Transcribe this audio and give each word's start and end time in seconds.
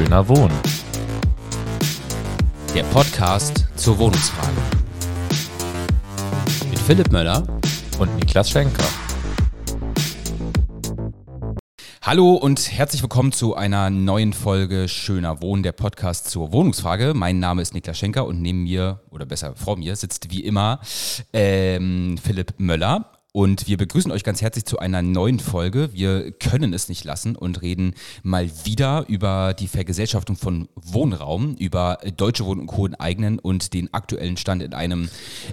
Schöner 0.00 0.26
Wohnen. 0.28 0.58
Der 2.74 2.84
Podcast 2.84 3.66
zur 3.76 3.98
Wohnungsfrage. 3.98 4.56
Mit 6.70 6.78
Philipp 6.78 7.12
Möller 7.12 7.46
Und 7.98 8.16
Niklas 8.16 8.48
Schenker. 8.48 8.82
Hallo 12.00 12.32
und 12.32 12.72
herzlich 12.72 13.02
willkommen 13.02 13.32
zu 13.32 13.54
einer 13.54 13.90
neuen 13.90 14.32
Folge 14.32 14.88
Schöner 14.88 15.42
Wohnen, 15.42 15.62
der 15.62 15.72
Podcast 15.72 16.30
zur 16.30 16.50
Wohnungsfrage. 16.50 17.12
Mein 17.12 17.38
Name 17.38 17.60
ist 17.60 17.74
Niklas 17.74 17.98
Schenker 17.98 18.24
und 18.24 18.40
neben 18.40 18.62
mir, 18.62 19.02
oder 19.10 19.26
besser 19.26 19.54
vor 19.54 19.76
mir, 19.76 19.96
sitzt 19.96 20.30
wie 20.30 20.40
immer 20.40 20.80
ähm, 21.34 22.16
Philipp 22.16 22.54
Möller. 22.56 23.19
Und 23.32 23.68
wir 23.68 23.76
begrüßen 23.76 24.10
euch 24.10 24.24
ganz 24.24 24.42
herzlich 24.42 24.64
zu 24.64 24.80
einer 24.80 25.02
neuen 25.02 25.38
Folge. 25.38 25.90
Wir 25.92 26.32
können 26.32 26.72
es 26.72 26.88
nicht 26.88 27.04
lassen 27.04 27.36
und 27.36 27.62
reden 27.62 27.94
mal 28.24 28.50
wieder 28.64 29.04
über 29.06 29.54
die 29.54 29.68
Vergesellschaftung 29.68 30.34
von 30.34 30.68
Wohnraum, 30.74 31.54
über 31.54 31.98
Deutsche 32.16 32.44
Wohnen 32.44 32.62
und 32.62 32.66
Co. 32.66 32.86
enteignen 32.86 33.38
und 33.38 33.72
den 33.72 33.94
aktuellen 33.94 34.36
Stand 34.36 34.62
in 34.62 34.74
einem 34.74 35.08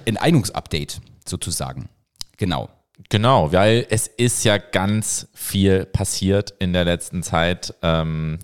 Enteignungsupdate 0.06 1.02
sozusagen. 1.26 1.90
Genau. 2.38 2.70
Genau, 3.10 3.52
weil 3.54 3.86
es 3.92 4.08
ist 4.08 4.44
ja 4.44 4.58
ganz 4.58 5.28
viel 5.36 5.86
passiert 5.86 6.56
in 6.60 6.74
der 6.74 6.84
letzten 6.84 7.22
Zeit. 7.22 7.76
Ähm, 7.84 8.40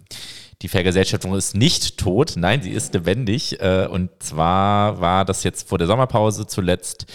die 0.63 0.69
Vergesellschaftung 0.69 1.35
ist 1.35 1.55
nicht 1.55 1.97
tot, 1.97 2.33
nein, 2.37 2.61
sie 2.61 2.69
ist 2.69 2.93
lebendig. 2.93 3.59
Äh, 3.59 3.87
und 3.87 4.11
zwar 4.19 5.01
war 5.01 5.25
das 5.25 5.43
jetzt 5.43 5.67
vor 5.67 5.77
der 5.77 5.87
Sommerpause 5.87 6.47
zuletzt. 6.47 7.05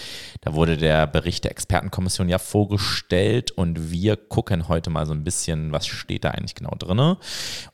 Da 0.40 0.54
wurde 0.54 0.76
der 0.76 1.06
Bericht 1.06 1.44
der 1.44 1.50
Expertenkommission 1.50 2.28
ja 2.28 2.38
vorgestellt 2.38 3.50
und 3.50 3.90
wir 3.90 4.16
gucken 4.16 4.68
heute 4.68 4.90
mal 4.90 5.06
so 5.06 5.12
ein 5.12 5.24
bisschen, 5.24 5.72
was 5.72 5.86
steht 5.86 6.24
da 6.24 6.30
eigentlich 6.30 6.54
genau 6.54 6.74
drin. 6.78 7.16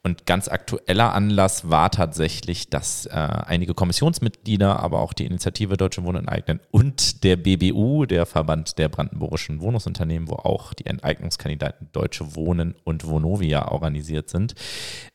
Und 0.02 0.26
ganz 0.26 0.48
aktueller 0.48 1.14
Anlass 1.14 1.70
war 1.70 1.90
tatsächlich, 1.90 2.68
dass 2.68 3.06
äh, 3.06 3.10
einige 3.12 3.74
Kommissionsmitglieder, 3.74 4.80
aber 4.80 5.00
auch 5.00 5.12
die 5.12 5.26
Initiative 5.26 5.76
Deutsche 5.76 6.04
Wohnen 6.04 6.26
enteignen 6.26 6.60
und 6.70 7.24
der 7.24 7.36
BBU, 7.36 8.06
der 8.06 8.26
Verband 8.26 8.78
der 8.78 8.88
brandenburgischen 8.88 9.60
Wohnungsunternehmen, 9.60 10.28
wo 10.28 10.34
auch 10.34 10.74
die 10.74 10.86
Enteignungskandidaten 10.86 11.88
Deutsche 11.92 12.34
Wohnen 12.34 12.74
und 12.84 13.06
Vonovia 13.06 13.68
organisiert 13.68 14.30
sind, 14.30 14.54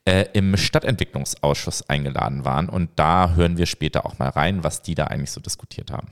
äh, 0.06 0.26
im 0.34 0.58
Stadtentwicklungsausschuss 0.58 1.88
eingeladen 1.90 2.46
waren. 2.46 2.70
Und 2.70 2.92
da 2.96 3.34
hören 3.34 3.58
wir 3.58 3.66
später 3.66 4.06
auch 4.06 4.20
mal 4.20 4.30
rein, 4.30 4.64
was 4.64 4.82
die 4.82 4.96
da 4.96 5.06
eigentlich 5.06 5.32
so 5.32 5.42
diskutiert 5.42 5.92
haben. 5.92 6.08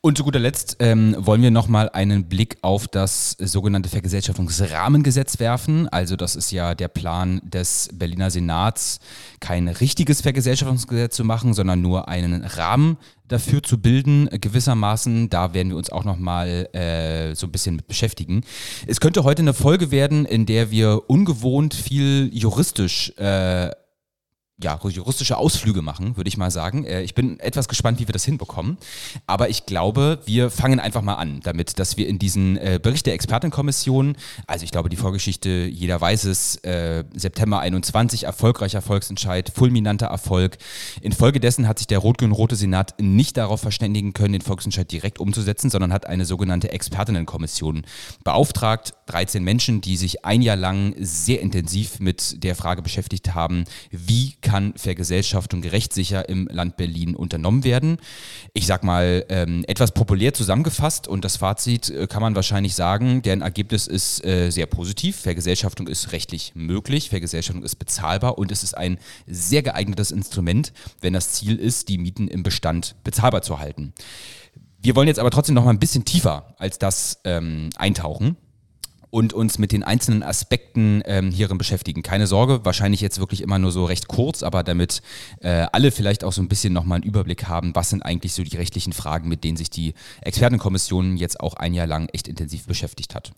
Und 0.00 0.18
zu 0.18 0.24
guter 0.24 0.38
Letzt 0.38 0.69
ähm, 0.78 1.16
wollen 1.18 1.42
wir 1.42 1.50
nochmal 1.50 1.90
einen 1.90 2.28
Blick 2.28 2.58
auf 2.62 2.88
das 2.88 3.32
sogenannte 3.38 3.88
Vergesellschaftungsrahmengesetz 3.88 5.40
werfen. 5.40 5.88
Also 5.88 6.16
das 6.16 6.36
ist 6.36 6.50
ja 6.50 6.74
der 6.74 6.88
Plan 6.88 7.40
des 7.44 7.88
Berliner 7.92 8.30
Senats, 8.30 9.00
kein 9.40 9.68
richtiges 9.68 10.20
Vergesellschaftungsgesetz 10.20 11.16
zu 11.16 11.24
machen, 11.24 11.54
sondern 11.54 11.80
nur 11.80 12.08
einen 12.08 12.44
Rahmen 12.44 12.96
dafür 13.28 13.62
zu 13.62 13.78
bilden, 13.78 14.28
gewissermaßen. 14.30 15.30
Da 15.30 15.54
werden 15.54 15.70
wir 15.70 15.76
uns 15.76 15.90
auch 15.90 16.04
nochmal 16.04 16.68
äh, 16.74 17.34
so 17.34 17.46
ein 17.46 17.52
bisschen 17.52 17.76
mit 17.76 17.86
beschäftigen. 17.86 18.42
Es 18.86 19.00
könnte 19.00 19.24
heute 19.24 19.42
eine 19.42 19.54
Folge 19.54 19.90
werden, 19.90 20.24
in 20.24 20.46
der 20.46 20.70
wir 20.70 21.08
ungewohnt 21.08 21.74
viel 21.74 22.30
juristisch 22.32 23.12
äh, 23.16 23.70
ja, 24.62 24.78
juristische 24.82 25.36
Ausflüge 25.36 25.82
machen, 25.82 26.16
würde 26.16 26.28
ich 26.28 26.36
mal 26.36 26.50
sagen. 26.50 26.84
Äh, 26.84 27.02
Ich 27.02 27.14
bin 27.14 27.40
etwas 27.40 27.68
gespannt, 27.68 27.98
wie 27.98 28.08
wir 28.08 28.12
das 28.12 28.24
hinbekommen. 28.24 28.76
Aber 29.26 29.48
ich 29.48 29.66
glaube, 29.66 30.18
wir 30.26 30.50
fangen 30.50 30.80
einfach 30.80 31.02
mal 31.02 31.14
an, 31.14 31.40
damit, 31.42 31.78
dass 31.78 31.96
wir 31.96 32.06
in 32.06 32.18
diesen 32.18 32.56
äh, 32.56 32.78
Bericht 32.82 33.06
der 33.06 33.14
Expertenkommission, 33.14 34.16
also 34.46 34.64
ich 34.64 34.70
glaube, 34.70 34.88
die 34.88 34.96
Vorgeschichte, 34.96 35.48
jeder 35.48 36.00
weiß 36.00 36.24
es, 36.24 36.56
äh, 36.56 37.04
September 37.14 37.60
21, 37.60 38.24
erfolgreicher 38.24 38.82
Volksentscheid, 38.82 39.50
fulminanter 39.54 40.06
Erfolg. 40.06 40.58
Infolgedessen 41.00 41.66
hat 41.66 41.78
sich 41.78 41.86
der 41.86 41.98
rot-grün-rote 41.98 42.56
Senat 42.56 42.94
nicht 43.00 43.36
darauf 43.36 43.60
verständigen 43.60 44.12
können, 44.12 44.32
den 44.32 44.42
Volksentscheid 44.42 44.90
direkt 44.90 45.20
umzusetzen, 45.20 45.70
sondern 45.70 45.92
hat 45.92 46.06
eine 46.06 46.24
sogenannte 46.24 46.70
Expertinnenkommission 46.70 47.82
beauftragt. 48.24 48.94
13 49.06 49.42
Menschen, 49.42 49.80
die 49.80 49.96
sich 49.96 50.24
ein 50.24 50.42
Jahr 50.42 50.56
lang 50.56 50.94
sehr 50.98 51.40
intensiv 51.40 51.98
mit 51.98 52.42
der 52.44 52.54
Frage 52.54 52.82
beschäftigt 52.82 53.34
haben, 53.34 53.64
wie 53.90 54.34
kann 54.40 54.49
Vergesellschaftung 54.76 55.62
rechtssicher 55.64 56.28
im 56.28 56.48
Land 56.50 56.76
Berlin 56.76 57.14
unternommen 57.14 57.64
werden. 57.64 57.98
Ich 58.52 58.66
sag 58.66 58.84
mal, 58.84 59.24
ähm, 59.28 59.64
etwas 59.66 59.92
populär 59.92 60.34
zusammengefasst 60.34 61.08
und 61.08 61.24
das 61.24 61.36
Fazit 61.36 61.90
äh, 61.90 62.06
kann 62.06 62.22
man 62.22 62.34
wahrscheinlich 62.34 62.74
sagen, 62.74 63.22
deren 63.22 63.42
Ergebnis 63.42 63.86
ist 63.86 64.24
äh, 64.24 64.50
sehr 64.50 64.66
positiv. 64.66 65.16
Vergesellschaftung 65.16 65.88
ist 65.88 66.12
rechtlich 66.12 66.52
möglich, 66.54 67.10
Vergesellschaftung 67.10 67.64
ist 67.64 67.76
bezahlbar 67.76 68.38
und 68.38 68.52
es 68.52 68.62
ist 68.62 68.76
ein 68.76 68.98
sehr 69.26 69.62
geeignetes 69.62 70.10
Instrument, 70.10 70.72
wenn 71.00 71.12
das 71.12 71.32
Ziel 71.32 71.56
ist, 71.56 71.88
die 71.88 71.98
Mieten 71.98 72.28
im 72.28 72.42
Bestand 72.42 72.96
bezahlbar 73.04 73.42
zu 73.42 73.58
halten. 73.58 73.92
Wir 74.82 74.96
wollen 74.96 75.08
jetzt 75.08 75.20
aber 75.20 75.30
trotzdem 75.30 75.54
noch 75.54 75.64
mal 75.64 75.70
ein 75.70 75.78
bisschen 75.78 76.04
tiefer 76.04 76.54
als 76.58 76.78
das 76.78 77.20
ähm, 77.24 77.70
eintauchen 77.76 78.36
und 79.10 79.32
uns 79.32 79.58
mit 79.58 79.72
den 79.72 79.82
einzelnen 79.82 80.22
Aspekten 80.22 81.02
ähm, 81.04 81.30
hierin 81.30 81.58
beschäftigen. 81.58 82.02
Keine 82.02 82.26
Sorge, 82.26 82.64
wahrscheinlich 82.64 83.00
jetzt 83.00 83.18
wirklich 83.18 83.42
immer 83.42 83.58
nur 83.58 83.72
so 83.72 83.84
recht 83.84 84.08
kurz, 84.08 84.42
aber 84.42 84.62
damit 84.62 85.02
äh, 85.40 85.66
alle 85.72 85.90
vielleicht 85.90 86.24
auch 86.24 86.32
so 86.32 86.40
ein 86.40 86.48
bisschen 86.48 86.72
nochmal 86.72 86.96
einen 86.96 87.04
Überblick 87.04 87.48
haben, 87.48 87.74
was 87.74 87.90
sind 87.90 88.02
eigentlich 88.02 88.32
so 88.32 88.42
die 88.42 88.56
rechtlichen 88.56 88.92
Fragen, 88.92 89.28
mit 89.28 89.44
denen 89.44 89.56
sich 89.56 89.70
die 89.70 89.94
Expertenkommission 90.22 91.16
jetzt 91.16 91.40
auch 91.40 91.54
ein 91.54 91.74
Jahr 91.74 91.86
lang 91.86 92.08
echt 92.12 92.28
intensiv 92.28 92.66
beschäftigt 92.66 93.14
hat. 93.14 93.32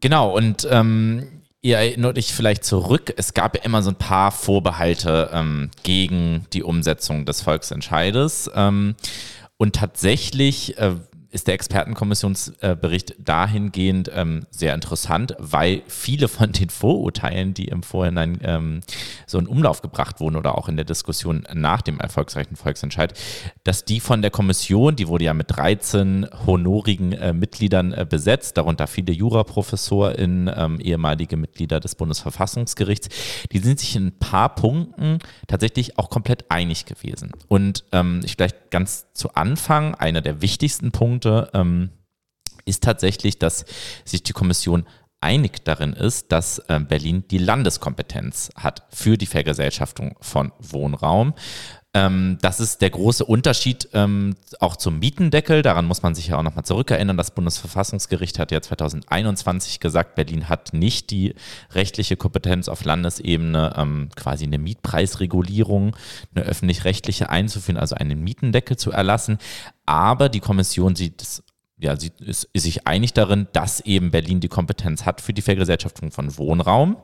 Genau, 0.00 0.34
und 0.34 0.66
ähm, 0.70 1.26
ihr 1.60 1.76
erinnert 1.76 2.16
euch 2.16 2.32
vielleicht 2.32 2.64
zurück, 2.64 3.12
es 3.18 3.34
gab 3.34 3.56
ja 3.56 3.62
immer 3.62 3.82
so 3.82 3.90
ein 3.90 3.96
paar 3.96 4.32
Vorbehalte 4.32 5.30
ähm, 5.32 5.70
gegen 5.82 6.46
die 6.54 6.62
Umsetzung 6.62 7.26
des 7.26 7.42
Volksentscheides. 7.42 8.50
Ähm, 8.54 8.94
und 9.58 9.76
tatsächlich 9.76 10.78
äh, 10.78 10.94
ist 11.30 11.46
der 11.46 11.54
Expertenkommissionsbericht 11.54 13.14
dahingehend 13.18 14.10
ähm, 14.12 14.46
sehr 14.50 14.74
interessant, 14.74 15.34
weil 15.38 15.82
viele 15.86 16.28
von 16.28 16.52
den 16.52 16.70
Vorurteilen, 16.70 17.54
die 17.54 17.68
im 17.68 17.82
Vorhinein 17.82 18.38
ähm, 18.42 18.80
so 19.26 19.38
in 19.38 19.46
Umlauf 19.46 19.80
gebracht 19.80 20.20
wurden 20.20 20.36
oder 20.36 20.58
auch 20.58 20.68
in 20.68 20.76
der 20.76 20.84
Diskussion 20.84 21.46
nach 21.54 21.82
dem 21.82 22.00
erfolgsreichen 22.00 22.56
Volksentscheid, 22.56 23.14
dass 23.62 23.84
die 23.84 24.00
von 24.00 24.22
der 24.22 24.30
Kommission, 24.30 24.96
die 24.96 25.08
wurde 25.08 25.24
ja 25.24 25.34
mit 25.34 25.56
13 25.56 26.26
honorigen 26.46 27.12
äh, 27.12 27.32
Mitgliedern 27.32 27.92
äh, 27.92 28.04
besetzt, 28.08 28.56
darunter 28.56 28.88
viele 28.88 29.12
Juraprofessoren, 29.12 30.50
ähm, 30.54 30.80
ehemalige 30.80 31.36
Mitglieder 31.36 31.78
des 31.78 31.94
Bundesverfassungsgerichts, 31.94 33.08
die 33.52 33.58
sind 33.58 33.78
sich 33.78 33.94
in 33.94 34.08
ein 34.08 34.18
paar 34.18 34.54
Punkten 34.54 35.18
tatsächlich 35.46 35.98
auch 35.98 36.10
komplett 36.10 36.50
einig 36.50 36.86
gewesen. 36.86 37.30
Und 37.48 37.84
ähm, 37.92 38.20
ich 38.24 38.36
vielleicht 38.40 38.70
ganz 38.70 39.12
zu 39.12 39.34
Anfang, 39.34 39.94
einer 39.94 40.22
der 40.22 40.40
wichtigsten 40.40 40.92
Punkte, 40.92 41.19
ähm, 41.26 41.90
ist 42.64 42.82
tatsächlich, 42.82 43.38
dass 43.38 43.64
sich 44.04 44.22
die 44.22 44.32
Kommission 44.32 44.86
einig 45.20 45.64
darin 45.64 45.92
ist, 45.92 46.32
dass 46.32 46.60
äh, 46.68 46.80
Berlin 46.80 47.24
die 47.30 47.38
Landeskompetenz 47.38 48.50
hat 48.56 48.86
für 48.90 49.18
die 49.18 49.26
Vergesellschaftung 49.26 50.16
von 50.20 50.52
Wohnraum. 50.58 51.34
Ähm, 51.92 52.38
das 52.40 52.60
ist 52.60 52.82
der 52.82 52.90
große 52.90 53.24
Unterschied 53.24 53.88
ähm, 53.94 54.36
auch 54.60 54.76
zum 54.76 55.00
Mietendeckel. 55.00 55.62
Daran 55.62 55.86
muss 55.86 56.02
man 56.02 56.14
sich 56.14 56.28
ja 56.28 56.38
auch 56.38 56.42
nochmal 56.44 56.64
zurückerinnern. 56.64 57.16
Das 57.16 57.32
Bundesverfassungsgericht 57.32 58.38
hat 58.38 58.52
ja 58.52 58.62
2021 58.62 59.80
gesagt, 59.80 60.14
Berlin 60.14 60.48
hat 60.48 60.72
nicht 60.72 61.10
die 61.10 61.34
rechtliche 61.72 62.16
Kompetenz 62.16 62.68
auf 62.68 62.84
Landesebene, 62.84 63.74
ähm, 63.76 64.08
quasi 64.14 64.44
eine 64.44 64.58
Mietpreisregulierung, 64.58 65.96
eine 66.32 66.44
öffentlich-rechtliche 66.44 67.28
einzuführen, 67.28 67.78
also 67.78 67.96
einen 67.96 68.22
Mietendeckel 68.22 68.76
zu 68.76 68.92
erlassen. 68.92 69.38
Aber 69.84 70.28
die 70.28 70.40
Kommission 70.40 70.94
sieht 70.94 71.20
es 71.20 71.42
ja, 71.82 71.98
sie 71.98 72.12
ist, 72.20 72.44
ist 72.52 72.64
sich 72.64 72.86
einig 72.86 73.14
darin, 73.14 73.48
dass 73.54 73.80
eben 73.80 74.10
Berlin 74.10 74.40
die 74.40 74.48
Kompetenz 74.48 75.06
hat 75.06 75.22
für 75.22 75.32
die 75.32 75.40
Vergesellschaftung 75.42 76.10
von 76.10 76.36
Wohnraum. 76.36 76.98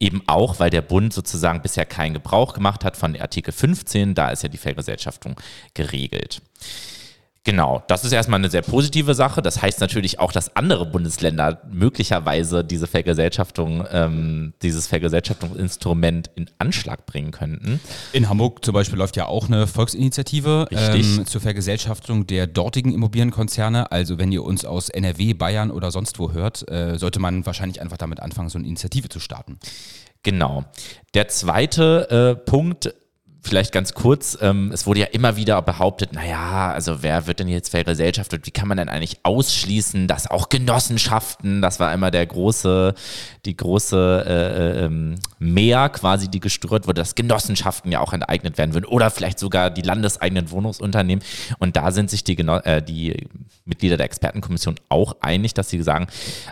Eben 0.00 0.22
auch, 0.26 0.58
weil 0.58 0.70
der 0.70 0.82
Bund 0.82 1.12
sozusagen 1.12 1.62
bisher 1.62 1.86
keinen 1.86 2.14
Gebrauch 2.14 2.52
gemacht 2.52 2.84
hat 2.84 2.96
von 2.96 3.16
Artikel 3.16 3.52
15, 3.52 4.14
da 4.14 4.30
ist 4.30 4.42
ja 4.42 4.48
die 4.48 4.58
Vergesellschaftung 4.58 5.36
geregelt. 5.72 6.42
Genau, 7.44 7.82
das 7.88 8.06
ist 8.06 8.12
erstmal 8.12 8.40
eine 8.40 8.48
sehr 8.48 8.62
positive 8.62 9.14
Sache. 9.14 9.42
Das 9.42 9.60
heißt 9.60 9.78
natürlich 9.80 10.18
auch, 10.18 10.32
dass 10.32 10.56
andere 10.56 10.86
Bundesländer 10.86 11.60
möglicherweise 11.70 12.64
diese 12.64 12.86
Vergesellschaftung, 12.86 13.84
ähm, 13.92 14.54
dieses 14.62 14.86
Vergesellschaftungsinstrument 14.86 16.30
in 16.36 16.48
Anschlag 16.56 17.04
bringen 17.04 17.32
könnten. 17.32 17.80
In 18.14 18.30
Hamburg 18.30 18.64
zum 18.64 18.72
Beispiel 18.72 18.98
läuft 18.98 19.16
ja 19.16 19.26
auch 19.26 19.48
eine 19.48 19.66
Volksinitiative 19.66 20.68
ähm, 20.70 21.26
zur 21.26 21.42
Vergesellschaftung 21.42 22.26
der 22.26 22.46
dortigen 22.46 22.94
Immobilienkonzerne. 22.94 23.92
Also 23.92 24.16
wenn 24.16 24.32
ihr 24.32 24.42
uns 24.42 24.64
aus 24.64 24.88
NRW, 24.88 25.34
Bayern 25.34 25.70
oder 25.70 25.90
sonst 25.90 26.18
wo 26.18 26.32
hört, 26.32 26.66
äh, 26.70 26.96
sollte 26.98 27.20
man 27.20 27.44
wahrscheinlich 27.44 27.82
einfach 27.82 27.98
damit 27.98 28.20
anfangen, 28.20 28.48
so 28.48 28.58
eine 28.58 28.66
Initiative 28.66 29.10
zu 29.10 29.20
starten. 29.20 29.58
Genau. 30.22 30.64
Der 31.12 31.28
zweite 31.28 32.38
äh, 32.40 32.50
Punkt, 32.50 32.94
vielleicht 33.44 33.72
ganz 33.72 33.94
kurz, 33.94 34.38
ähm, 34.40 34.70
es 34.72 34.86
wurde 34.86 35.00
ja 35.00 35.06
immer 35.06 35.36
wieder 35.36 35.60
behauptet, 35.62 36.12
naja, 36.12 36.72
also 36.72 37.02
wer 37.02 37.26
wird 37.26 37.40
denn 37.40 37.48
jetzt 37.48 37.68
vergesellschaftet? 37.68 38.46
Wie 38.46 38.50
kann 38.50 38.68
man 38.68 38.78
denn 38.78 38.88
eigentlich 38.88 39.18
ausschließen, 39.22 40.08
dass 40.08 40.26
auch 40.26 40.48
Genossenschaften, 40.48 41.60
das 41.62 41.78
war 41.78 41.92
immer 41.92 42.10
der 42.10 42.26
große, 42.26 42.94
die 43.44 43.56
große 43.56 44.24
äh, 44.26 44.84
ähm, 44.84 45.16
Mehr 45.38 45.88
quasi, 45.90 46.28
die 46.28 46.40
gestört 46.40 46.86
wurde, 46.86 47.02
dass 47.02 47.14
Genossenschaften 47.14 47.92
ja 47.92 48.00
auch 48.00 48.12
enteignet 48.12 48.56
werden 48.56 48.74
würden 48.74 48.86
oder 48.86 49.10
vielleicht 49.10 49.38
sogar 49.38 49.70
die 49.70 49.82
landeseigenen 49.82 50.50
Wohnungsunternehmen. 50.50 51.22
Und 51.58 51.76
da 51.76 51.92
sind 51.92 52.10
sich 52.10 52.24
die, 52.24 52.36
Geno 52.36 52.58
äh, 52.58 52.82
die 52.82 53.28
Mitglieder 53.64 53.96
der 53.96 54.06
Expertenkommission 54.06 54.76
auch 54.88 55.16
einig, 55.20 55.54
dass 55.54 55.68
sie 55.68 55.82
sagen, 55.82 56.06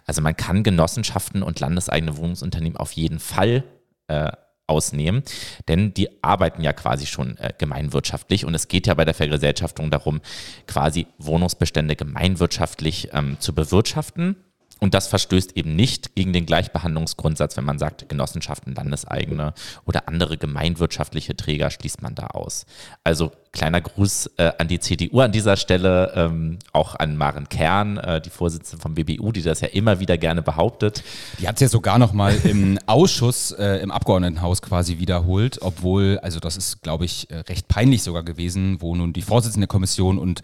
also 0.07 0.21
man 0.21 0.37
kann 0.37 0.63
Genossenschaften 0.63 1.43
und 1.43 1.59
landeseigene 1.61 2.17
Wohnungsunternehmen 2.17 2.77
auf 2.77 2.93
jeden 2.93 3.19
Fall 3.19 3.65
äh, 4.09 4.33
ausnehmen, 4.73 5.23
denn 5.69 5.93
die 5.95 6.09
arbeiten 6.23 6.63
ja 6.63 6.73
quasi 6.73 7.07
schon 7.07 7.37
äh, 7.37 7.53
gemeinwirtschaftlich 7.57 8.45
und 8.45 8.55
es 8.55 8.69
geht 8.69 8.87
ja 8.87 8.95
bei 8.95 9.05
der 9.05 9.15
Vergesellschaftung 9.15 9.91
darum, 9.91 10.21
quasi 10.67 11.07
Wohnungsbestände 11.19 11.95
gemeinwirtschaftlich 11.95 13.11
ähm, 13.13 13.37
zu 13.39 13.55
bewirtschaften. 13.55 14.37
Und 14.83 14.95
das 14.95 15.07
verstößt 15.07 15.57
eben 15.57 15.77
nicht 15.77 16.17
gegen 16.17 16.33
den 16.33 16.45
Gleichbehandlungsgrundsatz, 16.45 17.57
wenn 17.57 17.65
man 17.65 17.79
sagt, 17.79 18.09
Genossenschaften, 18.09 18.75
Landeseigene 18.75 19.55
oder 19.87 20.09
andere 20.09 20.37
gemeinwirtschaftliche 20.37 21.37
Träger 21.37 21.71
schließt 21.71 22.03
man 22.03 22.17
da 22.17 22.27
aus. 22.27 22.67
Also 23.05 23.31
kleiner 23.53 23.83
Gruß 23.83 24.31
äh, 24.39 24.51
an 24.59 24.67
die 24.67 24.81
CDU 24.81 25.21
an 25.21 25.31
dieser 25.31 25.57
Stelle, 25.57 26.13
ähm, 26.17 26.59
auch 26.73 26.97
an 26.97 27.17
Maren 27.17 27.49
Kern, 27.49 27.99
äh, 27.99 28.21
die 28.21 28.31
Vorsitzende 28.31 28.83
vom 28.83 28.95
BBU, 28.95 29.31
die 29.31 29.43
das 29.43 29.61
ja 29.61 29.69
immer 29.69 30.01
wieder 30.01 30.17
gerne 30.17 30.43
behauptet. 30.43 31.05
Die 31.39 31.47
hat 31.47 31.57
es 31.57 31.61
ja 31.61 31.69
sogar 31.69 31.99
noch 31.99 32.15
mal 32.15 32.35
im 32.45 32.79
Ausschuss, 32.87 33.53
äh, 33.53 33.77
im 33.83 33.91
Abgeordnetenhaus 33.91 34.63
quasi 34.63 34.99
wiederholt, 34.99 35.59
obwohl, 35.61 36.19
also 36.23 36.41
das 36.41 36.57
ist, 36.57 36.83
glaube 36.83 37.05
ich, 37.05 37.31
äh, 37.31 37.37
recht 37.41 37.69
peinlich 37.69 38.03
sogar 38.03 38.23
gewesen, 38.23 38.79
wo 38.81 38.97
nun 38.97 39.13
die 39.13 39.23
Vorsitzende 39.23 39.67
der 39.67 39.69
Kommission 39.69 40.19
und 40.19 40.41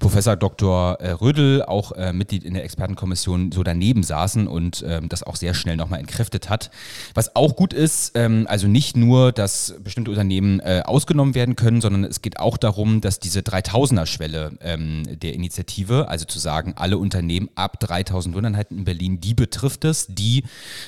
Professor 0.00 0.34
Dr. 0.34 1.00
Äh, 1.00 1.12
Rödel, 1.12 1.62
auch 1.62 1.92
äh, 1.92 2.12
Mitglied 2.12 2.42
in 2.42 2.54
der 2.54 2.64
Expertenkommission, 2.64 3.52
so 3.52 3.62
daneben 3.78 4.02
saßen 4.02 4.48
und 4.48 4.84
ähm, 4.86 5.08
das 5.08 5.22
auch 5.22 5.36
sehr 5.36 5.54
schnell 5.54 5.76
nochmal 5.76 6.00
entkräftet 6.00 6.50
hat. 6.50 6.70
Was 7.14 7.36
auch 7.36 7.56
gut 7.56 7.72
ist, 7.72 8.12
ähm, 8.14 8.46
also 8.48 8.66
nicht 8.66 8.96
nur, 8.96 9.32
dass 9.32 9.74
bestimmte 9.82 10.10
Unternehmen 10.10 10.60
ausgenommen 10.60 11.34
werden 11.34 11.56
können, 11.56 11.80
sondern 11.80 12.04
es 12.04 12.22
geht 12.22 12.38
auch 12.38 12.48
auch 12.48 12.56
darum, 12.56 13.02
dass 13.02 13.20
diese 13.20 13.40
3000er-Schwelle 13.40 14.56
ähm, 14.62 15.02
der 15.20 15.34
Initiative, 15.34 16.08
also 16.08 16.24
zu 16.24 16.38
sagen, 16.38 16.72
alle 16.76 16.96
Unternehmen 16.96 17.50
ab 17.56 17.78
3000 17.78 18.34
Wohneinheiten 18.34 18.78
in 18.78 18.84
Berlin, 18.84 19.20
die 19.20 19.34
betrifft 19.34 19.84
es, 19.84 20.06
die 20.08 20.44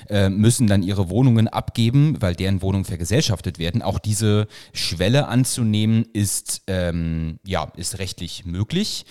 äh, 0.09 0.31
müssen 0.31 0.69
dann 0.69 0.83
ihre 0.83 1.11
Wohnungen 1.11 1.49
abgeben, 1.49 2.17
weil 2.21 2.35
deren 2.35 2.63
Wohnungen 2.63 2.87
vergesellschaftet 2.87 3.59
werden. 3.59 3.83
Auch 3.83 3.99
diese 3.99 4.47
Schwelle 4.73 5.29
anzunehmen 5.29 6.07
ist, 6.15 6.63
ähm, 6.67 7.39
ja, 7.45 7.71
ist 7.77 7.99
rechtlich 7.99 8.47
möglich. 8.47 9.05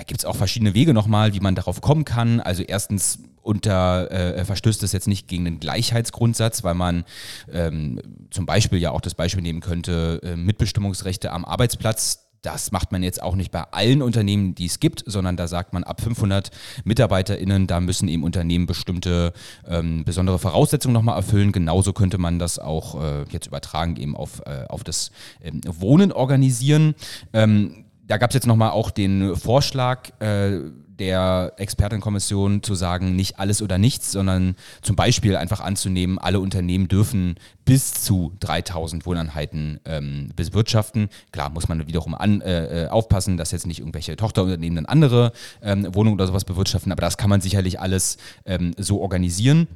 Da 0.00 0.04
gibt 0.04 0.20
es 0.20 0.24
auch 0.24 0.34
verschiedene 0.34 0.72
Wege 0.72 0.94
nochmal, 0.94 1.34
wie 1.34 1.40
man 1.40 1.54
darauf 1.54 1.82
kommen 1.82 2.06
kann. 2.06 2.40
Also 2.40 2.62
erstens 2.62 3.18
unter 3.42 4.10
äh, 4.10 4.46
verstößt 4.46 4.82
es 4.82 4.92
jetzt 4.92 5.06
nicht 5.06 5.28
gegen 5.28 5.44
den 5.44 5.60
Gleichheitsgrundsatz, 5.60 6.64
weil 6.64 6.72
man 6.72 7.04
ähm, 7.52 8.00
zum 8.30 8.46
Beispiel 8.46 8.78
ja 8.78 8.92
auch 8.92 9.02
das 9.02 9.14
Beispiel 9.14 9.42
nehmen 9.42 9.60
könnte, 9.60 10.18
äh, 10.22 10.36
Mitbestimmungsrechte 10.36 11.30
am 11.32 11.44
Arbeitsplatz. 11.44 12.30
Das 12.40 12.72
macht 12.72 12.92
man 12.92 13.02
jetzt 13.02 13.22
auch 13.22 13.36
nicht 13.36 13.50
bei 13.50 13.62
allen 13.72 14.00
Unternehmen, 14.00 14.54
die 14.54 14.64
es 14.64 14.80
gibt, 14.80 15.04
sondern 15.04 15.36
da 15.36 15.46
sagt 15.48 15.74
man, 15.74 15.84
ab 15.84 16.00
500 16.00 16.50
MitarbeiterInnen, 16.84 17.66
da 17.66 17.80
müssen 17.80 18.08
eben 18.08 18.24
Unternehmen 18.24 18.64
bestimmte 18.64 19.34
ähm, 19.68 20.06
besondere 20.06 20.38
Voraussetzungen 20.38 20.94
nochmal 20.94 21.16
erfüllen. 21.16 21.52
Genauso 21.52 21.92
könnte 21.92 22.16
man 22.16 22.38
das 22.38 22.58
auch 22.58 22.98
äh, 23.02 23.24
jetzt 23.28 23.48
übertragen, 23.48 23.96
eben 23.96 24.16
auf, 24.16 24.40
äh, 24.46 24.64
auf 24.70 24.82
das 24.82 25.10
ähm, 25.42 25.60
Wohnen 25.66 26.10
organisieren. 26.10 26.94
Ähm, 27.34 27.84
da 28.10 28.18
gab 28.18 28.30
es 28.30 28.34
jetzt 28.34 28.48
nochmal 28.48 28.70
auch 28.70 28.90
den 28.90 29.36
Vorschlag, 29.36 30.10
äh, 30.18 30.58
der 30.98 31.52
Expertenkommission 31.56 32.62
zu 32.62 32.74
sagen, 32.74 33.14
nicht 33.14 33.38
alles 33.38 33.62
oder 33.62 33.78
nichts, 33.78 34.10
sondern 34.10 34.56
zum 34.82 34.96
Beispiel 34.96 35.36
einfach 35.36 35.60
anzunehmen, 35.60 36.18
alle 36.18 36.40
Unternehmen 36.40 36.88
dürfen 36.88 37.36
bis 37.64 37.94
zu 37.94 38.32
3000 38.40 39.06
Wohneinheiten 39.06 39.78
ähm, 39.84 40.30
bewirtschaften. 40.34 41.08
Klar 41.30 41.50
muss 41.50 41.68
man 41.68 41.86
wiederum 41.86 42.16
an, 42.16 42.40
äh, 42.40 42.86
äh, 42.86 42.88
aufpassen, 42.88 43.36
dass 43.36 43.52
jetzt 43.52 43.66
nicht 43.66 43.78
irgendwelche 43.78 44.16
Tochterunternehmen 44.16 44.76
dann 44.76 44.86
andere 44.86 45.32
ähm, 45.62 45.94
Wohnungen 45.94 46.14
oder 46.14 46.26
sowas 46.26 46.44
bewirtschaften, 46.44 46.90
aber 46.90 47.02
das 47.02 47.16
kann 47.16 47.30
man 47.30 47.40
sicherlich 47.40 47.78
alles 47.78 48.18
ähm, 48.44 48.74
so 48.76 49.00
organisieren. 49.00 49.68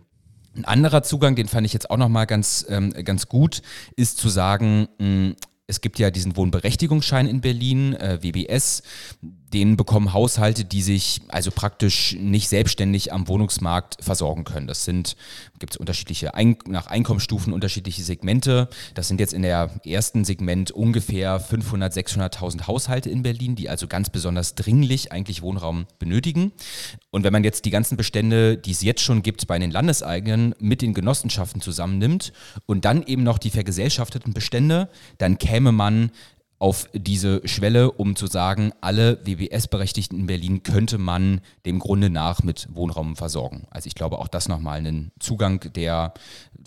Ein 0.57 0.65
anderer 0.65 1.05
Zugang, 1.05 1.37
den 1.37 1.47
fand 1.47 1.67
ich 1.67 1.73
jetzt 1.73 1.89
auch 1.89 1.97
nochmal 1.97 2.27
ganz, 2.27 2.67
ähm, 2.69 2.93
ganz 3.05 3.29
gut, 3.29 3.63
ist 3.97 4.19
zu 4.19 4.29
sagen, 4.29 4.89
mh, 4.99 5.35
es 5.67 5.81
gibt 5.81 5.99
ja 5.99 6.11
diesen 6.11 6.37
Wohnberechtigungsschein 6.37 7.27
in 7.27 7.41
Berlin, 7.41 7.95
äh, 7.95 8.19
WBS, 8.23 8.83
den 9.53 9.77
bekommen 9.77 10.13
Haushalte, 10.13 10.65
die 10.65 10.83
sich 10.83 11.21
also 11.29 11.51
praktisch 11.51 12.17
nicht 12.19 12.49
selbstständig 12.49 13.13
am 13.13 13.29
Wohnungsmarkt 13.29 14.03
versorgen 14.03 14.45
können. 14.45 14.67
Das 14.67 14.85
sind, 14.85 15.17
gibt 15.59 15.75
es 15.75 15.77
unterschiedliche, 15.77 16.35
Ein 16.35 16.57
nach 16.67 16.89
Einkommensstufen 16.89 17.53
unterschiedliche 17.53 18.03
Segmente. 18.03 18.69
Das 18.95 19.09
sind 19.09 19.21
jetzt 19.21 19.33
in 19.33 19.43
der 19.43 19.71
ersten 19.85 20.25
Segment 20.25 20.73
ungefähr 20.73 21.39
500, 21.39 21.93
600.000 21.93 22.67
Haushalte 22.67 23.11
in 23.11 23.23
Berlin, 23.23 23.55
die 23.55 23.69
also 23.69 23.87
ganz 23.87 24.11
besonders 24.11 24.55
dringlich 24.57 25.13
eigentlich 25.13 25.43
Wohnraum 25.43 25.87
benötigen. 25.99 26.53
Und 27.11 27.23
wenn 27.23 27.33
man 27.33 27.45
jetzt 27.45 27.65
die 27.65 27.71
ganzen 27.71 27.97
Bestände, 27.97 28.57
die 28.57 28.73
es 28.73 28.83
jetzt 28.83 29.03
schon 29.03 29.23
gibt 29.23 29.47
bei 29.47 29.59
den 29.59 29.71
Landeseigenen, 29.71 30.55
mit 30.59 30.83
den 30.83 30.95
Genossenschaften 30.95 31.61
zusammennimmt 31.61 32.33
und 32.67 32.85
dann 32.85 33.05
eben 33.05 33.23
noch 33.23 33.39
die 33.39 33.51
vergesellschafteten 33.51 34.33
Bestände, 34.33 34.89
dann 35.19 35.39
käme 35.39 35.71
man 35.71 36.11
auf 36.65 36.89
diese 36.95 37.47
Schwelle, 37.47 37.93
um 37.93 38.17
zu 38.17 38.27
sagen, 38.27 38.73
alle 38.81 39.19
WBS-Berechtigten 39.27 40.21
in 40.21 40.27
Berlin 40.27 40.63
könnte 40.63 40.97
man 40.97 41.43
dem 41.67 41.79
Grunde 41.79 42.09
nach 42.09 42.43
mit 42.43 42.69
Wohnraum 42.73 43.17
versorgen. 43.17 43.67
Also 43.69 43.87
ich 43.87 43.95
glaube 43.95 44.19
auch 44.19 44.29
das 44.29 44.49
nochmal 44.49 44.79
einen 44.79 45.13
Zugang, 45.19 45.61
der 45.75 46.15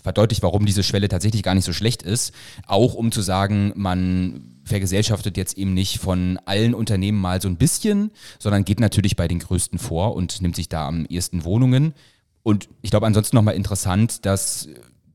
verdeutlicht, 0.00 0.44
warum 0.44 0.66
diese 0.66 0.84
Schwelle 0.84 1.08
tatsächlich 1.08 1.42
gar 1.42 1.56
nicht 1.56 1.64
so 1.64 1.72
schlecht 1.72 2.04
ist. 2.04 2.32
Auch 2.68 2.94
um 2.94 3.10
zu 3.10 3.22
sagen, 3.22 3.72
man 3.74 4.60
vergesellschaftet 4.62 5.36
jetzt 5.36 5.58
eben 5.58 5.74
nicht 5.74 5.98
von 5.98 6.38
allen 6.44 6.74
Unternehmen 6.74 7.20
mal 7.20 7.42
so 7.42 7.48
ein 7.48 7.56
bisschen, 7.56 8.12
sondern 8.38 8.64
geht 8.64 8.78
natürlich 8.78 9.16
bei 9.16 9.26
den 9.26 9.40
größten 9.40 9.80
vor 9.80 10.14
und 10.14 10.40
nimmt 10.40 10.54
sich 10.54 10.68
da 10.68 10.86
am 10.86 11.06
ehesten 11.06 11.42
Wohnungen. 11.42 11.92
Und 12.44 12.68
ich 12.82 12.90
glaube 12.90 13.06
ansonsten 13.08 13.34
nochmal 13.34 13.56
interessant, 13.56 14.24
dass 14.26 14.68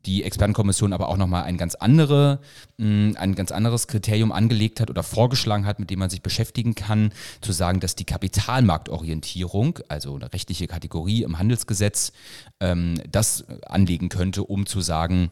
die 0.06 0.24
Expertenkommission 0.24 0.94
aber 0.94 1.10
auch 1.10 1.18
nochmal 1.18 1.44
ein 1.44 1.58
ganz 1.58 1.76
andere, 1.76 2.40
mm, 2.78 3.12
ein 3.16 3.36
ganz 3.36 3.52
anderes 3.52 3.88
Kriterium 3.88 4.32
angelegt 4.32 4.80
hat 4.80 4.90
oder 4.90 5.04
vorgeschlagen 5.04 5.66
hat, 5.66 5.80
mit 5.80 5.90
dem 5.90 6.00
man 6.00 6.10
sich 6.10 6.22
beschäftigen 6.22 6.76
kann, 6.76 7.14
zu 7.42 7.52
sagen, 7.52 7.80
dass 7.80 7.96
die 7.96 8.06
Kapitalmarktorientierung, 8.06 9.80
also 9.88 10.16
eine 10.16 10.32
rechtliche 10.34 10.68
Kategorie 10.68 11.24
im 11.24 11.40
Handelsgesetz, 11.40 12.12
ähm, 12.60 13.02
das 13.10 13.46
anlegen 13.66 14.10
könnte, 14.10 14.44
um 14.44 14.66
zu 14.66 14.82
sagen, 14.82 15.32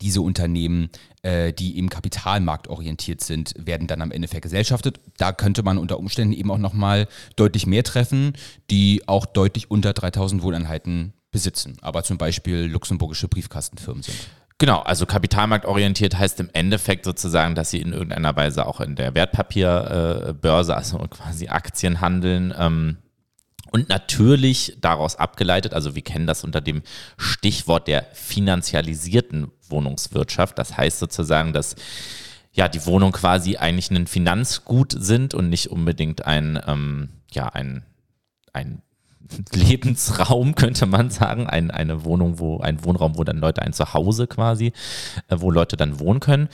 diese 0.00 0.20
Unternehmen, 0.20 0.90
äh, 1.22 1.52
die 1.52 1.78
im 1.78 1.88
Kapitalmarkt 1.88 2.68
orientiert 2.68 3.20
sind, 3.20 3.54
werden 3.56 3.86
dann 3.86 4.02
am 4.02 4.10
Ende 4.10 4.26
vergesellschaftet. 4.26 5.00
Da 5.16 5.32
könnte 5.32 5.62
man 5.62 5.78
unter 5.78 5.98
Umständen 5.98 6.34
eben 6.34 6.50
auch 6.50 6.58
nochmal 6.58 7.08
deutlich 7.36 7.66
mehr 7.66 7.84
treffen, 7.84 8.32
die 8.70 9.02
auch 9.06 9.26
deutlich 9.26 9.70
unter 9.70 9.92
3000 9.92 10.42
Wohneinheiten 10.42 11.12
besitzen, 11.32 11.76
aber 11.80 12.04
zum 12.04 12.18
Beispiel 12.18 12.66
luxemburgische 12.66 13.26
Briefkastenfirmen 13.26 14.02
sind. 14.02 14.16
Genau, 14.58 14.78
also 14.78 15.06
kapitalmarktorientiert 15.06 16.16
heißt 16.16 16.38
im 16.38 16.50
Endeffekt 16.52 17.04
sozusagen, 17.04 17.56
dass 17.56 17.70
sie 17.70 17.80
in 17.80 17.92
irgendeiner 17.92 18.36
Weise 18.36 18.64
auch 18.66 18.80
in 18.80 18.94
der 18.94 19.14
Wertpapierbörse, 19.14 20.76
also 20.76 20.98
quasi 20.98 21.48
Aktien 21.48 22.00
handeln. 22.00 22.54
Ähm, 22.56 22.98
und 23.72 23.88
natürlich 23.88 24.76
daraus 24.80 25.16
abgeleitet, 25.16 25.74
also 25.74 25.94
wir 25.94 26.02
kennen 26.02 26.26
das 26.26 26.44
unter 26.44 26.60
dem 26.60 26.82
Stichwort 27.16 27.88
der 27.88 28.06
finanzialisierten 28.12 29.50
Wohnungswirtschaft. 29.68 30.58
Das 30.58 30.76
heißt 30.76 30.98
sozusagen, 30.98 31.52
dass 31.52 31.74
ja 32.52 32.68
die 32.68 32.84
Wohnungen 32.86 33.12
quasi 33.12 33.56
eigentlich 33.56 33.90
ein 33.90 34.06
Finanzgut 34.06 34.94
sind 34.96 35.32
und 35.32 35.48
nicht 35.48 35.70
unbedingt 35.70 36.26
ein, 36.26 36.60
ähm, 36.66 37.08
ja, 37.32 37.48
ein, 37.48 37.84
ein 38.52 38.82
Lebensraum, 39.52 40.54
könnte 40.56 40.86
man 40.86 41.10
sagen. 41.10 41.46
Ein, 41.46 41.70
eine 41.70 42.04
Wohnung, 42.04 42.38
wo, 42.38 42.58
ein 42.58 42.84
Wohnraum, 42.84 43.16
wo 43.16 43.24
dann 43.24 43.38
Leute 43.38 43.62
ein 43.62 43.72
Zuhause 43.72 44.26
quasi, 44.26 44.72
äh, 45.28 45.36
wo 45.38 45.50
Leute 45.50 45.76
dann 45.76 46.00
wohnen 46.00 46.20
können. 46.20 46.48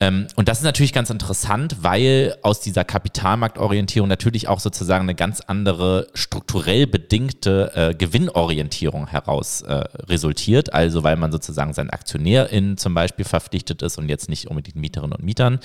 Ähm, 0.00 0.26
und 0.36 0.48
das 0.48 0.58
ist 0.58 0.64
natürlich 0.64 0.92
ganz 0.92 1.10
interessant, 1.10 1.76
weil 1.82 2.36
aus 2.42 2.60
dieser 2.60 2.84
Kapitalmarktorientierung 2.84 4.08
natürlich 4.08 4.48
auch 4.48 4.60
sozusagen 4.60 5.02
eine 5.02 5.14
ganz 5.14 5.40
andere 5.40 6.08
strukturell 6.14 6.86
bedingte 6.86 7.72
äh, 7.74 7.94
Gewinnorientierung 7.94 9.08
heraus 9.08 9.62
äh, 9.62 9.84
resultiert. 10.08 10.72
Also 10.72 11.02
weil 11.02 11.16
man 11.16 11.32
sozusagen 11.32 11.72
seinen 11.72 11.90
AktionärInnen 11.90 12.76
zum 12.76 12.94
Beispiel 12.94 13.24
verpflichtet 13.24 13.82
ist 13.82 13.98
und 13.98 14.08
jetzt 14.08 14.28
nicht 14.28 14.48
unbedingt 14.48 14.76
Mieterinnen 14.76 15.16
und 15.16 15.24
Mietern. 15.24 15.58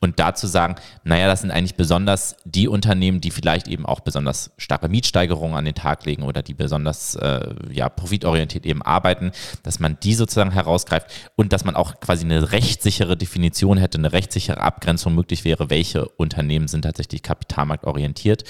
Und 0.00 0.18
dazu 0.18 0.46
sagen, 0.46 0.76
naja, 1.04 1.26
das 1.26 1.40
sind 1.40 1.50
eigentlich 1.50 1.74
besonders 1.74 2.36
die 2.44 2.68
Unternehmen, 2.68 3.20
die 3.20 3.30
vielleicht 3.30 3.68
eben 3.68 3.86
auch 3.86 4.00
besonders 4.00 4.50
starke 4.56 4.88
Mietsteigerungen 4.88 5.56
an 5.56 5.64
den 5.64 5.74
Tag 5.80 6.04
legen 6.04 6.22
oder 6.22 6.42
die 6.42 6.54
besonders 6.54 7.14
äh, 7.14 7.54
ja, 7.70 7.88
profitorientiert 7.88 8.66
eben 8.66 8.82
arbeiten, 8.82 9.32
dass 9.62 9.80
man 9.80 9.98
die 10.02 10.14
sozusagen 10.14 10.50
herausgreift 10.50 11.06
und 11.36 11.52
dass 11.52 11.64
man 11.64 11.74
auch 11.74 12.00
quasi 12.00 12.24
eine 12.24 12.52
rechtssichere 12.52 13.16
Definition 13.16 13.78
hätte, 13.78 13.98
eine 13.98 14.12
rechtssichere 14.12 14.60
Abgrenzung 14.60 15.14
möglich 15.14 15.44
wäre, 15.44 15.70
welche 15.70 16.06
Unternehmen 16.08 16.68
sind 16.68 16.82
tatsächlich 16.82 17.22
kapitalmarktorientiert. 17.22 18.44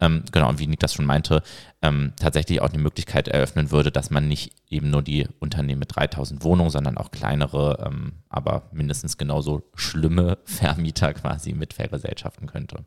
Ähm, 0.00 0.24
genau, 0.30 0.48
und 0.48 0.58
wie 0.58 0.66
Nick 0.66 0.80
das 0.80 0.94
schon 0.94 1.06
meinte, 1.06 1.42
ähm, 1.82 2.12
tatsächlich 2.16 2.60
auch 2.60 2.68
die 2.68 2.78
Möglichkeit 2.78 3.28
eröffnen 3.28 3.70
würde, 3.70 3.90
dass 3.90 4.10
man 4.10 4.28
nicht 4.28 4.52
eben 4.68 4.90
nur 4.90 5.02
die 5.02 5.26
Unternehmen 5.38 5.80
mit 5.80 5.94
3000 5.94 6.42
Wohnungen, 6.42 6.70
sondern 6.70 6.98
auch 6.98 7.10
kleinere, 7.10 7.84
ähm, 7.86 8.12
aber 8.28 8.68
mindestens 8.72 9.18
genauso 9.18 9.62
schlimme 9.74 10.38
Vermieter 10.44 11.14
quasi 11.14 11.52
mit 11.52 11.74
vergesellschaften 11.74 12.46
könnte. 12.46 12.84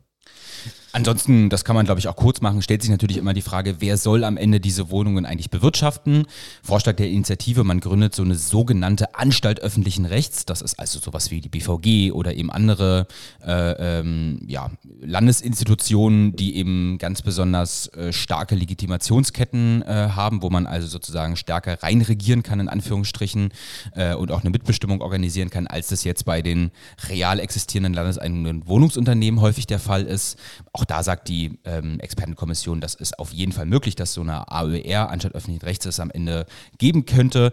Ansonsten, 0.92 1.50
das 1.50 1.64
kann 1.64 1.76
man 1.76 1.84
glaube 1.84 2.00
ich 2.00 2.08
auch 2.08 2.16
kurz 2.16 2.40
machen, 2.40 2.62
stellt 2.62 2.82
sich 2.82 2.90
natürlich 2.90 3.18
immer 3.18 3.34
die 3.34 3.42
Frage, 3.42 3.76
wer 3.80 3.98
soll 3.98 4.24
am 4.24 4.36
Ende 4.36 4.58
diese 4.58 4.90
Wohnungen 4.90 5.26
eigentlich 5.26 5.50
bewirtschaften? 5.50 6.26
Vorschlag 6.62 6.96
der 6.96 7.08
Initiative, 7.08 7.62
man 7.62 7.80
gründet 7.80 8.14
so 8.14 8.22
eine 8.22 8.36
sogenannte 8.36 9.14
Anstalt 9.14 9.60
öffentlichen 9.60 10.06
Rechts, 10.06 10.46
das 10.46 10.62
ist 10.62 10.78
also 10.78 10.98
sowas 10.98 11.30
wie 11.30 11.42
die 11.42 11.50
BVG 11.50 12.12
oder 12.12 12.34
eben 12.34 12.50
andere 12.50 13.06
äh, 13.46 14.00
ähm, 14.00 14.40
ja, 14.46 14.70
Landesinstitutionen, 15.00 16.34
die 16.36 16.56
eben 16.56 16.96
ganz 16.98 17.20
besonders 17.20 17.88
äh, 17.88 18.12
starke 18.12 18.54
Legitimationsketten 18.54 19.82
äh, 19.82 20.10
haben, 20.14 20.42
wo 20.42 20.48
man 20.48 20.66
also 20.66 20.86
sozusagen 20.86 21.36
stärker 21.36 21.82
reinregieren 21.82 22.42
kann, 22.42 22.60
in 22.60 22.68
Anführungsstrichen, 22.68 23.50
äh, 23.94 24.14
und 24.14 24.32
auch 24.32 24.40
eine 24.40 24.50
Mitbestimmung 24.50 25.02
organisieren 25.02 25.50
kann, 25.50 25.66
als 25.66 25.88
das 25.88 26.04
jetzt 26.04 26.24
bei 26.24 26.40
den 26.40 26.70
real 27.08 27.40
existierenden 27.40 27.92
landeseigenen 27.92 28.66
Wohnungsunternehmen 28.66 29.40
häufig 29.40 29.66
der 29.66 29.78
Fall 29.78 30.04
ist. 30.04 30.38
Auch 30.78 30.84
da 30.84 31.02
sagt 31.02 31.26
die 31.26 31.58
ähm, 31.64 31.98
Expertenkommission, 31.98 32.80
das 32.80 32.94
ist 32.94 33.18
auf 33.18 33.32
jeden 33.32 33.50
Fall 33.50 33.66
möglich, 33.66 33.96
dass 33.96 34.12
so 34.12 34.20
eine 34.20 34.48
AÖR 34.48 35.10
anstatt 35.10 35.34
öffentlichen 35.34 35.64
Rechts 35.64 35.86
es 35.86 35.98
am 35.98 36.12
Ende 36.12 36.46
geben 36.78 37.04
könnte 37.04 37.50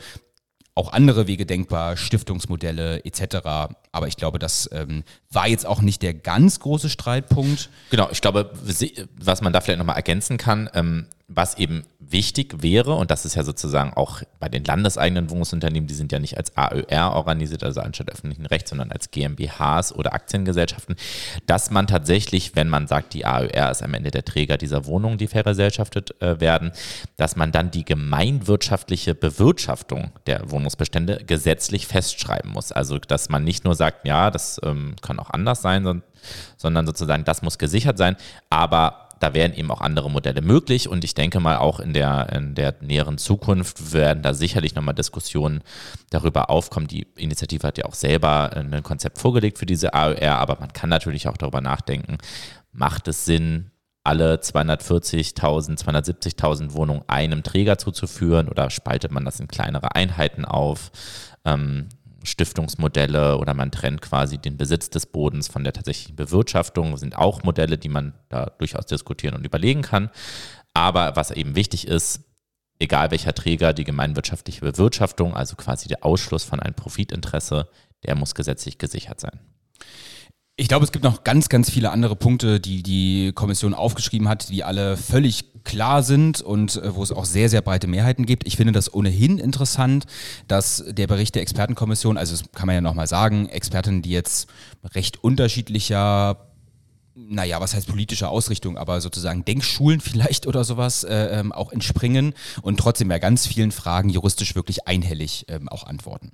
auch 0.76 0.92
andere 0.92 1.26
Wege 1.26 1.46
denkbar, 1.46 1.96
Stiftungsmodelle 1.96 3.06
etc. 3.06 3.74
Aber 3.96 4.10
ich 4.10 4.18
glaube, 4.18 4.40
das 4.40 4.70
ähm, 4.74 5.06
war 5.32 5.48
jetzt 5.48 5.66
auch 5.66 5.82
nicht 5.82 6.02
der 6.02 6.14
ganz 6.14 6.60
große 6.60 6.90
Streitpunkt. 6.90 7.70
Genau, 7.92 8.10
ich 8.12 8.20
glaube, 8.20 8.52
was 9.18 9.42
man 9.42 9.54
da 9.54 9.62
vielleicht 9.62 9.80
nochmal 9.80 9.96
ergänzen 9.96 10.38
kann, 10.38 10.70
ähm, 10.74 11.06
was 11.28 11.58
eben 11.58 11.86
wichtig 12.00 12.62
wäre, 12.62 12.94
und 12.94 13.10
das 13.10 13.26
ist 13.26 13.36
ja 13.36 13.44
sozusagen 13.44 13.94
auch 13.94 14.22
bei 14.40 14.48
den 14.48 14.64
landeseigenen 14.64 15.30
Wohnungsunternehmen, 15.32 15.88
die 15.88 15.96
sind 15.96 16.12
ja 16.12 16.20
nicht 16.20 16.38
als 16.38 16.56
AÖR 16.56 17.14
organisiert, 17.14 17.64
also 17.64 17.82
anstatt 17.82 18.12
öffentlichen 18.12 18.46
Rechts, 18.46 18.70
sondern 18.70 18.92
als 18.92 19.10
GmbHs 19.10 19.92
oder 19.92 20.14
Aktiengesellschaften, 20.14 20.96
dass 21.48 21.72
man 21.72 21.88
tatsächlich, 21.88 22.56
wenn 22.56 22.70
man 22.70 22.88
sagt, 22.88 23.14
die 23.14 23.26
AÖR 23.26 23.72
ist 23.72 23.82
am 23.82 23.96
Ende 23.96 24.12
der 24.12 24.24
Träger 24.24 24.58
dieser 24.58 24.86
Wohnungen, 24.86 25.18
die 25.18 25.28
vergesellschaftet 25.28 26.22
äh, 26.22 26.40
werden, 26.40 26.72
dass 27.18 27.36
man 27.36 27.52
dann 27.52 27.72
die 27.72 27.86
gemeinwirtschaftliche 27.86 29.16
Bewirtschaftung 29.16 30.12
der 30.28 30.52
Wohnungsbestände 30.52 31.24
gesetzlich 31.26 31.88
festschreiben 31.88 32.52
muss. 32.52 32.72
Also, 32.72 33.00
dass 33.00 33.30
man 33.30 33.44
nicht 33.44 33.66
nur 33.66 33.74
sagt, 33.74 33.85
ja, 34.04 34.32
das 34.32 34.60
ähm, 34.64 34.96
kann 35.02 35.20
auch 35.20 35.30
anders 35.30 35.62
sein, 35.62 36.04
sondern 36.58 36.86
sozusagen, 36.86 37.24
das 37.24 37.42
muss 37.42 37.58
gesichert 37.58 37.98
sein, 37.98 38.16
aber 38.50 39.06
da 39.20 39.34
wären 39.34 39.54
eben 39.54 39.72
auch 39.72 39.82
andere 39.82 40.12
Modelle 40.12 40.42
möglich 40.42 40.90
und 40.90 41.04
ich 41.04 41.14
denke 41.14 41.40
mal 41.40 41.58
auch 41.58 41.80
in 41.80 41.94
der, 41.94 42.32
in 42.34 42.54
der 42.56 42.76
näheren 42.82 43.18
Zukunft 43.18 43.94
werden 43.94 44.22
da 44.22 44.34
sicherlich 44.34 44.76
nochmal 44.76 44.94
Diskussionen 44.94 45.62
darüber 46.10 46.50
aufkommen. 46.50 46.88
Die 46.88 47.08
Initiative 47.16 47.66
hat 47.66 47.78
ja 47.78 47.86
auch 47.86 47.94
selber 47.94 48.52
ein 48.54 48.84
Konzept 48.84 49.18
vorgelegt 49.18 49.58
für 49.58 49.66
diese 49.66 49.94
AOR, 49.94 50.38
aber 50.38 50.58
man 50.60 50.74
kann 50.74 50.90
natürlich 50.90 51.28
auch 51.28 51.38
darüber 51.38 51.62
nachdenken, 51.62 52.18
macht 52.72 53.08
es 53.08 53.26
Sinn, 53.26 53.72
alle 54.04 54.36
240.000, 54.36 55.84
270.000 55.84 56.74
Wohnungen 56.74 57.02
einem 57.08 57.42
Träger 57.42 57.78
zuzuführen 57.78 58.48
oder 58.50 58.70
spaltet 58.70 59.12
man 59.12 59.26
das 59.26 59.40
in 59.40 59.48
kleinere 59.48 59.96
Einheiten 59.96 60.46
auf? 60.46 60.92
Ähm, 61.44 61.90
Stiftungsmodelle 62.26 63.38
oder 63.38 63.54
man 63.54 63.72
trennt 63.72 64.02
quasi 64.02 64.38
den 64.38 64.58
Besitz 64.58 64.90
des 64.90 65.06
Bodens 65.06 65.48
von 65.48 65.64
der 65.64 65.74
tatsächlichen 65.74 66.16
Bewirtschaftung. 66.16 66.98
Sind 66.98 67.18
auch 67.18 67.44
Modelle, 67.44 67.78
die 67.78 67.90
man 67.90 68.14
da 68.30 68.48
durchaus 68.58 68.86
diskutieren 68.86 69.36
und 69.36 69.46
überlegen 69.46 69.82
kann. 69.82 70.10
Aber 70.74 71.16
was 71.16 71.32
eben 71.32 71.56
wichtig 71.56 71.88
ist, 71.88 72.22
egal 72.80 73.12
welcher 73.12 73.34
Träger, 73.34 73.74
die 73.74 73.84
gemeinwirtschaftliche 73.84 74.62
Bewirtschaftung, 74.62 75.36
also 75.36 75.56
quasi 75.56 75.88
der 75.88 76.04
Ausschluss 76.04 76.44
von 76.44 76.60
einem 76.60 76.74
Profitinteresse, 76.74 77.70
der 78.04 78.16
muss 78.16 78.36
gesetzlich 78.36 78.78
gesichert 78.78 79.20
sein. 79.20 79.40
Ich 80.58 80.70
glaube, 80.70 80.86
es 80.86 80.94
gibt 80.94 81.04
noch 81.04 81.26
ganz, 81.26 81.50
ganz 81.50 81.70
viele 81.70 81.92
andere 81.92 82.16
Punkte, 82.16 82.62
die 82.62 82.82
die 82.82 83.34
Kommission 83.34 83.74
aufgeschrieben 83.74 84.30
hat, 84.30 84.48
die 84.48 84.64
alle 84.64 84.96
völlig 84.96 85.54
klar 85.66 86.02
sind 86.02 86.42
und 86.42 86.78
äh, 86.78 86.96
wo 86.96 87.04
es 87.04 87.12
auch 87.12 87.26
sehr, 87.26 87.50
sehr 87.50 87.62
breite 87.62 87.88
Mehrheiten 87.88 88.26
gibt. 88.26 88.48
Ich 88.48 88.56
finde 88.56 88.72
das 88.72 88.94
ohnehin 88.94 89.38
interessant, 89.38 90.06
dass 90.48 90.86
der 90.88 91.08
Bericht 91.08 91.36
der 91.36 91.42
Expertenkommission, 91.42 92.18
also 92.18 92.38
das 92.38 92.50
kann 92.54 92.68
man 92.68 92.76
ja 92.76 92.82
nochmal 92.82 93.08
sagen, 93.08 93.50
Experten, 93.50 94.02
die 94.02 94.12
jetzt 94.12 94.48
recht 94.94 95.22
unterschiedlicher 95.22 96.45
naja, 97.16 97.62
was 97.62 97.74
heißt 97.74 97.88
politische 97.88 98.28
Ausrichtung, 98.28 98.78
aber 98.78 99.02
sozusagen 99.02 99.46
Denkschulen 99.46 100.02
vielleicht 100.02 100.48
oder 100.48 100.64
sowas 100.64 101.04
äh, 101.04 101.40
ähm, 101.40 101.52
auch 101.52 101.72
entspringen 101.72 102.34
und 102.62 102.80
trotzdem 102.80 103.08
bei 103.08 103.20
ganz 103.20 103.48
vielen 103.48 103.72
Fragen 103.72 104.10
juristisch 104.10 104.56
wirklich 104.56 104.88
einhellig 104.88 105.46
ähm, 105.48 105.70
auch 105.70 105.86
antworten 105.86 106.34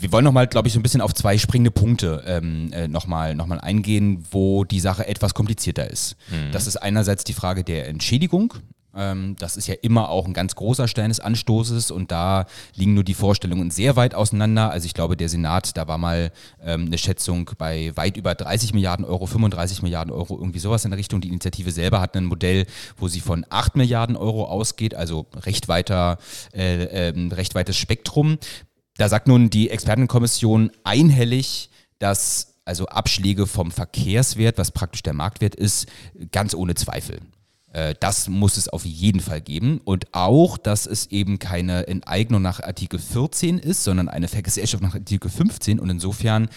wir 0.00 0.12
wollen 0.12 0.24
nochmal, 0.24 0.46
glaube 0.46 0.68
ich, 0.68 0.74
so 0.74 0.80
ein 0.80 0.82
bisschen 0.82 1.00
auf 1.00 1.14
zwei 1.14 1.38
springende 1.38 1.70
Punkte 1.70 2.22
ähm, 2.26 2.72
äh, 2.72 2.88
nochmal 2.88 3.34
noch 3.34 3.46
mal 3.46 3.60
eingehen, 3.60 4.24
wo 4.30 4.64
die 4.64 4.80
Sache 4.80 5.06
etwas 5.06 5.34
komplizierter 5.34 5.90
ist. 5.90 6.16
Mhm. 6.30 6.52
Das 6.52 6.66
ist 6.66 6.76
einerseits 6.76 7.24
die 7.24 7.32
Frage 7.32 7.64
der 7.64 7.88
Entschädigung. 7.88 8.54
Ähm, 8.98 9.36
das 9.38 9.56
ist 9.56 9.68
ja 9.68 9.76
immer 9.80 10.08
auch 10.08 10.26
ein 10.26 10.34
ganz 10.34 10.56
großer 10.56 10.88
Stein 10.88 11.10
des 11.10 11.20
Anstoßes 11.20 11.92
und 11.92 12.10
da 12.10 12.46
liegen 12.74 12.94
nur 12.94 13.04
die 13.04 13.14
Vorstellungen 13.14 13.70
sehr 13.70 13.94
weit 13.94 14.14
auseinander. 14.14 14.70
Also 14.70 14.86
ich 14.86 14.94
glaube, 14.94 15.16
der 15.16 15.28
Senat, 15.28 15.76
da 15.76 15.86
war 15.86 15.98
mal 15.98 16.32
ähm, 16.60 16.86
eine 16.86 16.98
Schätzung 16.98 17.48
bei 17.56 17.96
weit 17.96 18.16
über 18.16 18.34
30 18.34 18.74
Milliarden 18.74 19.04
Euro, 19.04 19.26
35 19.26 19.82
Milliarden 19.82 20.12
Euro, 20.12 20.36
irgendwie 20.36 20.58
sowas 20.58 20.84
in 20.84 20.90
der 20.90 20.98
Richtung. 20.98 21.20
Die 21.20 21.28
Initiative 21.28 21.70
selber 21.70 22.00
hat 22.00 22.16
ein 22.16 22.24
Modell, 22.24 22.66
wo 22.96 23.06
sie 23.06 23.20
von 23.20 23.46
8 23.48 23.76
Milliarden 23.76 24.16
Euro 24.16 24.46
ausgeht, 24.46 24.94
also 24.94 25.26
recht 25.36 25.68
weiter, 25.68 26.18
äh, 26.52 27.10
äh, 27.10 27.28
recht 27.32 27.54
weites 27.54 27.76
Spektrum. 27.76 28.38
Da 28.96 29.08
sagt 29.08 29.28
nun 29.28 29.48
die 29.48 29.70
Expertenkommission 29.70 30.72
einhellig, 30.82 31.70
dass 32.00 32.56
also 32.64 32.86
Abschläge 32.86 33.46
vom 33.46 33.70
Verkehrswert, 33.70 34.58
was 34.58 34.72
praktisch 34.72 35.02
der 35.02 35.14
Marktwert 35.14 35.54
ist, 35.54 35.86
ganz 36.32 36.52
ohne 36.52 36.74
Zweifel. 36.74 37.20
Äh, 37.72 37.94
das 38.00 38.28
muss 38.28 38.56
es 38.56 38.68
auf 38.68 38.84
jeden 38.84 39.20
Fall 39.20 39.40
geben. 39.40 39.80
Und 39.84 40.06
auch, 40.12 40.58
dass 40.58 40.86
es 40.86 41.06
eben 41.06 41.38
keine 41.38 41.86
Enteignung 41.86 42.42
nach 42.42 42.60
Artikel 42.60 42.98
14 42.98 43.58
ist, 43.58 43.84
sondern 43.84 44.08
eine 44.08 44.28
Vergesellschaft 44.28 44.82
nach 44.82 44.94
Artikel 44.94 45.30
15. 45.30 45.78
Und 45.78 45.90
insofern 45.90 46.48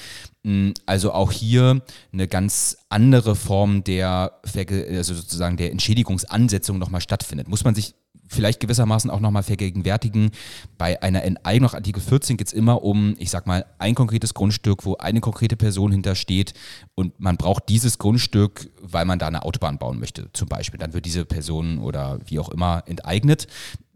also 0.87 1.11
auch 1.13 1.31
hier 1.31 1.83
eine 2.11 2.27
ganz 2.27 2.77
andere 2.89 3.35
Form 3.35 3.83
der, 3.83 4.39
also 4.55 5.13
sozusagen 5.13 5.55
der 5.55 5.71
Entschädigungsansetzung 5.71 6.79
nochmal 6.79 7.01
stattfindet. 7.01 7.47
Muss 7.47 7.63
man 7.63 7.75
sich 7.75 7.93
vielleicht 8.31 8.59
gewissermaßen 8.59 9.11
auch 9.11 9.19
nochmal 9.19 9.43
vergegenwärtigen. 9.43 10.31
Bei 10.77 11.01
einer 11.03 11.23
Enteignung 11.23 11.67
nach 11.67 11.73
Artikel 11.73 12.01
14 12.01 12.37
geht 12.37 12.47
es 12.47 12.53
immer 12.53 12.83
um, 12.83 13.15
ich 13.19 13.29
sag 13.29 13.45
mal, 13.45 13.65
ein 13.77 13.93
konkretes 13.93 14.33
Grundstück, 14.33 14.85
wo 14.85 14.95
eine 14.95 15.19
konkrete 15.19 15.57
Person 15.57 15.91
hintersteht 15.91 16.53
und 16.95 17.19
man 17.19 17.37
braucht 17.37 17.69
dieses 17.69 17.97
Grundstück, 17.97 18.71
weil 18.81 19.05
man 19.05 19.19
da 19.19 19.27
eine 19.27 19.43
Autobahn 19.43 19.77
bauen 19.77 19.99
möchte, 19.99 20.29
zum 20.33 20.47
Beispiel. 20.47 20.79
Dann 20.79 20.93
wird 20.93 21.05
diese 21.05 21.25
Person 21.25 21.79
oder 21.79 22.19
wie 22.25 22.39
auch 22.39 22.49
immer 22.49 22.83
enteignet 22.87 23.47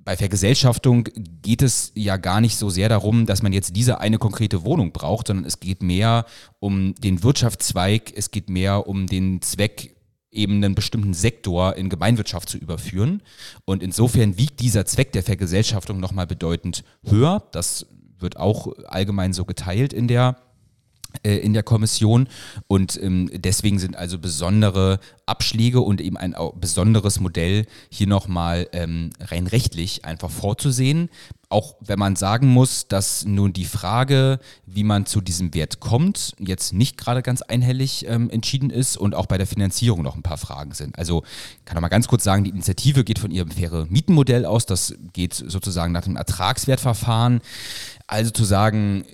bei 0.06 0.15
Vergesellschaftung 0.15 1.10
geht 1.42 1.63
es 1.63 1.92
ja 1.96 2.18
gar 2.18 2.39
nicht 2.39 2.58
so 2.58 2.70
sehr 2.70 2.89
darum, 2.89 3.25
dass 3.25 3.42
man 3.42 3.51
jetzt 3.54 3.75
diese 3.75 4.00
eine 4.00 4.20
konkrete 4.20 4.63
Wohnung 4.63 4.92
braucht, 4.92 5.27
sondern 5.27 5.46
es 5.46 5.60
geht 5.60 5.82
mehr 5.82 6.25
um 6.60 6.94
den 6.94 7.24
Wirtschaftszweig, 7.24 8.13
es 8.15 8.30
geht 8.30 8.48
mehr 8.48 8.88
um 8.88 9.08
den 9.08 9.42
Zweck, 9.42 9.94
eben 10.36 10.63
einen 10.63 10.75
bestimmten 10.75 11.13
Sektor 11.13 11.75
in 11.75 11.89
Gemeinwirtschaft 11.89 12.50
zu 12.50 12.58
überführen. 12.58 13.22
Und 13.65 13.84
insofern 13.84 14.38
wiegt 14.38 14.60
dieser 14.60 14.86
Zweck 14.86 15.12
der 15.12 15.24
Vergesellschaftung 15.24 16.00
nochmal 16.00 16.27
bedeutend 16.27 16.84
höher. 17.04 17.44
Das 17.51 17.88
wird 18.20 18.38
auch 18.38 18.74
allgemein 18.88 19.34
so 19.34 19.46
geteilt 19.46 19.94
in 19.94 20.08
der 20.08 20.38
äh, 21.24 21.38
in 21.38 21.54
der 21.54 21.63
Kommission 21.63 22.27
und 22.68 23.01
ähm, 23.01 23.30
deswegen 23.34 23.80
sind 23.80 23.96
also 23.96 24.20
besondere 24.20 25.00
Abschläge 25.25 25.82
und 25.82 26.01
eben 26.01 26.18
ein 26.18 26.36
besonderes 26.60 27.20
Modell 27.20 27.65
hier 27.89 28.08
nochmal 28.08 28.68
ähm, 28.74 29.12
rein 29.20 29.48
rechtlich 29.48 30.06
einfach 30.06 30.30
vorzusehen. 30.30 31.10
Auch 31.55 31.77
wenn 31.79 31.97
man 31.97 32.17
sagen 32.17 32.50
muss, 32.50 32.89
dass 32.89 33.24
nun 33.24 33.53
die 33.53 33.63
Frage, 33.63 34.39
wie 34.65 34.83
man 34.83 35.05
zu 35.05 35.21
diesem 35.21 35.53
Wert 35.53 35.79
kommt, 35.79 36.35
jetzt 36.38 36.74
nicht 36.74 36.97
gerade 36.97 37.21
ganz 37.21 37.41
einhellig 37.41 38.05
ähm, 38.09 38.29
entschieden 38.29 38.69
ist 38.69 38.97
und 38.97 39.15
auch 39.15 39.25
bei 39.25 39.38
der 39.38 39.47
Finanzierung 39.47 40.01
noch 40.01 40.17
ein 40.17 40.21
paar 40.21 40.38
Fragen 40.38 40.74
sind. 40.74 41.00
Also 41.00 41.21
kann 41.63 41.77
ich 41.77 41.81
mal 41.81 41.88
ganz 41.88 42.09
kurz 42.09 42.25
sagen, 42.25 42.43
die 42.43 42.50
Initiative 42.50 43.05
geht 43.05 43.19
von 43.19 43.31
ihrem 43.31 43.51
faire 43.51 43.85
Mietenmodell 43.89 44.45
aus. 44.45 44.65
Das 44.65 44.95
geht 45.13 45.33
sozusagen 45.33 45.93
nach 45.93 46.03
dem 46.03 46.17
Ertragswertverfahren. 46.17 47.39
Also 48.05 48.31
zu 48.31 48.43
sagen, 48.43 49.05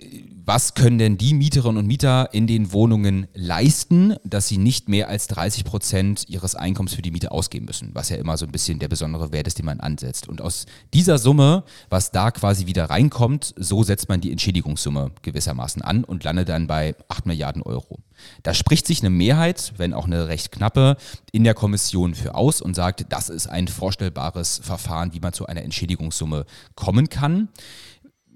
was 0.46 0.74
können 0.74 0.98
denn 0.98 1.18
die 1.18 1.34
Mieterinnen 1.34 1.78
und 1.78 1.88
Mieter 1.88 2.34
in 2.34 2.48
den 2.48 2.72
Wohnungen 2.72 3.28
leisten, 3.34 4.16
dass 4.24 4.48
sie 4.48 4.58
nicht 4.58 4.90
mehr 4.90 5.08
als 5.08 5.28
30 5.28 5.64
Prozent 5.64 6.26
ihres 6.28 6.56
Einkommens 6.56 6.96
für 6.96 7.02
die 7.02 7.12
Miete 7.12 7.32
ausgeben 7.32 7.66
müssen, 7.66 7.92
was 7.94 8.10
ja 8.10 8.18
immer 8.18 8.38
so 8.38 8.46
ein 8.46 8.52
bisschen 8.52 8.80
der 8.80 8.88
besondere 8.88 9.32
Wert 9.32 9.48
ist, 9.48 9.60
den 9.60 9.66
man 9.66 9.80
ansetzt. 9.80 10.28
Und 10.28 10.42
aus 10.42 10.66
dieser 10.94 11.18
Summe, 11.18 11.64
was 11.90 12.12
da 12.12 12.32
quasi 12.32 12.66
wieder 12.66 12.86
reinkommt, 12.86 13.54
so 13.58 13.84
setzt 13.84 14.10
man 14.10 14.22
die 14.22 14.32
Entschädigungssumme 14.32 15.12
gewissermaßen 15.22 15.82
an 15.82 16.04
und 16.04 16.24
landet 16.24 16.50
dann 16.50 16.68
bei 16.68 16.96
8 17.08 17.26
Milliarden 17.26 17.62
Euro. 17.62 18.00
Da 18.44 18.54
spricht 18.54 18.88
sich 18.88 19.02
eine 19.02 19.10
Mehrheit, 19.10 19.74
wenn 19.78 19.94
auch 19.94 20.06
eine 20.06 20.28
recht 20.28 20.52
knappe, 20.52 20.98
in 21.32 21.44
der 21.44 21.54
Kommission 21.54 22.16
für 22.16 22.36
aus 22.36 22.62
und 22.62 22.76
sagt, 22.76 23.06
das 23.10 23.30
ist 23.30 23.48
ein 23.48 23.68
vorstellbares 23.68 24.62
Verfahren, 24.64 25.14
wie 25.14 25.20
man 25.20 25.34
zu 25.34 25.46
einer 25.46 25.64
Entschädigungssumme 25.64 26.46
kommen 26.76 27.10
kann. 27.10 27.50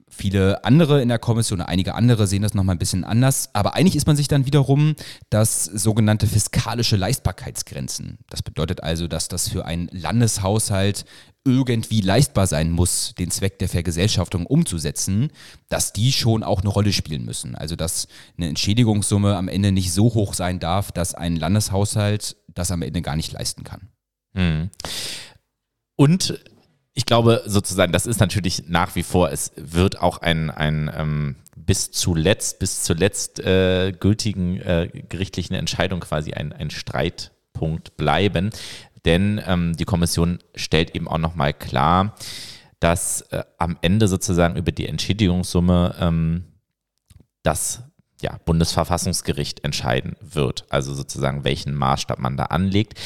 Viele 0.08 0.64
andere 0.64 1.02
in 1.02 1.10
der 1.10 1.18
Kommission, 1.18 1.62
einige 1.62 1.96
andere 1.96 2.28
sehen 2.28 2.44
das 2.44 2.54
nochmal 2.54 2.76
ein 2.76 2.80
bisschen 2.80 3.04
anders. 3.04 3.50
Aber 3.54 3.74
einig 3.74 3.96
ist 3.96 4.06
man 4.06 4.16
sich 4.16 4.28
dann 4.28 4.46
wiederum, 4.46 4.96
dass 5.30 5.66
sogenannte 5.66 6.28
fiskalische 6.28 6.96
Leistbarkeitsgrenzen, 6.96 8.20
das 8.30 8.44
bedeutet 8.44 8.84
also, 8.84 9.08
dass 9.08 9.28
das 9.28 9.50
für 9.50 9.66
einen 9.66 9.90
Landeshaushalt 9.92 11.06
irgendwie 11.44 12.02
leistbar 12.02 12.48
sein 12.48 12.72
muss, 12.72 13.14
den 13.18 13.30
Zweck 13.30 13.60
der 13.60 13.70
Vergesellschaftung 13.70 14.46
umzusetzen, 14.46 15.32
dass 15.70 15.94
die 15.94 16.12
schon 16.12 16.44
auch 16.44 16.62
eine 16.62 16.70
Rolle 16.70 16.92
spielen 16.92 17.24
müssen. 17.24 17.56
Also 17.56 17.76
dass 17.76 18.08
eine 18.38 18.50
Entschädigungssumme 18.50 19.36
am 19.36 19.48
Ende 19.48 19.72
nicht 19.72 19.94
so 19.94 20.14
hoch 20.14 20.34
sein 20.34 20.60
darf, 20.60 20.92
dass 20.92 21.14
ein 21.14 21.36
Landeshaushalt 21.36 22.36
das 22.48 22.72
am 22.72 22.82
Ende 22.82 23.02
gar 23.02 23.16
nicht 23.16 23.32
leisten 23.32 23.64
kann. 23.64 23.90
Hm. 24.36 24.70
Und 25.96 26.40
ich 26.96 27.06
glaube 27.06 27.44
sozusagen, 27.46 27.92
das 27.92 28.08
ist 28.08 28.22
natürlich 28.22 28.70
nach 28.70 28.96
wie 28.96 29.04
vor, 29.04 29.30
es 29.30 29.52
wird 29.58 30.00
auch 30.00 30.20
ein, 30.20 30.50
ein 30.50 30.90
ähm, 30.96 31.36
bis 31.56 31.92
zuletzt, 31.92 32.58
bis 32.60 32.84
zuletzt 32.84 33.40
äh, 33.42 33.92
gültigen 33.92 34.62
äh, 34.62 34.90
gerichtlichen 35.10 35.56
Entscheidung 35.56 36.00
quasi 36.00 36.34
ein, 36.34 36.54
ein 36.54 36.70
Streitpunkt 36.70 37.98
bleiben. 37.98 38.50
Denn 39.04 39.42
ähm, 39.46 39.76
die 39.76 39.86
Kommission 39.86 40.40
stellt 40.56 40.96
eben 40.96 41.08
auch 41.08 41.18
nochmal 41.18 41.54
klar, 41.54 42.16
dass 42.80 43.22
äh, 43.22 43.44
am 43.58 43.78
Ende 43.82 44.08
sozusagen 44.08 44.56
über 44.56 44.72
die 44.72 44.88
Entschädigungssumme 44.88 45.96
ähm, 46.00 46.46
das 47.44 47.84
ja, 48.22 48.40
Bundesverfassungsgericht 48.46 49.64
entscheiden 49.66 50.16
wird. 50.22 50.66
Also 50.70 50.94
sozusagen, 50.94 51.44
welchen 51.44 51.76
Maßstab 51.76 52.20
man 52.20 52.38
da 52.38 52.46
anlegt. 52.46 53.00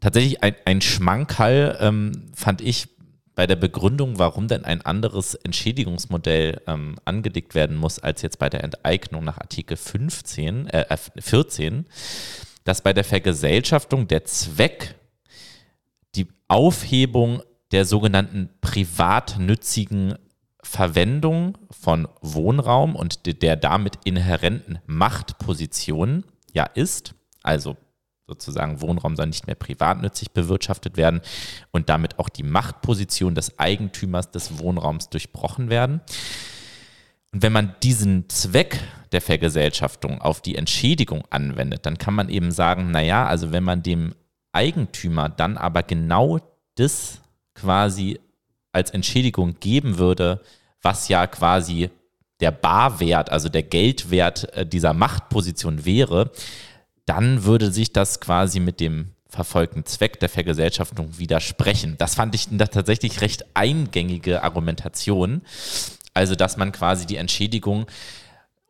Tatsächlich 0.00 0.42
ein, 0.42 0.54
ein 0.64 0.80
Schmankerl 0.80 1.76
ähm, 1.80 2.30
fand 2.34 2.60
ich 2.60 2.93
bei 3.34 3.46
der 3.46 3.56
Begründung, 3.56 4.18
warum 4.18 4.48
denn 4.48 4.64
ein 4.64 4.82
anderes 4.82 5.34
Entschädigungsmodell 5.34 6.62
ähm, 6.66 6.96
angelegt 7.04 7.54
werden 7.54 7.76
muss, 7.76 7.98
als 7.98 8.22
jetzt 8.22 8.38
bei 8.38 8.48
der 8.48 8.62
Enteignung 8.62 9.24
nach 9.24 9.38
Artikel 9.38 9.76
15, 9.76 10.68
äh, 10.68 10.96
14, 11.18 11.86
dass 12.64 12.82
bei 12.82 12.92
der 12.92 13.04
Vergesellschaftung 13.04 14.06
der 14.08 14.24
Zweck 14.24 14.94
die 16.14 16.28
Aufhebung 16.48 17.42
der 17.72 17.84
sogenannten 17.84 18.50
privatnützigen 18.60 20.14
Verwendung 20.62 21.58
von 21.70 22.08
Wohnraum 22.20 22.96
und 22.96 23.42
der 23.42 23.56
damit 23.56 23.98
inhärenten 24.04 24.78
Machtposition 24.86 26.24
ja 26.52 26.64
ist. 26.64 27.14
Also 27.42 27.76
sozusagen 28.26 28.80
Wohnraum 28.80 29.16
soll 29.16 29.26
nicht 29.26 29.46
mehr 29.46 29.54
privatnützig 29.54 30.32
bewirtschaftet 30.32 30.96
werden 30.96 31.20
und 31.72 31.88
damit 31.88 32.18
auch 32.18 32.28
die 32.28 32.42
Machtposition 32.42 33.34
des 33.34 33.58
Eigentümers 33.58 34.30
des 34.30 34.58
Wohnraums 34.58 35.10
durchbrochen 35.10 35.68
werden. 35.68 36.00
Und 37.32 37.42
wenn 37.42 37.52
man 37.52 37.74
diesen 37.82 38.28
Zweck 38.28 38.80
der 39.12 39.20
Vergesellschaftung 39.20 40.20
auf 40.20 40.40
die 40.40 40.56
Entschädigung 40.56 41.24
anwendet, 41.30 41.84
dann 41.84 41.98
kann 41.98 42.14
man 42.14 42.28
eben 42.28 42.50
sagen, 42.50 42.90
naja, 42.90 43.26
also 43.26 43.52
wenn 43.52 43.64
man 43.64 43.82
dem 43.82 44.14
Eigentümer 44.52 45.28
dann 45.28 45.56
aber 45.56 45.82
genau 45.82 46.38
das 46.76 47.20
quasi 47.54 48.20
als 48.72 48.90
Entschädigung 48.90 49.56
geben 49.60 49.98
würde, 49.98 50.40
was 50.80 51.08
ja 51.08 51.26
quasi 51.26 51.90
der 52.40 52.50
Barwert, 52.50 53.30
also 53.30 53.48
der 53.48 53.62
Geldwert 53.62 54.52
äh, 54.54 54.66
dieser 54.66 54.92
Machtposition 54.92 55.84
wäre, 55.84 56.30
dann 57.06 57.44
würde 57.44 57.70
sich 57.70 57.92
das 57.92 58.20
quasi 58.20 58.60
mit 58.60 58.80
dem 58.80 59.10
verfolgten 59.28 59.84
Zweck 59.84 60.20
der 60.20 60.28
Vergesellschaftung 60.28 61.18
widersprechen. 61.18 61.96
Das 61.98 62.14
fand 62.14 62.34
ich 62.34 62.46
tatsächlich 62.46 63.20
recht 63.20 63.44
eingängige 63.54 64.42
Argumentation. 64.42 65.42
Also, 66.14 66.36
dass 66.36 66.56
man 66.56 66.70
quasi 66.70 67.06
die 67.06 67.16
Entschädigung 67.16 67.86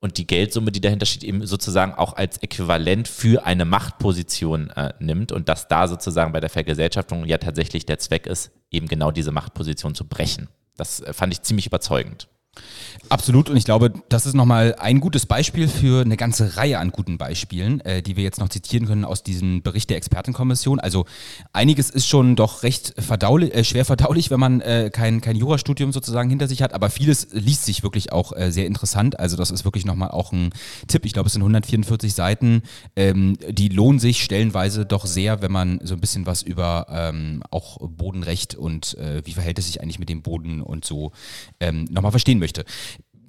und 0.00 0.18
die 0.18 0.26
Geldsumme, 0.26 0.72
die 0.72 0.80
dahinter 0.80 1.06
steht, 1.06 1.24
eben 1.24 1.46
sozusagen 1.46 1.94
auch 1.94 2.14
als 2.14 2.38
Äquivalent 2.38 3.08
für 3.08 3.46
eine 3.46 3.64
Machtposition 3.64 4.70
äh, 4.70 4.92
nimmt 4.98 5.32
und 5.32 5.48
dass 5.48 5.68
da 5.68 5.88
sozusagen 5.88 6.32
bei 6.32 6.40
der 6.40 6.50
Vergesellschaftung 6.50 7.24
ja 7.24 7.38
tatsächlich 7.38 7.86
der 7.86 7.98
Zweck 7.98 8.26
ist, 8.26 8.50
eben 8.70 8.88
genau 8.88 9.10
diese 9.10 9.32
Machtposition 9.32 9.94
zu 9.94 10.06
brechen. 10.06 10.48
Das 10.76 11.00
äh, 11.00 11.12
fand 11.12 11.32
ich 11.32 11.42
ziemlich 11.42 11.66
überzeugend. 11.66 12.28
Absolut 13.10 13.50
und 13.50 13.56
ich 13.56 13.64
glaube, 13.64 13.92
das 14.08 14.24
ist 14.24 14.34
nochmal 14.34 14.76
ein 14.78 14.98
gutes 14.98 15.26
Beispiel 15.26 15.68
für 15.68 16.00
eine 16.00 16.16
ganze 16.16 16.56
Reihe 16.56 16.78
an 16.78 16.90
guten 16.90 17.18
Beispielen, 17.18 17.80
äh, 17.80 18.02
die 18.02 18.16
wir 18.16 18.24
jetzt 18.24 18.40
noch 18.40 18.48
zitieren 18.48 18.86
können 18.86 19.04
aus 19.04 19.22
diesem 19.22 19.62
Bericht 19.62 19.90
der 19.90 19.98
Expertenkommission. 19.98 20.80
Also 20.80 21.04
einiges 21.52 21.90
ist 21.90 22.08
schon 22.08 22.34
doch 22.34 22.62
recht 22.62 22.94
verdaulich, 22.98 23.54
äh, 23.54 23.62
schwer 23.62 23.84
verdaulich, 23.84 24.30
wenn 24.30 24.40
man 24.40 24.60
äh, 24.62 24.90
kein, 24.92 25.20
kein 25.20 25.36
Jurastudium 25.36 25.92
sozusagen 25.92 26.30
hinter 26.30 26.48
sich 26.48 26.62
hat, 26.62 26.72
aber 26.72 26.88
vieles 26.88 27.28
liest 27.32 27.66
sich 27.66 27.82
wirklich 27.82 28.10
auch 28.10 28.32
äh, 28.32 28.50
sehr 28.50 28.66
interessant. 28.66 29.18
Also 29.18 29.36
das 29.36 29.50
ist 29.50 29.64
wirklich 29.64 29.84
nochmal 29.84 30.10
auch 30.10 30.32
ein 30.32 30.50
Tipp. 30.88 31.04
Ich 31.04 31.12
glaube, 31.12 31.26
es 31.26 31.34
sind 31.34 31.42
144 31.42 32.14
Seiten, 32.14 32.62
ähm, 32.96 33.36
die 33.50 33.68
lohnen 33.68 33.98
sich 33.98 34.24
stellenweise 34.24 34.86
doch 34.86 35.04
sehr, 35.04 35.42
wenn 35.42 35.52
man 35.52 35.78
so 35.82 35.94
ein 35.94 36.00
bisschen 36.00 36.24
was 36.24 36.42
über 36.42 36.86
ähm, 36.88 37.42
auch 37.50 37.78
Bodenrecht 37.80 38.54
und 38.54 38.96
äh, 38.98 39.22
wie 39.26 39.32
verhält 39.32 39.58
es 39.58 39.66
sich 39.66 39.82
eigentlich 39.82 39.98
mit 39.98 40.08
dem 40.08 40.22
Boden 40.22 40.62
und 40.62 40.86
so 40.86 41.12
ähm, 41.60 41.84
nochmal 41.90 42.10
verstehen 42.10 42.38
möchte. 42.38 42.43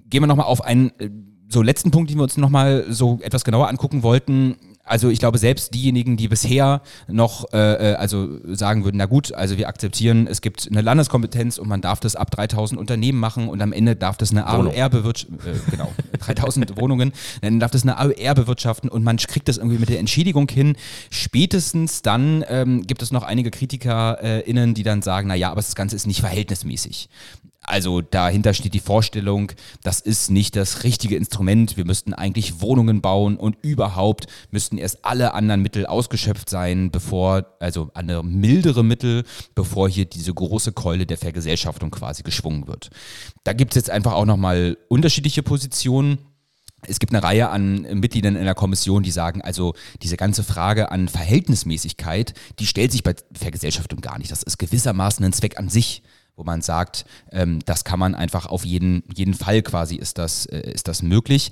Gehen 0.10 0.22
wir 0.22 0.28
nochmal 0.28 0.46
auf 0.46 0.64
einen 0.64 0.92
äh, 1.00 1.10
so 1.48 1.62
letzten 1.62 1.92
Punkt, 1.92 2.10
den 2.10 2.18
wir 2.18 2.24
uns 2.24 2.38
nochmal 2.38 2.86
so 2.90 3.20
etwas 3.22 3.44
genauer 3.44 3.70
angucken 3.70 4.04
wollten. 4.04 4.56
Also 4.88 5.10
ich 5.10 5.18
glaube, 5.18 5.40
selbst 5.40 5.74
diejenigen, 5.74 6.16
die 6.16 6.28
bisher 6.28 6.82
noch 7.08 7.52
äh, 7.54 7.94
äh 7.94 7.96
also 7.96 8.38
sagen 8.54 8.84
würden, 8.84 8.98
na 8.98 9.08
gut, 9.08 9.34
also 9.34 9.58
wir 9.58 9.68
akzeptieren, 9.68 10.28
es 10.28 10.42
gibt 10.42 10.68
eine 10.70 10.82
Landeskompetenz 10.82 11.58
und 11.58 11.68
man 11.68 11.82
darf 11.82 12.00
das 12.00 12.16
ab 12.16 12.30
3000 12.30 12.80
Unternehmen 12.80 13.20
machen 13.20 13.50
und 13.50 13.64
am 13.64 13.74
Ende 13.74 13.96
darf 13.96 14.16
das 14.18 14.30
eine 14.30 14.46
AOR 14.46 14.90
bewirtschaften, 14.90 15.40
äh, 15.40 15.72
genau, 15.72 15.92
3000 16.20 16.80
Wohnungen, 16.80 17.14
dann 17.42 17.60
darf 17.60 17.72
das 17.72 17.82
eine 17.82 17.98
AOR 17.98 18.36
bewirtschaften 18.36 18.88
und 18.90 19.04
man 19.04 19.18
kriegt 19.18 19.48
das 19.48 19.58
irgendwie 19.58 19.80
mit 19.80 19.90
der 19.90 20.00
Entschädigung 20.00 20.48
hin. 20.50 20.76
Spätestens 21.10 22.04
dann 22.04 22.46
ähm, 22.48 22.86
gibt 22.86 23.02
es 23.02 23.12
noch 23.12 23.24
einige 23.24 23.50
KritikerInnen, 23.50 24.70
äh, 24.70 24.74
die 24.74 24.84
dann 24.84 25.02
sagen, 25.02 25.30
na 25.30 25.36
ja, 25.36 25.50
aber 25.50 25.62
das 25.62 25.74
Ganze 25.74 25.96
ist 25.96 26.06
nicht 26.06 26.20
verhältnismäßig. 26.20 27.10
Also 27.68 28.02
dahinter 28.02 28.54
steht 28.54 28.74
die 28.74 28.80
Vorstellung, 28.80 29.52
das 29.82 30.00
ist 30.00 30.30
nicht 30.30 30.56
das 30.56 30.84
richtige 30.84 31.16
Instrument. 31.16 31.78
Wir 31.78 31.86
müssten 31.86 32.14
eigentlich 32.14 32.62
Wohnungen 32.62 33.02
bauen 33.02 33.38
und 33.38 33.58
überhaupt 33.64 34.28
müssten 34.52 34.78
erst 34.78 35.04
alle 35.04 35.34
anderen 35.34 35.62
Mittel 35.62 35.86
ausgeschöpft 35.86 36.50
sein, 36.50 36.92
bevor, 36.92 37.58
also 37.60 37.90
andere 37.94 38.24
mildere 38.24 38.84
Mittel, 38.84 39.24
bevor 39.56 39.90
hier 39.90 40.06
diese 40.06 40.34
große 40.34 40.74
Keule 40.74 41.06
der 41.06 41.18
Vergesellschaftung 41.18 41.90
quasi 41.90 42.24
geschwungen 42.24 42.68
wird. 42.68 42.90
Da 43.44 43.54
gibt 43.54 43.74
es 43.74 43.76
jetzt 43.76 43.90
einfach 43.90 44.14
auch 44.14 44.26
nochmal 44.26 44.78
unterschiedliche 44.88 45.42
Positionen. 45.42 46.20
Es 46.88 47.00
gibt 47.00 47.14
eine 47.14 47.24
Reihe 47.24 47.50
an 47.50 47.82
Mitgliedern 48.00 48.36
in 48.36 48.46
der 48.46 48.54
Kommission, 48.54 49.02
die 49.02 49.10
sagen, 49.10 49.42
also 49.42 49.74
diese 50.04 50.18
ganze 50.18 50.44
Frage 50.44 50.92
an 50.92 51.08
Verhältnismäßigkeit, 51.08 52.36
die 52.60 52.68
stellt 52.68 52.92
sich 52.92 53.02
bei 53.02 53.16
Vergesellschaftung 53.34 54.02
gar 54.02 54.20
nicht. 54.20 54.32
Das 54.32 54.44
ist 54.44 54.60
gewissermaßen 54.60 55.26
ein 55.26 55.34
Zweck 55.34 55.58
an 55.58 55.70
sich 55.70 56.04
wo 56.36 56.44
man 56.44 56.62
sagt, 56.62 57.06
ähm, 57.32 57.60
das 57.66 57.84
kann 57.84 58.00
man 58.00 58.16
einfach 58.16 58.46
auf 58.46 58.66
jeden, 58.66 59.04
jeden 59.14 59.34
Fall 59.34 59.62
quasi 59.62 59.96
ist 59.96 60.18
das, 60.18 60.46
äh, 60.46 60.72
ist 60.72 60.88
das 60.88 61.02
möglich. 61.02 61.52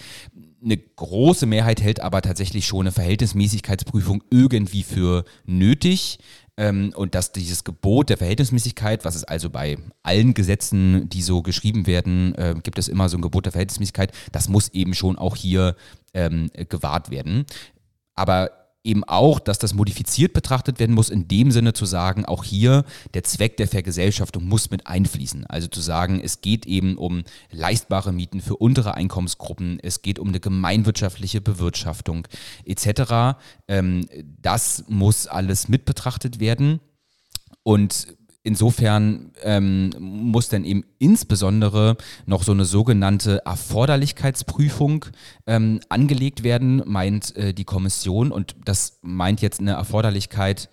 Eine 0.63 0.78
große 0.78 1.46
Mehrheit 1.46 1.82
hält 1.82 2.00
aber 2.00 2.22
tatsächlich 2.22 2.65
schon 2.65 2.82
eine 2.82 2.91
Verhältnismäßigkeitsprüfung 2.91 4.24
irgendwie 4.30 4.84
für 4.84 5.26
nötig. 5.46 6.19
Ähm, 6.56 6.93
und 6.96 7.15
dass 7.15 7.32
dieses 7.32 7.63
Gebot 7.63 8.10
der 8.10 8.17
Verhältnismäßigkeit, 8.17 9.06
was 9.06 9.15
es 9.15 9.24
also 9.24 9.50
bei 9.50 9.78
allen 10.04 10.36
Gesetzen, 10.36 11.10
die 11.10 11.24
so 11.24 11.41
geschrieben 11.41 11.88
werden, 11.88 12.36
äh, 12.36 12.56
gibt 12.62 12.78
es 12.78 12.88
immer 12.88 13.10
so 13.10 13.17
ein 13.17 13.22
Gebot 13.22 13.46
der 13.46 13.52
Verhältnismäßigkeit, 13.52 14.12
das 14.32 14.50
muss 14.50 14.69
eben 14.69 14.93
schon 14.93 15.17
auch 15.17 15.36
hier 15.36 15.76
ähm, 16.13 16.52
gewahrt 16.69 17.10
werden. 17.10 17.46
Aber 18.13 18.52
eben 18.84 19.04
auch, 19.06 19.39
dass 19.39 19.60
das 19.60 19.74
modifiziert 19.74 20.34
betrachtet 20.34 20.80
werden 20.80 20.93
muss, 20.93 21.10
in 21.10 21.28
dem 21.28 21.52
Sinne 21.52 21.74
zu 21.74 21.86
sagen, 21.86 22.26
auch 22.26 22.43
hier 22.43 22.84
der 23.13 23.24
Zweck 23.24 23.58
der 23.58 23.67
Vergesellschaftung 23.67 24.43
muss 24.43 24.72
mit 24.72 24.88
einfließen. 24.88 25.46
Also 25.48 25.67
zu 25.67 25.82
sagen, 25.82 26.19
es 26.24 26.41
geht 26.41 26.65
eben 26.65 26.98
um 26.98 27.24
leistbare 27.52 28.12
Mieten 28.12 28.41
für 28.41 28.58
untere 28.58 28.96
Einkommensgruppen, 28.96 29.80
es 29.82 30.02
geht 30.02 30.19
um 30.19 30.30
eine 30.30 30.39
gemeinwirtschaftliche 30.39 31.39
Bewirtschaftung 31.39 32.28
etc. 32.65 33.38
Ähm, 33.67 34.08
das 34.41 34.84
muss 34.88 35.28
alles 35.28 35.69
mit 35.69 35.86
betrachtet 35.86 36.39
werden. 36.39 36.80
Und 37.63 38.08
insofern 38.44 39.32
ähm, 39.42 39.92
muss 40.00 40.50
dann 40.50 40.66
eben 40.66 40.84
insbesondere 41.00 41.98
noch 42.26 42.44
so 42.44 42.52
eine 42.52 42.66
sogenannte 42.66 43.46
Erforderlichkeitsprüfung 43.46 45.06
ähm, 45.48 45.80
angelegt 45.90 46.44
werden, 46.44 46.84
meint 46.86 47.36
äh, 47.36 47.54
die 47.54 47.64
Kommission. 47.64 48.32
Und 48.32 48.56
das 48.66 49.00
meint 49.02 49.42
jetzt 49.42 49.60
eine 49.60 49.72
Erforderlichkeit, 49.72 50.70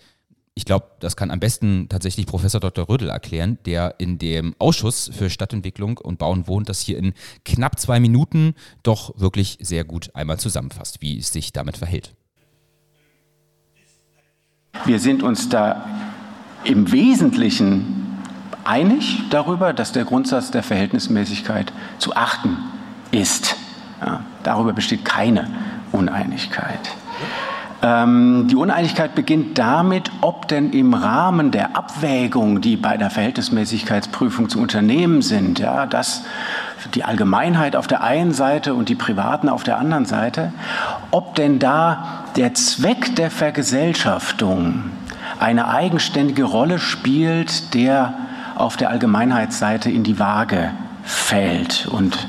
ich 0.54 0.66
glaube, 0.66 0.90
das 1.00 1.16
kann 1.16 1.30
am 1.30 1.40
besten 1.40 1.88
tatsächlich 1.88 2.26
Professor 2.26 2.60
Dr. 2.60 2.86
Rödel 2.88 3.08
erklären, 3.08 3.58
der 3.64 3.94
in 3.98 4.18
dem 4.18 4.54
Ausschuss 4.58 5.10
für 5.10 5.30
Stadtentwicklung 5.30 5.96
und 5.96 6.18
Bauen 6.18 6.48
wohnt, 6.48 6.68
das 6.68 6.80
hier 6.80 6.98
in 6.98 7.14
knapp 7.46 7.78
zwei 7.78 7.98
Minuten 7.98 8.54
doch 8.82 9.18
wirklich 9.18 9.56
sehr 9.62 9.84
gut 9.84 10.10
einmal 10.14 10.38
zusammenfasst, 10.38 11.00
wie 11.00 11.18
es 11.18 11.32
sich 11.32 11.54
damit 11.54 11.78
verhält. 11.78 12.14
Wir 14.84 14.98
sind 14.98 15.22
uns 15.22 15.48
da 15.48 15.86
im 16.64 16.92
Wesentlichen 16.92 18.18
einig 18.64 19.22
darüber, 19.30 19.72
dass 19.72 19.92
der 19.92 20.04
Grundsatz 20.04 20.50
der 20.50 20.62
Verhältnismäßigkeit 20.62 21.72
zu 21.98 22.14
achten 22.14 22.56
ist. 23.10 23.56
Ja, 24.04 24.20
darüber 24.42 24.72
besteht 24.72 25.04
keine 25.04 25.48
Uneinigkeit. 25.92 26.78
Ähm, 27.82 28.46
die 28.48 28.56
Uneinigkeit 28.56 29.14
beginnt 29.14 29.56
damit, 29.58 30.10
ob 30.20 30.48
denn 30.48 30.72
im 30.72 30.92
Rahmen 30.92 31.50
der 31.50 31.76
Abwägung, 31.76 32.60
die 32.60 32.76
bei 32.76 32.98
der 32.98 33.08
Verhältnismäßigkeitsprüfung 33.08 34.50
zu 34.50 34.60
unternehmen 34.60 35.22
sind, 35.22 35.58
ja, 35.58 35.86
dass 35.86 36.24
die 36.94 37.04
Allgemeinheit 37.04 37.76
auf 37.76 37.86
der 37.86 38.02
einen 38.02 38.32
Seite 38.32 38.74
und 38.74 38.88
die 38.88 38.94
Privaten 38.94 39.48
auf 39.48 39.62
der 39.62 39.78
anderen 39.78 40.04
Seite, 40.04 40.52
ob 41.10 41.34
denn 41.34 41.58
da 41.58 42.24
der 42.36 42.54
Zweck 42.54 43.16
der 43.16 43.30
Vergesellschaftung 43.30 44.90
eine 45.40 45.68
eigenständige 45.68 46.44
Rolle 46.44 46.78
spielt, 46.78 47.74
der 47.74 48.14
auf 48.56 48.76
der 48.76 48.90
Allgemeinheitsseite 48.90 49.90
in 49.90 50.04
die 50.04 50.18
Waage 50.18 50.70
fällt. 51.02 51.86
Und 51.86 52.28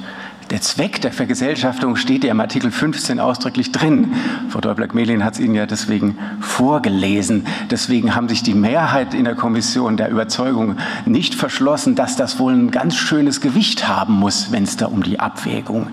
der 0.49 0.61
Zweck 0.61 1.01
der 1.01 1.13
Vergesellschaftung 1.13 1.95
steht 1.95 2.23
ja 2.23 2.31
im 2.31 2.39
Artikel 2.41 2.71
15 2.71 3.19
ausdrücklich 3.19 3.71
drin. 3.71 4.13
Frau 4.49 4.59
Däubler-Gmelin 4.59 5.23
hat 5.23 5.35
es 5.35 5.39
Ihnen 5.39 5.55
ja 5.55 5.65
deswegen 5.65 6.17
vorgelesen. 6.41 7.47
Deswegen 7.69 8.15
haben 8.15 8.27
sich 8.27 8.43
die 8.43 8.53
Mehrheit 8.53 9.13
in 9.13 9.23
der 9.23 9.35
Kommission 9.35 9.95
der 9.95 10.09
Überzeugung 10.09 10.75
nicht 11.05 11.35
verschlossen, 11.35 11.95
dass 11.95 12.17
das 12.17 12.37
wohl 12.37 12.53
ein 12.53 12.71
ganz 12.71 12.95
schönes 12.95 13.39
Gewicht 13.39 13.87
haben 13.87 14.19
muss, 14.19 14.51
wenn 14.51 14.63
es 14.63 14.75
da 14.75 14.87
um 14.87 15.03
die 15.03 15.19
Abwägung 15.19 15.87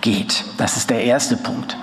geht. 0.00 0.44
Das 0.58 0.76
ist 0.76 0.90
der 0.90 1.02
erste 1.02 1.36
Punkt. 1.36 1.76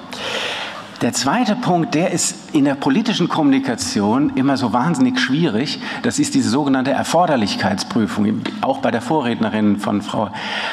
Der 1.02 1.14
zweite 1.14 1.56
Punkt, 1.56 1.96
der 1.96 2.12
ist 2.12 2.36
in 2.54 2.64
der 2.64 2.76
politischen 2.76 3.28
Kommunikation 3.28 4.34
immer 4.36 4.56
so 4.56 4.72
wahnsinnig 4.72 5.20
schwierig. 5.20 5.80
Das 6.04 6.20
ist 6.20 6.36
diese 6.36 6.50
sogenannte 6.50 6.92
Erforderlichkeitsprüfung. 6.92 8.42
Auch 8.62 8.78
bei 8.80 8.92
der 8.92 9.02
Vorrednerin 9.02 9.80
von 9.80 10.04
Frau, 10.04 10.30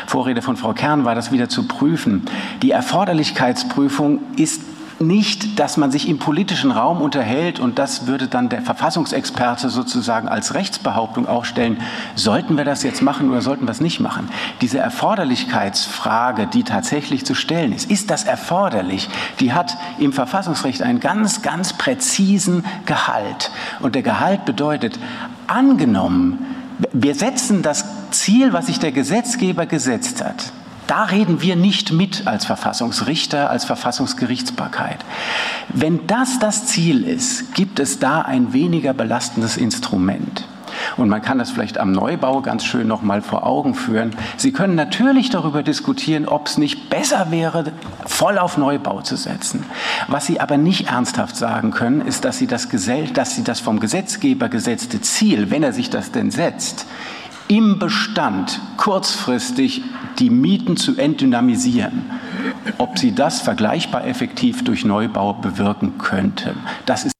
Vorrede 0.06 0.42
von 0.42 0.58
Frau 0.58 0.74
Kern 0.74 1.06
war 1.06 1.14
das 1.14 1.32
wieder 1.32 1.48
zu 1.48 1.66
prüfen. 1.66 2.26
Die 2.60 2.72
Erforderlichkeitsprüfung 2.72 4.20
ist 4.36 4.67
nicht, 5.00 5.58
dass 5.58 5.76
man 5.76 5.90
sich 5.90 6.08
im 6.08 6.18
politischen 6.18 6.70
Raum 6.70 7.00
unterhält 7.00 7.60
und 7.60 7.78
das 7.78 8.06
würde 8.06 8.26
dann 8.26 8.48
der 8.48 8.62
Verfassungsexperte 8.62 9.70
sozusagen 9.70 10.28
als 10.28 10.54
Rechtsbehauptung 10.54 11.28
auch 11.28 11.44
stellen, 11.44 11.80
sollten 12.14 12.56
wir 12.56 12.64
das 12.64 12.82
jetzt 12.82 13.02
machen 13.02 13.30
oder 13.30 13.40
sollten 13.40 13.66
wir 13.66 13.70
es 13.70 13.80
nicht 13.80 14.00
machen? 14.00 14.28
Diese 14.60 14.78
Erforderlichkeitsfrage, 14.78 16.46
die 16.46 16.64
tatsächlich 16.64 17.24
zu 17.24 17.34
stellen 17.34 17.72
ist, 17.72 17.90
ist 17.90 18.10
das 18.10 18.24
erforderlich? 18.24 19.08
Die 19.40 19.52
hat 19.52 19.76
im 19.98 20.12
Verfassungsrecht 20.12 20.82
einen 20.82 21.00
ganz, 21.00 21.42
ganz 21.42 21.72
präzisen 21.72 22.64
Gehalt. 22.86 23.50
Und 23.80 23.94
der 23.94 24.02
Gehalt 24.02 24.44
bedeutet, 24.44 24.98
angenommen, 25.46 26.38
wir 26.92 27.14
setzen 27.14 27.62
das 27.62 27.84
Ziel, 28.10 28.52
was 28.52 28.66
sich 28.66 28.78
der 28.78 28.92
Gesetzgeber 28.92 29.66
gesetzt 29.66 30.24
hat, 30.24 30.52
da 30.88 31.04
reden 31.04 31.42
wir 31.42 31.54
nicht 31.54 31.92
mit 31.92 32.26
als 32.26 32.44
Verfassungsrichter, 32.46 33.50
als 33.50 33.64
Verfassungsgerichtsbarkeit. 33.64 34.98
Wenn 35.68 36.06
das 36.06 36.38
das 36.38 36.66
Ziel 36.66 37.04
ist, 37.04 37.54
gibt 37.54 37.78
es 37.78 37.98
da 37.98 38.22
ein 38.22 38.52
weniger 38.52 38.94
belastendes 38.94 39.56
Instrument. 39.56 40.44
Und 40.96 41.08
man 41.08 41.22
kann 41.22 41.38
das 41.38 41.50
vielleicht 41.50 41.78
am 41.78 41.92
Neubau 41.92 42.40
ganz 42.40 42.64
schön 42.64 42.86
noch 42.86 43.02
mal 43.02 43.22
vor 43.22 43.46
Augen 43.46 43.74
führen. 43.74 44.14
Sie 44.36 44.52
können 44.52 44.74
natürlich 44.74 45.30
darüber 45.30 45.62
diskutieren, 45.62 46.26
ob 46.26 46.46
es 46.46 46.58
nicht 46.58 46.90
besser 46.90 47.30
wäre, 47.30 47.64
voll 48.06 48.38
auf 48.38 48.56
Neubau 48.56 49.00
zu 49.00 49.16
setzen. 49.16 49.64
Was 50.08 50.26
Sie 50.26 50.40
aber 50.40 50.56
nicht 50.56 50.88
ernsthaft 50.88 51.36
sagen 51.36 51.70
können, 51.70 52.00
ist, 52.00 52.24
dass 52.24 52.38
Sie 52.38 52.46
das, 52.46 52.68
dass 53.14 53.34
Sie 53.34 53.44
das 53.44 53.60
vom 53.60 53.80
Gesetzgeber 53.80 54.48
gesetzte 54.48 55.00
Ziel, 55.00 55.50
wenn 55.50 55.62
er 55.62 55.72
sich 55.72 55.90
das 55.90 56.12
denn 56.12 56.30
setzt, 56.30 56.86
im 57.48 57.78
Bestand 57.78 58.60
kurzfristig 58.76 59.82
die 60.18 60.30
Mieten 60.30 60.76
zu 60.76 60.96
entdynamisieren, 60.96 62.04
ob 62.78 62.98
sie 62.98 63.14
das 63.14 63.40
vergleichbar 63.40 64.06
effektiv 64.06 64.64
durch 64.64 64.84
Neubau 64.84 65.32
bewirken 65.32 65.98
könnten. 65.98 66.56
Das 66.86 67.04
ist 67.04 67.17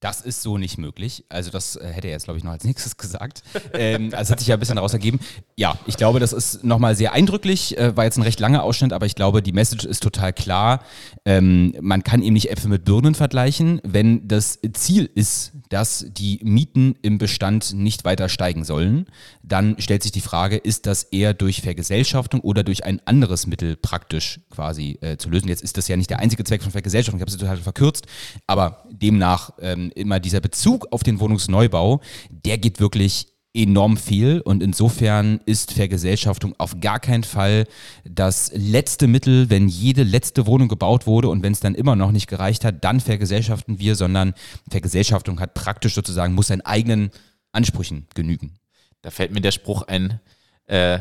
das 0.00 0.20
ist 0.20 0.42
so 0.42 0.58
nicht 0.58 0.78
möglich. 0.78 1.24
Also 1.28 1.50
das 1.50 1.74
äh, 1.76 1.88
hätte 1.88 2.06
er 2.06 2.12
jetzt, 2.12 2.24
glaube 2.24 2.38
ich, 2.38 2.44
noch 2.44 2.52
als 2.52 2.64
nächstes 2.64 2.96
gesagt. 2.96 3.42
Ähm, 3.72 4.10
also 4.14 4.32
hat 4.32 4.38
sich 4.38 4.48
ja 4.48 4.56
ein 4.56 4.60
bisschen 4.60 4.76
daraus 4.76 4.92
ergeben. 4.92 5.18
Ja, 5.56 5.78
ich 5.86 5.96
glaube, 5.96 6.20
das 6.20 6.32
ist 6.32 6.64
nochmal 6.64 6.96
sehr 6.96 7.12
eindrücklich. 7.12 7.76
Äh, 7.76 7.96
war 7.96 8.04
jetzt 8.04 8.16
ein 8.16 8.22
recht 8.22 8.40
langer 8.40 8.62
Ausschnitt, 8.62 8.92
aber 8.92 9.06
ich 9.06 9.14
glaube, 9.14 9.42
die 9.42 9.52
Message 9.52 9.84
ist 9.84 10.02
total 10.02 10.32
klar. 10.32 10.82
Ähm, 11.24 11.74
man 11.80 12.04
kann 12.04 12.22
eben 12.22 12.34
nicht 12.34 12.50
Äpfel 12.50 12.70
mit 12.70 12.84
Birnen 12.84 13.14
vergleichen. 13.14 13.80
Wenn 13.84 14.26
das 14.28 14.58
Ziel 14.72 15.10
ist, 15.14 15.52
dass 15.68 16.06
die 16.08 16.40
Mieten 16.42 16.96
im 17.02 17.18
Bestand 17.18 17.74
nicht 17.74 18.04
weiter 18.04 18.28
steigen 18.28 18.64
sollen, 18.64 19.06
dann 19.42 19.76
stellt 19.80 20.02
sich 20.02 20.12
die 20.12 20.20
Frage, 20.20 20.56
ist 20.56 20.86
das 20.86 21.04
eher 21.04 21.34
durch 21.34 21.62
Vergesellschaftung 21.62 22.40
oder 22.40 22.62
durch 22.62 22.84
ein 22.84 23.00
anderes 23.04 23.46
Mittel 23.46 23.76
praktisch 23.76 24.40
quasi 24.50 24.98
äh, 25.00 25.16
zu 25.16 25.28
lösen? 25.28 25.48
Jetzt 25.48 25.62
ist 25.62 25.76
das 25.76 25.88
ja 25.88 25.96
nicht 25.96 26.10
der 26.10 26.20
einzige 26.20 26.44
Zweck 26.44 26.62
von 26.62 26.72
Vergesellschaftung, 26.72 27.18
ich 27.18 27.22
habe 27.22 27.30
es 27.30 27.36
total 27.36 27.56
verkürzt, 27.56 28.06
aber 28.46 28.84
demnach 28.90 29.50
ähm, 29.60 29.87
immer 29.90 30.20
dieser 30.20 30.40
Bezug 30.40 30.86
auf 30.90 31.02
den 31.02 31.20
Wohnungsneubau, 31.20 32.00
der 32.30 32.58
geht 32.58 32.80
wirklich 32.80 33.28
enorm 33.54 33.96
viel 33.96 34.40
und 34.40 34.62
insofern 34.62 35.40
ist 35.46 35.72
Vergesellschaftung 35.72 36.54
auf 36.58 36.80
gar 36.80 37.00
keinen 37.00 37.24
Fall 37.24 37.66
das 38.04 38.52
letzte 38.54 39.06
Mittel, 39.06 39.50
wenn 39.50 39.68
jede 39.68 40.02
letzte 40.02 40.46
Wohnung 40.46 40.68
gebaut 40.68 41.06
wurde 41.06 41.28
und 41.28 41.42
wenn 41.42 41.52
es 41.52 41.60
dann 41.60 41.74
immer 41.74 41.96
noch 41.96 42.12
nicht 42.12 42.28
gereicht 42.28 42.64
hat, 42.64 42.84
dann 42.84 43.00
vergesellschaften 43.00 43.78
wir, 43.78 43.96
sondern 43.96 44.34
Vergesellschaftung 44.70 45.40
hat 45.40 45.54
praktisch 45.54 45.94
sozusagen, 45.94 46.34
muss 46.34 46.48
seinen 46.48 46.60
eigenen 46.60 47.10
Ansprüchen 47.52 48.06
genügen. 48.14 48.54
Da 49.02 49.10
fällt 49.10 49.32
mir 49.32 49.40
der 49.40 49.52
Spruch 49.52 49.82
ein, 49.82 50.20
äh, 50.66 50.98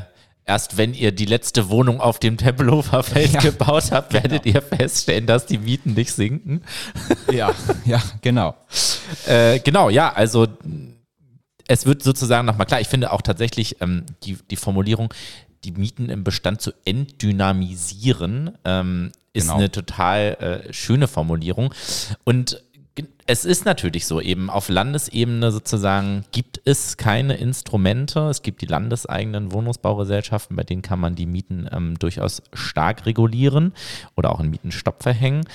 erst 0.47 0.77
wenn 0.77 0.93
ihr 0.93 1.11
die 1.11 1.25
letzte 1.25 1.69
Wohnung 1.69 2.01
auf 2.01 2.19
dem 2.19 2.37
Tempelhofer 2.37 3.03
Feld 3.03 3.33
ja, 3.33 3.39
gebaut 3.41 3.91
habt, 3.91 4.13
werdet 4.13 4.43
genau. 4.43 4.55
ihr 4.55 4.61
feststellen, 4.61 5.27
dass 5.27 5.45
die 5.45 5.59
Mieten 5.59 5.93
nicht 5.93 6.11
sinken. 6.11 6.63
Ja, 7.31 7.53
ja, 7.85 8.01
genau. 8.21 8.55
äh, 9.27 9.59
genau, 9.59 9.89
ja, 9.89 10.11
also 10.11 10.47
es 11.67 11.85
wird 11.85 12.01
sozusagen 12.01 12.45
nochmal 12.47 12.65
klar, 12.65 12.81
ich 12.81 12.87
finde 12.87 13.11
auch 13.11 13.21
tatsächlich 13.21 13.81
ähm, 13.81 14.05
die, 14.23 14.37
die 14.49 14.55
Formulierung, 14.55 15.13
die 15.63 15.71
Mieten 15.71 16.09
im 16.09 16.23
Bestand 16.23 16.61
zu 16.61 16.71
entdynamisieren, 16.85 18.57
ähm, 18.63 19.11
ist 19.33 19.43
genau. 19.43 19.57
eine 19.57 19.69
total 19.69 20.63
äh, 20.69 20.73
schöne 20.73 21.07
Formulierung. 21.07 21.73
Und 22.23 22.63
es 23.27 23.43
ist 23.43 23.65
natürlich 23.65 24.05
so, 24.05 24.21
eben 24.21 24.49
auf 24.49 24.69
Landesebene 24.69 25.51
sozusagen 25.51 26.23
gibt 26.31 26.61
es 26.63 26.95
keine 26.95 27.35
Instrumente. 27.35 28.21
Es 28.29 28.41
gibt 28.41 28.61
die 28.61 28.67
landeseigenen 28.67 29.51
Wohnungsbaugesellschaften, 29.51 30.55
bei 30.55 30.63
denen 30.63 30.81
kann 30.81 31.01
man 31.01 31.15
die 31.15 31.25
Mieten 31.25 31.67
ähm, 31.71 31.99
durchaus 31.99 32.41
stark 32.53 33.05
regulieren 33.05 33.73
oder 34.15 34.31
auch 34.31 34.39
einen 34.39 34.49
Mietenstopp 34.49 35.03
verhängen. 35.03 35.45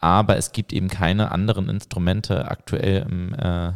Aber 0.00 0.36
es 0.38 0.50
gibt 0.50 0.72
eben 0.72 0.88
keine 0.88 1.30
anderen 1.30 1.68
Instrumente 1.68 2.50
aktuell 2.50 3.06
im 3.08 3.32
äh, 3.34 3.72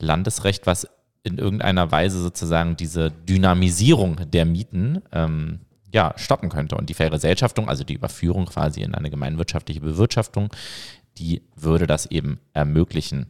Landesrecht, 0.00 0.66
was 0.66 0.88
in 1.22 1.38
irgendeiner 1.38 1.92
Weise 1.92 2.20
sozusagen 2.20 2.76
diese 2.76 3.12
Dynamisierung 3.12 4.30
der 4.30 4.46
Mieten 4.46 5.02
ähm, 5.12 5.60
ja, 5.92 6.12
stoppen 6.16 6.48
könnte. 6.48 6.76
Und 6.76 6.88
die 6.88 6.94
Vergesellschaftung, 6.94 7.68
also 7.68 7.84
die 7.84 7.94
Überführung 7.94 8.46
quasi 8.46 8.82
in 8.82 8.94
eine 8.94 9.10
gemeinwirtschaftliche 9.10 9.80
Bewirtschaftung, 9.80 10.48
die 11.20 11.42
würde 11.54 11.86
das 11.86 12.06
eben 12.06 12.40
ermöglichen. 12.52 13.26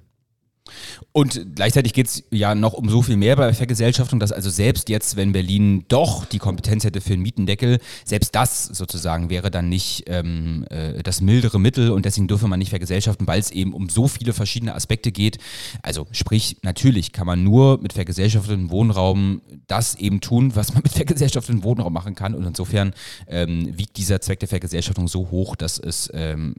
Und 1.12 1.54
gleichzeitig 1.54 1.92
geht 1.92 2.06
es 2.06 2.24
ja 2.30 2.54
noch 2.54 2.74
um 2.74 2.88
so 2.88 3.02
viel 3.02 3.16
mehr 3.16 3.36
bei 3.36 3.52
Vergesellschaftung, 3.52 4.20
dass 4.20 4.32
also 4.32 4.50
selbst 4.50 4.88
jetzt, 4.88 5.16
wenn 5.16 5.32
Berlin 5.32 5.84
doch 5.88 6.24
die 6.24 6.38
Kompetenz 6.38 6.84
hätte 6.84 7.00
für 7.00 7.14
einen 7.14 7.22
Mietendeckel, 7.22 7.78
selbst 8.04 8.34
das 8.34 8.66
sozusagen 8.66 9.30
wäre 9.30 9.50
dann 9.50 9.68
nicht 9.68 10.04
ähm, 10.06 10.64
äh, 10.70 11.02
das 11.02 11.20
mildere 11.20 11.58
Mittel 11.58 11.90
und 11.90 12.04
deswegen 12.04 12.28
dürfe 12.28 12.46
man 12.46 12.58
nicht 12.58 12.70
vergesellschaften, 12.70 13.26
weil 13.26 13.40
es 13.40 13.50
eben 13.50 13.74
um 13.74 13.88
so 13.88 14.06
viele 14.08 14.32
verschiedene 14.32 14.74
Aspekte 14.74 15.10
geht. 15.10 15.38
Also 15.82 16.06
sprich, 16.12 16.58
natürlich 16.62 17.12
kann 17.12 17.26
man 17.26 17.42
nur 17.42 17.80
mit 17.80 17.92
vergesellschafteten 17.92 18.70
Wohnraum 18.70 19.42
das 19.66 19.96
eben 19.96 20.20
tun, 20.20 20.54
was 20.54 20.72
man 20.74 20.82
mit 20.84 20.92
vergesellschafteten 20.92 21.64
Wohnraum 21.64 21.92
machen 21.92 22.14
kann 22.14 22.34
und 22.34 22.44
insofern 22.44 22.94
ähm, 23.26 23.76
wiegt 23.76 23.96
dieser 23.96 24.20
Zweck 24.20 24.40
der 24.40 24.48
Vergesellschaftung 24.48 25.08
so 25.08 25.30
hoch, 25.30 25.56
dass 25.56 25.78
es 25.78 26.10
ähm, 26.14 26.54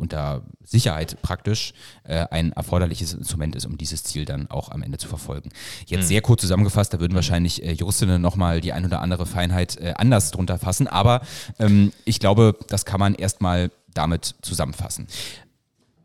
unter 0.00 0.42
Sicherheit 0.64 1.20
praktisch 1.22 1.72
äh, 2.04 2.26
ein 2.30 2.52
erforderliches 2.52 3.14
Instrument 3.14 3.54
ist, 3.54 3.66
um 3.66 3.78
dieses 3.78 4.02
Ziel 4.02 4.24
dann 4.24 4.50
auch 4.50 4.70
am 4.70 4.82
Ende 4.82 4.98
zu 4.98 5.08
verfolgen. 5.08 5.50
Jetzt 5.86 6.04
mhm. 6.04 6.08
sehr 6.08 6.22
kurz 6.22 6.40
zusammengefasst, 6.40 6.92
da 6.94 7.00
würden 7.00 7.14
wahrscheinlich 7.14 7.62
äh, 7.62 7.72
Juristinnen 7.72 8.20
nochmal 8.20 8.60
die 8.60 8.72
ein 8.72 8.84
oder 8.84 9.00
andere 9.00 9.26
Feinheit 9.26 9.76
äh, 9.76 9.94
anders 9.96 10.30
drunter 10.30 10.58
fassen, 10.58 10.88
aber 10.88 11.20
ähm, 11.58 11.92
ich 12.04 12.18
glaube, 12.18 12.56
das 12.68 12.84
kann 12.84 13.00
man 13.00 13.14
erstmal 13.14 13.70
damit 13.94 14.34
zusammenfassen. 14.42 15.06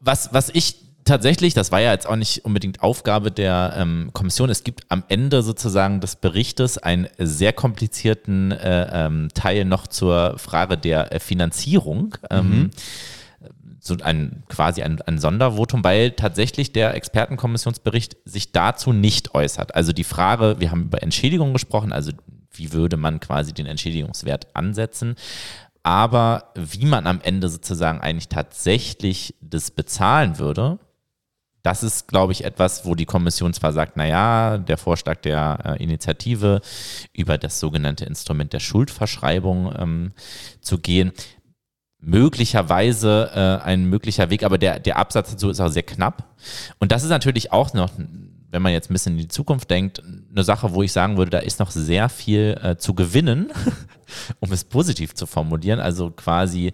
Was, 0.02 0.34
was 0.34 0.50
ich 0.50 0.86
tatsächlich, 1.06 1.54
das 1.54 1.72
war 1.72 1.80
ja 1.80 1.92
jetzt 1.92 2.08
auch 2.08 2.16
nicht 2.16 2.44
unbedingt 2.44 2.82
Aufgabe 2.82 3.32
der 3.32 3.76
ähm, 3.78 4.10
Kommission, 4.12 4.50
es 4.50 4.64
gibt 4.64 4.84
am 4.90 5.04
Ende 5.08 5.44
sozusagen 5.44 6.02
des 6.02 6.16
Berichtes 6.18 6.78
einen 6.78 7.08
sehr 7.18 7.54
komplizierten 7.54 8.52
äh, 8.52 9.06
ähm, 9.06 9.30
Teil 9.34 9.66
noch 9.66 9.88
zur 9.88 10.38
Frage 10.38 10.78
der 10.78 11.14
äh, 11.14 11.20
Finanzierung. 11.20 12.18
Ähm, 12.30 12.50
mhm. 12.50 12.72
So 13.86 13.96
ein 14.04 14.44
quasi 14.50 14.82
ein, 14.82 15.02
ein 15.02 15.20
Sondervotum, 15.20 15.84
weil 15.84 16.12
tatsächlich 16.12 16.74
der 16.74 16.96
Expertenkommissionsbericht 16.96 18.18
sich 18.26 18.52
dazu 18.52 18.94
nicht 18.94 19.36
äußert. 19.36 19.76
Also 19.76 19.94
die 19.94 20.04
Frage, 20.04 20.56
wir 20.60 20.72
haben 20.72 20.86
über 20.86 21.04
Entschädigung 21.04 21.54
gesprochen, 21.54 21.94
also 21.94 22.12
wie 22.52 22.72
würde 22.74 22.98
man 22.98 23.20
quasi 23.20 23.54
den 23.54 23.66
Entschädigungswert 23.66 24.56
ansetzen 24.56 25.16
aber 25.86 26.52
wie 26.56 26.88
man 26.88 27.06
am 27.06 27.22
Ende 27.22 27.48
sozusagen 27.48 28.02
eigentlich 28.02 28.28
tatsächlich 28.28 29.36
das 29.40 29.70
bezahlen 29.70 30.40
würde, 30.40 30.80
das 31.62 31.84
ist, 31.84 32.08
glaube 32.08 32.32
ich, 32.32 32.44
etwas, 32.44 32.86
wo 32.86 32.96
die 32.96 33.06
Kommission 33.06 33.54
zwar 33.54 33.72
sagt, 33.72 33.96
naja, 33.96 34.58
der 34.58 34.80
Vorschlag 34.80 35.18
der 35.18 35.60
äh, 35.64 35.84
Initiative 35.84 36.62
über 37.14 37.38
das 37.38 37.60
sogenannte 37.60 38.06
Instrument 38.06 38.52
der 38.52 38.60
Schuldverschreibung 38.62 39.74
ähm, 39.78 40.14
zu 40.60 40.80
gehen, 40.80 41.12
möglicherweise 42.06 43.32
äh, 43.34 43.66
ein 43.66 43.86
möglicher 43.86 44.30
Weg, 44.30 44.44
aber 44.44 44.58
der, 44.58 44.80
der 44.80 44.98
Absatz 44.98 45.32
dazu 45.32 45.50
ist 45.50 45.60
auch 45.60 45.70
sehr 45.70 45.84
knapp. 45.84 46.36
Und 46.80 46.92
das 46.92 47.04
ist 47.04 47.10
natürlich 47.10 47.52
auch 47.52 47.74
noch, 47.74 47.90
wenn 48.52 48.62
man 48.62 48.72
jetzt 48.72 48.90
ein 48.90 48.94
bisschen 48.94 49.14
in 49.14 49.20
die 49.20 49.28
Zukunft 49.28 49.70
denkt, 49.72 50.02
eine 50.32 50.44
Sache, 50.44 50.74
wo 50.74 50.84
ich 50.84 50.92
sagen 50.92 51.18
würde, 51.18 51.32
da 51.32 51.40
ist 51.40 51.60
noch 51.60 51.72
sehr 51.72 52.08
viel 52.10 52.60
äh, 52.62 52.78
zu 52.78 52.94
gewinnen, 52.94 53.52
um 54.40 54.52
es 54.52 54.64
positiv 54.64 55.16
zu 55.16 55.26
formulieren. 55.26 55.80
Also 55.80 56.12
quasi, 56.12 56.74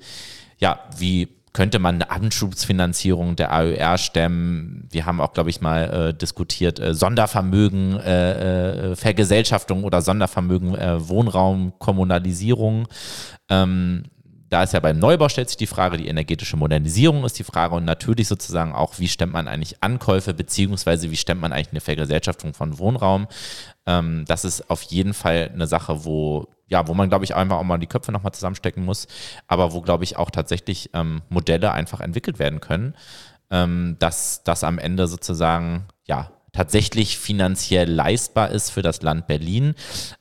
ja, 0.60 0.80
wie 0.98 1.30
könnte 1.54 1.80
man 1.80 1.96
eine 1.96 2.12
Anschubsfinanzierung 2.12 3.36
der 3.36 3.52
AÖR 3.52 3.98
stemmen. 3.98 4.88
Wir 4.90 5.06
haben 5.06 5.20
auch, 5.20 5.34
glaube 5.34 5.50
ich, 5.50 5.60
mal 5.60 6.10
äh, 6.10 6.14
diskutiert, 6.14 6.80
äh, 6.80 6.94
Sondervermögen, 6.94 8.00
äh, 8.00 8.92
äh 8.92 8.96
Vergesellschaftung 8.96 9.84
oder 9.84 10.02
Sondervermögen, 10.02 10.76
äh, 10.76 11.10
Wohnraum, 11.10 11.74
Kommunalisierung. 11.78 12.88
Ähm, 13.50 14.04
da 14.52 14.64
ist 14.64 14.74
ja 14.74 14.82
beim 14.82 15.00
Neubau 15.00 15.30
stellt 15.30 15.48
sich 15.48 15.56
die 15.56 15.66
Frage, 15.66 15.96
die 15.96 16.10
energetische 16.10 16.58
Modernisierung 16.58 17.24
ist 17.24 17.40
die 17.40 17.46
Frage 17.46 17.74
und 17.74 17.86
natürlich 17.86 18.28
sozusagen 18.28 18.74
auch, 18.74 19.00
wie 19.00 19.08
stemmt 19.08 19.32
man 19.32 19.48
eigentlich 19.48 19.82
Ankäufe, 19.82 20.34
beziehungsweise 20.34 21.10
wie 21.10 21.16
stemmt 21.16 21.40
man 21.40 21.54
eigentlich 21.54 21.72
eine 21.72 21.80
Vergesellschaftung 21.80 22.54
von 22.54 22.78
Wohnraum. 22.78 23.28
Ähm, 23.86 24.26
das 24.28 24.44
ist 24.44 24.70
auf 24.70 24.82
jeden 24.82 25.14
Fall 25.14 25.52
eine 25.54 25.68
Sache, 25.68 26.04
wo, 26.04 26.50
ja, 26.68 26.86
wo 26.86 26.94
man, 26.94 27.08
glaube 27.08 27.24
ich, 27.24 27.34
einfach 27.34 27.60
auch 27.60 27.64
mal 27.64 27.78
die 27.78 27.88
Köpfe 27.88 28.12
nochmal 28.12 28.34
zusammenstecken 28.34 28.84
muss, 28.84 29.08
aber 29.48 29.72
wo, 29.72 29.80
glaube 29.80 30.04
ich, 30.04 30.18
auch 30.18 30.30
tatsächlich 30.30 30.90
ähm, 30.94 31.22
Modelle 31.30 31.72
einfach 31.72 32.02
entwickelt 32.02 32.38
werden 32.38 32.60
können, 32.60 32.94
ähm, 33.52 33.96
dass 34.00 34.44
das 34.44 34.66
am 34.66 34.80
Ende 34.80 35.08
sozusagen, 35.08 35.86
ja, 36.08 36.30
tatsächlich 36.52 37.18
finanziell 37.18 37.90
leistbar 37.90 38.50
ist 38.50 38.70
für 38.70 38.82
das 38.82 39.02
Land 39.02 39.28
Berlin, 39.28 39.76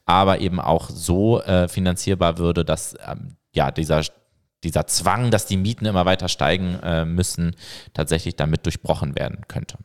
aber 0.06 0.38
eben 0.40 0.60
auch 0.60 0.88
so 0.88 1.42
äh, 1.42 1.66
finanzierbar 1.66 2.38
würde, 2.38 2.64
dass 2.64 2.94
ähm, 3.04 3.36
ja, 3.52 3.70
dieser 3.70 4.02
dieser 4.64 4.86
Zwang, 4.86 5.30
dass 5.30 5.46
die 5.46 5.56
Mieten 5.56 5.86
immer 5.86 6.04
weiter 6.04 6.28
steigen 6.28 6.78
äh, 6.82 7.04
müssen, 7.04 7.56
tatsächlich 7.94 8.36
damit 8.36 8.66
durchbrochen 8.66 9.14
werden 9.16 9.42
könnte. 9.48 9.78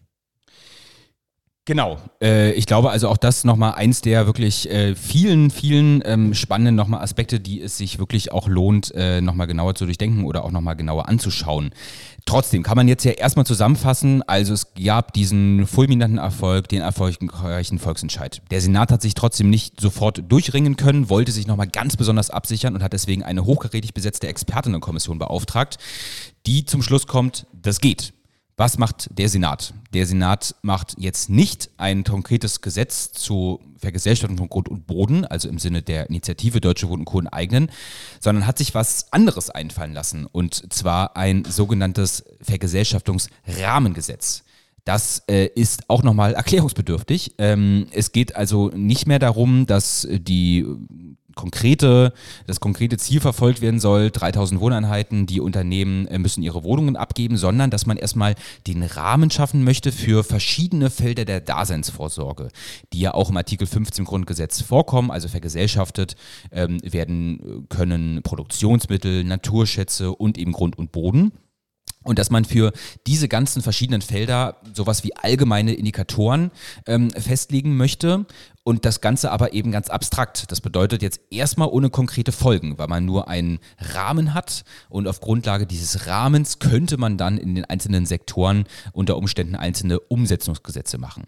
Genau. 1.67 1.97
Äh, 2.21 2.51
ich 2.51 2.67
glaube 2.67 2.91
also 2.91 3.09
auch 3.09 3.17
das 3.17 3.43
nochmal 3.43 3.73
eins 3.73 4.01
der 4.01 4.27
wirklich 4.27 4.69
äh, 4.69 4.93
vielen, 4.93 5.49
vielen 5.49 6.03
ähm, 6.05 6.35
spannenden 6.35 6.75
nochmal 6.75 7.01
Aspekte, 7.01 7.39
die 7.39 7.59
es 7.59 7.77
sich 7.77 7.97
wirklich 7.97 8.31
auch 8.31 8.47
lohnt, 8.47 8.93
äh, 8.93 9.19
nochmal 9.19 9.47
genauer 9.47 9.73
zu 9.73 9.85
durchdenken 9.85 10.25
oder 10.25 10.45
auch 10.45 10.51
nochmal 10.51 10.75
genauer 10.75 11.09
anzuschauen. 11.09 11.71
Trotzdem 12.25 12.63
kann 12.63 12.75
man 12.75 12.87
jetzt 12.87 13.03
ja 13.05 13.11
erstmal 13.11 13.45
zusammenfassen, 13.45 14.23
also 14.23 14.53
es 14.53 14.73
gab 14.73 15.13
diesen 15.13 15.67
fulminanten 15.67 16.17
Erfolg, 16.17 16.67
den 16.67 16.81
erfolgreichen 16.81 17.77
Volksentscheid. 17.77 18.41
Der 18.49 18.61
Senat 18.61 18.91
hat 18.91 19.03
sich 19.03 19.13
trotzdem 19.13 19.51
nicht 19.51 19.79
sofort 19.79 20.23
durchringen 20.27 20.75
können, 20.75 21.09
wollte 21.09 21.31
sich 21.31 21.45
nochmal 21.45 21.67
ganz 21.67 21.97
besonders 21.97 22.31
absichern 22.31 22.73
und 22.73 22.81
hat 22.81 22.93
deswegen 22.93 23.21
eine 23.21 23.45
hochkarätig 23.45 23.93
besetzte 23.93 24.27
Expertinnenkommission 24.27 25.19
beauftragt, 25.19 25.77
die 26.47 26.65
zum 26.65 26.81
Schluss 26.81 27.05
kommt, 27.05 27.45
das 27.53 27.79
geht. 27.79 28.11
Was 28.57 28.77
macht 28.77 29.09
der 29.17 29.27
Senat? 29.27 29.73
Der 29.93 30.05
Senat 30.05 30.55
macht 30.61 30.95
jetzt 30.97 31.29
nicht 31.29 31.69
ein 31.75 32.05
konkretes 32.05 32.61
Gesetz 32.61 33.11
zur 33.11 33.59
Vergesellschaftung 33.77 34.37
von 34.37 34.47
Grund 34.47 34.69
und 34.69 34.87
Boden, 34.87 35.25
also 35.25 35.49
im 35.49 35.59
Sinne 35.59 35.81
der 35.81 36.09
Initiative 36.09 36.61
Deutsche 36.61 36.87
Wohnen 36.87 37.03
Co. 37.03 37.21
eignen, 37.31 37.69
sondern 38.21 38.47
hat 38.47 38.57
sich 38.57 38.73
was 38.73 39.11
anderes 39.11 39.49
einfallen 39.49 39.93
lassen 39.93 40.25
und 40.25 40.71
zwar 40.71 41.17
ein 41.17 41.43
sogenanntes 41.43 42.23
Vergesellschaftungsrahmengesetz. 42.41 44.43
Das 44.85 45.23
äh, 45.27 45.47
ist 45.47 45.89
auch 45.89 46.03
nochmal 46.03 46.35
erklärungsbedürftig. 46.35 47.33
Ähm, 47.39 47.87
es 47.91 48.13
geht 48.13 48.37
also 48.37 48.69
nicht 48.69 49.05
mehr 49.05 49.19
darum, 49.19 49.65
dass 49.65 50.07
die 50.09 50.65
konkrete, 51.35 52.13
das 52.47 52.59
konkrete 52.59 52.97
Ziel 52.97 53.19
verfolgt 53.19 53.61
werden 53.61 53.79
soll, 53.79 54.09
3000 54.09 54.59
Wohneinheiten, 54.59 55.27
die 55.27 55.39
Unternehmen 55.39 56.07
äh, 56.07 56.17
müssen 56.17 56.41
ihre 56.41 56.63
Wohnungen 56.63 56.95
abgeben, 56.95 57.37
sondern 57.37 57.69
dass 57.69 57.85
man 57.85 57.97
erstmal 57.97 58.35
den 58.67 58.83
Rahmen 58.83 59.29
schaffen 59.29 59.63
möchte 59.63 59.91
für 59.91 60.23
verschiedene 60.23 60.89
Felder 60.89 61.25
der 61.25 61.41
Daseinsvorsorge, 61.41 62.49
die 62.93 62.99
ja 63.01 63.13
auch 63.13 63.29
im 63.29 63.37
Artikel 63.37 63.67
15 63.67 64.05
Grundgesetz 64.05 64.61
vorkommen, 64.61 65.11
also 65.11 65.27
vergesellschaftet 65.27 66.15
ähm, 66.51 66.79
werden 66.81 67.67
können 67.69 68.21
Produktionsmittel, 68.23 69.23
Naturschätze 69.23 70.11
und 70.11 70.37
eben 70.37 70.53
Grund 70.53 70.77
und 70.77 70.91
Boden. 70.91 71.31
Und 72.05 72.17
dass 72.19 72.29
man 72.29 72.45
für 72.45 72.71
diese 73.05 73.27
ganzen 73.27 73.61
verschiedenen 73.61 74.01
Felder 74.01 74.61
sowas 74.73 75.03
wie 75.03 75.15
allgemeine 75.15 75.73
Indikatoren 75.73 76.51
ähm, 76.87 77.09
festlegen 77.09 77.75
möchte 77.75 78.25
und 78.63 78.85
das 78.85 79.01
Ganze 79.01 79.31
aber 79.31 79.53
eben 79.53 79.71
ganz 79.71 79.89
abstrakt. 79.89 80.51
Das 80.51 80.61
bedeutet 80.61 81.01
jetzt 81.01 81.19
erstmal 81.29 81.67
ohne 81.67 81.89
konkrete 81.89 82.31
Folgen, 82.31 82.77
weil 82.77 82.87
man 82.87 83.05
nur 83.05 83.27
einen 83.27 83.59
Rahmen 83.79 84.33
hat 84.33 84.63
und 84.87 85.07
auf 85.07 85.19
Grundlage 85.19 85.67
dieses 85.67 86.07
Rahmens 86.07 86.59
könnte 86.59 86.97
man 86.97 87.17
dann 87.17 87.37
in 87.37 87.55
den 87.55 87.65
einzelnen 87.65 88.05
Sektoren 88.05 88.65
unter 88.93 89.17
Umständen 89.17 89.55
einzelne 89.55 89.99
Umsetzungsgesetze 89.99 90.97
machen. 90.97 91.25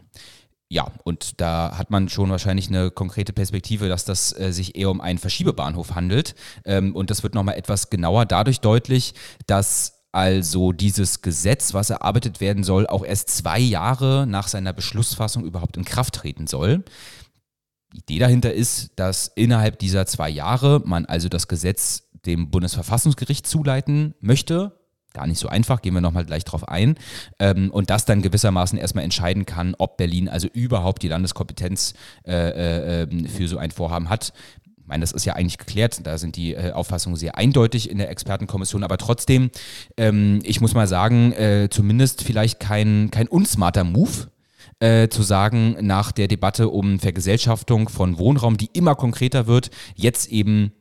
Ja, 0.70 0.92
und 1.06 1.40
da 1.40 1.78
hat 1.78 1.92
man 1.92 2.10
schon 2.10 2.30
wahrscheinlich 2.30 2.68
eine 2.68 2.92
konkrete 2.92 3.32
Perspektive, 3.32 3.88
dass 3.88 4.04
das 4.04 4.38
äh, 4.38 4.52
sich 4.52 4.76
eher 4.76 4.90
um 4.90 5.00
einen 5.00 5.18
Verschiebebahnhof 5.18 5.96
handelt. 5.96 6.36
Ähm, 6.66 6.94
und 6.94 7.10
das 7.10 7.24
wird 7.24 7.36
nochmal 7.36 7.56
etwas 7.56 7.90
genauer 7.90 8.26
dadurch 8.26 8.60
deutlich, 8.60 9.14
dass 9.46 9.97
also 10.18 10.72
dieses 10.72 11.22
Gesetz, 11.22 11.76
was 11.76 11.92
erarbeitet 11.92 12.42
werden 12.42 12.64
soll, 12.64 12.88
auch 12.88 13.06
erst 13.06 13.30
zwei 13.30 13.60
Jahre 13.60 14.26
nach 14.28 14.48
seiner 14.48 14.74
Beschlussfassung 14.74 15.46
überhaupt 15.46 15.78
in 15.78 15.86
Kraft 15.86 16.16
treten 16.16 16.48
soll. 16.48 16.84
Die 17.94 18.00
Idee 18.00 18.18
dahinter 18.18 18.52
ist, 18.52 18.94
dass 18.96 19.28
innerhalb 19.36 19.78
dieser 19.78 20.08
zwei 20.08 20.28
Jahre 20.32 20.82
man 20.84 21.06
also 21.06 21.30
das 21.30 21.48
Gesetz 21.48 22.10
dem 22.26 22.50
Bundesverfassungsgericht 22.50 23.46
zuleiten 23.46 24.16
möchte. 24.20 24.80
Gar 25.14 25.28
nicht 25.28 25.40
so 25.40 25.50
einfach, 25.50 25.84
gehen 25.84 25.94
wir 25.94 26.02
nochmal 26.02 26.26
gleich 26.26 26.46
drauf 26.46 26.68
ein. 26.68 26.96
Ähm, 27.38 27.70
und 27.70 27.92
das 27.92 28.06
dann 28.06 28.24
gewissermaßen 28.24 28.80
erstmal 28.80 29.04
entscheiden 29.04 29.46
kann, 29.46 29.76
ob 29.78 29.98
Berlin 29.98 30.30
also 30.30 30.48
überhaupt 30.48 31.04
die 31.04 31.10
Landeskompetenz 31.10 31.94
äh, 32.26 32.34
äh, 32.34 33.04
ähm, 33.04 33.28
für 33.28 33.48
so 33.48 33.60
ein 33.60 33.70
Vorhaben 33.70 34.10
hat. 34.10 34.34
Ich 34.88 34.90
meine, 34.90 35.02
das 35.02 35.12
ist 35.12 35.26
ja 35.26 35.34
eigentlich 35.34 35.58
geklärt, 35.58 36.08
da 36.08 36.18
sind 36.18 36.38
die 36.38 36.54
äh, 36.54 36.72
Auffassungen 36.72 37.18
sehr 37.18 37.38
eindeutig 37.38 37.90
in 37.90 37.98
der 37.98 38.10
Expertenkommission, 38.10 38.86
aber 38.86 38.98
trotzdem, 38.98 39.52
ähm, 39.98 40.40
ich 40.44 40.62
muss 40.62 40.76
mal 40.76 40.88
sagen, 40.88 41.34
äh, 41.34 41.68
zumindest 41.70 42.24
vielleicht 42.24 42.62
kein, 42.62 43.12
kein 43.12 43.28
unsmarter 43.28 43.84
Move, 43.84 44.30
äh, 44.80 45.10
zu 45.10 45.24
sagen, 45.24 45.76
nach 45.82 46.14
der 46.14 46.30
Debatte 46.30 46.70
um 46.70 47.00
Vergesellschaftung 47.00 47.90
von 47.90 48.18
Wohnraum, 48.18 48.56
die 48.56 48.70
immer 48.72 48.96
konkreter 48.96 49.46
wird, 49.46 49.72
jetzt 49.96 50.32
eben 50.32 50.72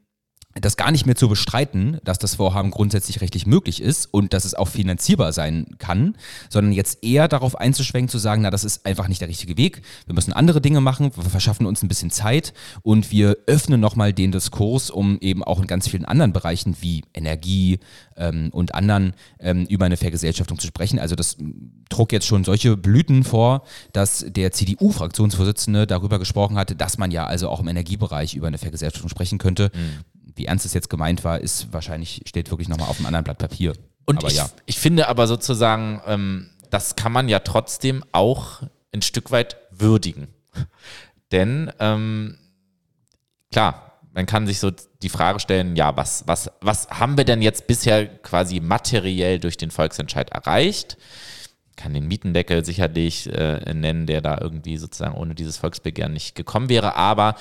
das 0.60 0.76
gar 0.76 0.90
nicht 0.90 1.06
mehr 1.06 1.16
zu 1.16 1.28
bestreiten, 1.28 1.98
dass 2.04 2.18
das 2.18 2.36
Vorhaben 2.36 2.70
grundsätzlich 2.70 3.20
rechtlich 3.20 3.46
möglich 3.46 3.82
ist 3.82 4.06
und 4.12 4.32
dass 4.32 4.44
es 4.44 4.54
auch 4.54 4.68
finanzierbar 4.68 5.32
sein 5.32 5.66
kann, 5.78 6.16
sondern 6.48 6.72
jetzt 6.72 7.04
eher 7.04 7.28
darauf 7.28 7.56
einzuschwenken, 7.56 8.08
zu 8.08 8.18
sagen, 8.18 8.42
na, 8.42 8.50
das 8.50 8.64
ist 8.64 8.86
einfach 8.86 9.08
nicht 9.08 9.20
der 9.20 9.28
richtige 9.28 9.56
Weg. 9.56 9.82
Wir 10.06 10.14
müssen 10.14 10.32
andere 10.32 10.60
Dinge 10.60 10.80
machen, 10.80 11.12
wir 11.14 11.24
verschaffen 11.24 11.66
uns 11.66 11.82
ein 11.82 11.88
bisschen 11.88 12.10
Zeit 12.10 12.54
und 12.82 13.10
wir 13.10 13.36
öffnen 13.46 13.80
nochmal 13.80 14.12
den 14.12 14.32
Diskurs, 14.32 14.90
um 14.90 15.18
eben 15.20 15.44
auch 15.44 15.60
in 15.60 15.66
ganz 15.66 15.88
vielen 15.88 16.04
anderen 16.04 16.32
Bereichen 16.32 16.76
wie 16.80 17.04
Energie 17.12 17.78
ähm, 18.16 18.48
und 18.52 18.74
anderen 18.74 19.14
ähm, 19.38 19.66
über 19.66 19.84
eine 19.84 19.96
Vergesellschaftung 19.96 20.58
zu 20.58 20.66
sprechen. 20.66 20.98
Also 20.98 21.16
das 21.16 21.36
trug 21.88 22.12
jetzt 22.12 22.26
schon 22.26 22.44
solche 22.44 22.76
Blüten 22.76 23.24
vor, 23.24 23.62
dass 23.92 24.24
der 24.28 24.52
CDU-Fraktionsvorsitzende 24.52 25.86
darüber 25.86 26.18
gesprochen 26.18 26.56
hatte, 26.56 26.74
dass 26.76 26.98
man 26.98 27.10
ja 27.10 27.26
also 27.26 27.48
auch 27.48 27.60
im 27.60 27.68
Energiebereich 27.68 28.34
über 28.34 28.46
eine 28.46 28.58
Vergesellschaftung 28.58 29.10
sprechen 29.10 29.38
könnte. 29.38 29.70
Mhm 29.74 30.15
wie 30.36 30.46
ernst 30.46 30.64
es 30.64 30.74
jetzt 30.74 30.90
gemeint 30.90 31.24
war, 31.24 31.40
ist 31.40 31.72
wahrscheinlich, 31.72 32.22
steht 32.26 32.50
wirklich 32.50 32.68
nochmal 32.68 32.88
auf 32.88 32.98
einem 32.98 33.06
anderen 33.06 33.24
Blatt 33.24 33.38
Papier. 33.38 33.72
Und 34.04 34.18
aber 34.18 34.28
ich, 34.28 34.36
ja. 34.36 34.48
ich 34.66 34.78
finde 34.78 35.08
aber 35.08 35.26
sozusagen, 35.26 36.00
ähm, 36.06 36.50
das 36.70 36.96
kann 36.96 37.12
man 37.12 37.28
ja 37.28 37.40
trotzdem 37.40 38.04
auch 38.12 38.62
ein 38.92 39.02
Stück 39.02 39.30
weit 39.30 39.56
würdigen. 39.70 40.28
Denn 41.32 41.72
ähm, 41.80 42.38
klar, 43.50 44.00
man 44.12 44.26
kann 44.26 44.46
sich 44.46 44.60
so 44.60 44.70
die 45.02 45.08
Frage 45.08 45.40
stellen, 45.40 45.76
ja, 45.76 45.96
was, 45.96 46.24
was, 46.26 46.50
was 46.60 46.88
haben 46.88 47.16
wir 47.16 47.24
denn 47.24 47.42
jetzt 47.42 47.66
bisher 47.66 48.06
quasi 48.06 48.60
materiell 48.60 49.38
durch 49.40 49.56
den 49.56 49.70
Volksentscheid 49.70 50.30
erreicht? 50.30 50.96
kann 51.76 51.94
den 51.94 52.08
Mietendeckel 52.08 52.64
sicherlich 52.64 53.32
äh, 53.32 53.72
nennen, 53.74 54.06
der 54.06 54.22
da 54.22 54.38
irgendwie 54.40 54.78
sozusagen 54.78 55.14
ohne 55.14 55.34
dieses 55.34 55.58
Volksbegehren 55.58 56.12
nicht 56.12 56.34
gekommen 56.34 56.68
wäre. 56.68 56.96
Aber 56.96 57.36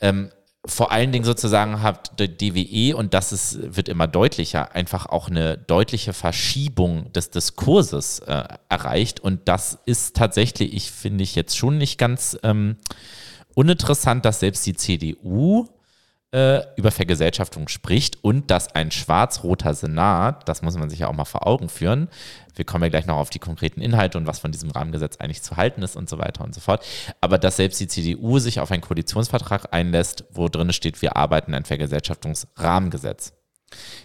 ähm, 0.00 0.30
vor 0.66 0.92
allen 0.92 1.12
Dingen 1.12 1.24
sozusagen 1.24 1.82
hat 1.82 2.18
der 2.18 2.28
DWE, 2.28 2.96
und 2.96 3.12
das 3.12 3.32
ist, 3.32 3.76
wird 3.76 3.88
immer 3.88 4.06
deutlicher, 4.06 4.74
einfach 4.74 5.06
auch 5.06 5.28
eine 5.28 5.58
deutliche 5.58 6.12
Verschiebung 6.12 7.12
des 7.12 7.30
Diskurses 7.30 8.20
äh, 8.20 8.44
erreicht. 8.68 9.20
Und 9.20 9.46
das 9.46 9.78
ist 9.84 10.16
tatsächlich, 10.16 10.72
ich 10.72 10.90
finde 10.90 11.22
ich 11.22 11.34
jetzt 11.34 11.56
schon 11.56 11.76
nicht 11.76 11.98
ganz 11.98 12.38
ähm, 12.42 12.76
uninteressant, 13.54 14.24
dass 14.24 14.40
selbst 14.40 14.64
die 14.66 14.74
CDU 14.74 15.68
äh, 16.34 16.66
über 16.74 16.90
Vergesellschaftung 16.90 17.68
spricht 17.68 18.24
und 18.24 18.50
dass 18.50 18.74
ein 18.74 18.90
schwarz-roter 18.90 19.72
Senat, 19.72 20.48
das 20.48 20.62
muss 20.62 20.76
man 20.76 20.90
sich 20.90 20.98
ja 20.98 21.08
auch 21.08 21.12
mal 21.12 21.24
vor 21.24 21.46
Augen 21.46 21.68
führen, 21.68 22.08
wir 22.56 22.64
kommen 22.64 22.82
ja 22.82 22.90
gleich 22.90 23.06
noch 23.06 23.18
auf 23.18 23.30
die 23.30 23.38
konkreten 23.38 23.80
Inhalte 23.80 24.18
und 24.18 24.26
was 24.26 24.40
von 24.40 24.50
diesem 24.50 24.70
Rahmengesetz 24.72 25.18
eigentlich 25.18 25.42
zu 25.42 25.56
halten 25.56 25.82
ist 25.82 25.94
und 25.94 26.08
so 26.08 26.18
weiter 26.18 26.42
und 26.42 26.52
so 26.52 26.60
fort. 26.60 26.84
Aber 27.20 27.38
dass 27.38 27.56
selbst 27.56 27.78
die 27.78 27.86
CDU 27.86 28.40
sich 28.40 28.58
auf 28.58 28.72
einen 28.72 28.82
Koalitionsvertrag 28.82 29.72
einlässt, 29.72 30.24
wo 30.30 30.48
drin 30.48 30.72
steht, 30.72 31.02
wir 31.02 31.16
arbeiten 31.16 31.54
ein 31.54 31.64
Vergesellschaftungsrahmengesetz. 31.64 33.32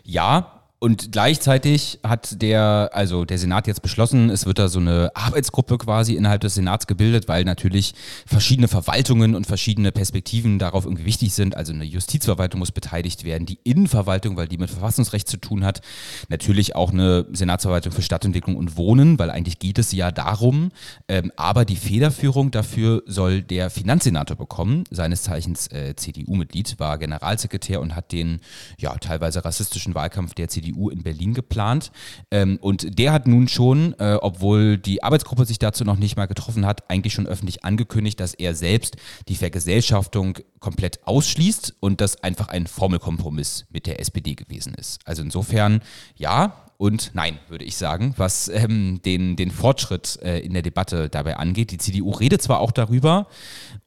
Ja, 0.03 0.58
und 0.81 1.11
gleichzeitig 1.11 1.99
hat 2.03 2.41
der, 2.41 2.91
also 2.93 3.25
der 3.25 3.37
Senat 3.37 3.67
jetzt 3.67 3.81
beschlossen, 3.81 4.29
es 4.29 4.45
wird 4.45 4.59
da 4.59 4.69
so 4.69 4.79
eine 4.79 5.11
Arbeitsgruppe 5.13 5.77
quasi 5.77 6.15
innerhalb 6.15 6.39
des 6.39 6.55
Senats 6.55 6.87
gebildet, 6.87 7.27
weil 7.27 7.43
natürlich 7.43 7.93
verschiedene 8.25 8.69
Verwaltungen 8.69 9.35
und 9.35 9.45
verschiedene 9.45 9.91
Perspektiven 9.91 10.57
darauf 10.57 10.85
irgendwie 10.85 11.03
wichtig 11.03 11.33
sind. 11.33 11.57
Also 11.57 11.73
eine 11.73 11.83
Justizverwaltung 11.83 12.59
muss 12.59 12.71
beteiligt 12.71 13.25
werden, 13.25 13.45
die 13.45 13.59
Innenverwaltung, 13.65 14.37
weil 14.37 14.47
die 14.47 14.57
mit 14.57 14.69
Verfassungsrecht 14.69 15.27
zu 15.27 15.35
tun 15.35 15.65
hat. 15.65 15.81
Natürlich 16.29 16.77
auch 16.77 16.93
eine 16.93 17.25
Senatsverwaltung 17.33 17.91
für 17.91 18.01
Stadtentwicklung 18.01 18.55
und 18.55 18.77
Wohnen, 18.77 19.19
weil 19.19 19.31
eigentlich 19.31 19.59
geht 19.59 19.79
es 19.79 19.91
ja 19.91 20.11
darum. 20.11 20.71
Ähm, 21.09 21.33
aber 21.35 21.65
die 21.65 21.75
Federführung 21.75 22.51
dafür 22.51 23.03
soll 23.05 23.41
der 23.41 23.69
Finanzsenator 23.69 24.37
bekommen, 24.37 24.85
seines 24.91 25.23
Zeichens 25.23 25.67
äh, 25.73 25.93
CDU-Mitglied, 25.97 26.79
war 26.79 26.97
Generalsekretär 26.97 27.81
und 27.81 27.97
hat 27.97 28.13
den 28.13 28.39
ja 28.77 28.95
teilweise 28.95 29.43
rassistischen 29.43 29.93
Wahlkampf 29.93 30.33
der 30.35 30.47
CDU 30.47 30.68
CDU 30.69 30.89
in 30.89 31.03
Berlin 31.03 31.34
geplant. 31.34 31.91
Ähm, 32.32 32.58
und 32.62 32.99
der 32.99 33.12
hat 33.12 33.27
nun 33.27 33.47
schon, 33.47 33.95
äh, 33.99 34.17
obwohl 34.21 34.77
die 34.77 35.03
Arbeitsgruppe 35.03 35.45
sich 35.45 35.60
dazu 35.60 35.84
noch 35.84 35.97
nicht 35.97 36.17
mal 36.17 36.27
getroffen 36.27 36.65
hat, 36.65 36.89
eigentlich 36.89 37.13
schon 37.13 37.27
öffentlich 37.27 37.63
angekündigt, 37.63 38.19
dass 38.19 38.34
er 38.34 38.55
selbst 38.55 38.97
die 39.27 39.36
Vergesellschaftung 39.36 40.38
komplett 40.60 41.05
ausschließt 41.05 41.75
und 41.79 42.01
das 42.01 42.23
einfach 42.23 42.49
ein 42.49 42.67
Formelkompromiss 42.67 43.65
mit 43.69 43.86
der 43.86 43.99
SPD 43.99 44.36
gewesen 44.36 44.73
ist. 44.73 44.99
Also 45.05 45.21
insofern 45.21 45.82
ja, 46.15 46.65
und 46.77 47.12
nein, 47.13 47.39
würde 47.49 47.65
ich 47.65 47.75
sagen, 47.75 48.13
was 48.15 48.47
ähm, 48.47 49.01
den, 49.03 49.36
den 49.36 49.51
Fortschritt 49.51 50.17
äh, 50.21 50.39
in 50.39 50.53
der 50.53 50.62
Debatte 50.62 51.10
dabei 51.10 51.36
angeht. 51.36 51.71
Die 51.71 51.77
CDU 51.77 52.12
redet 52.12 52.41
zwar 52.41 52.62
auch 52.62 52.71
darüber, 52.71 53.27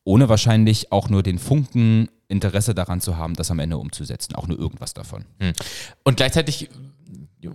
ohne 0.04 0.28
wahrscheinlich 0.28 0.92
auch 0.92 1.08
nur 1.08 1.22
den 1.22 1.38
Funken 1.38 2.08
Interesse 2.32 2.74
daran 2.74 3.00
zu 3.00 3.16
haben, 3.16 3.34
das 3.34 3.50
am 3.50 3.58
Ende 3.58 3.78
umzusetzen. 3.78 4.34
Auch 4.34 4.48
nur 4.48 4.58
irgendwas 4.58 4.94
davon. 4.94 5.24
Hm. 5.38 5.52
Und 6.02 6.16
gleichzeitig, 6.16 6.68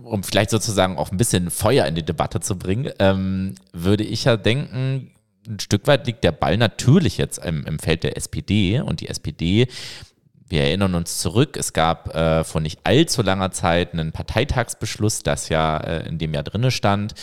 um 0.02 0.22
vielleicht 0.22 0.50
sozusagen 0.50 0.96
auch 0.96 1.10
ein 1.10 1.18
bisschen 1.18 1.50
Feuer 1.50 1.86
in 1.86 1.94
die 1.94 2.04
Debatte 2.04 2.40
zu 2.40 2.56
bringen, 2.56 2.90
ähm, 2.98 3.54
würde 3.72 4.04
ich 4.04 4.24
ja 4.24 4.36
denken, 4.36 5.10
ein 5.46 5.60
Stück 5.60 5.86
weit 5.86 6.06
liegt 6.06 6.24
der 6.24 6.32
Ball 6.32 6.56
natürlich 6.56 7.18
jetzt 7.18 7.38
im, 7.44 7.64
im 7.66 7.78
Feld 7.78 8.04
der 8.04 8.16
SPD 8.16 8.80
und 8.80 9.00
die 9.00 9.08
SPD 9.08 9.68
wir 10.48 10.62
erinnern 10.62 10.94
uns 10.94 11.18
zurück, 11.18 11.56
es 11.56 11.72
gab 11.72 12.14
äh, 12.14 12.42
vor 12.42 12.60
nicht 12.60 12.80
allzu 12.84 13.22
langer 13.22 13.50
Zeit 13.50 13.92
einen 13.92 14.12
Parteitagsbeschluss, 14.12 15.22
das 15.22 15.48
ja 15.48 15.76
äh, 15.76 16.08
in 16.08 16.18
dem 16.18 16.32
Jahr 16.32 16.42
drinne 16.42 16.70
stand. 16.70 17.14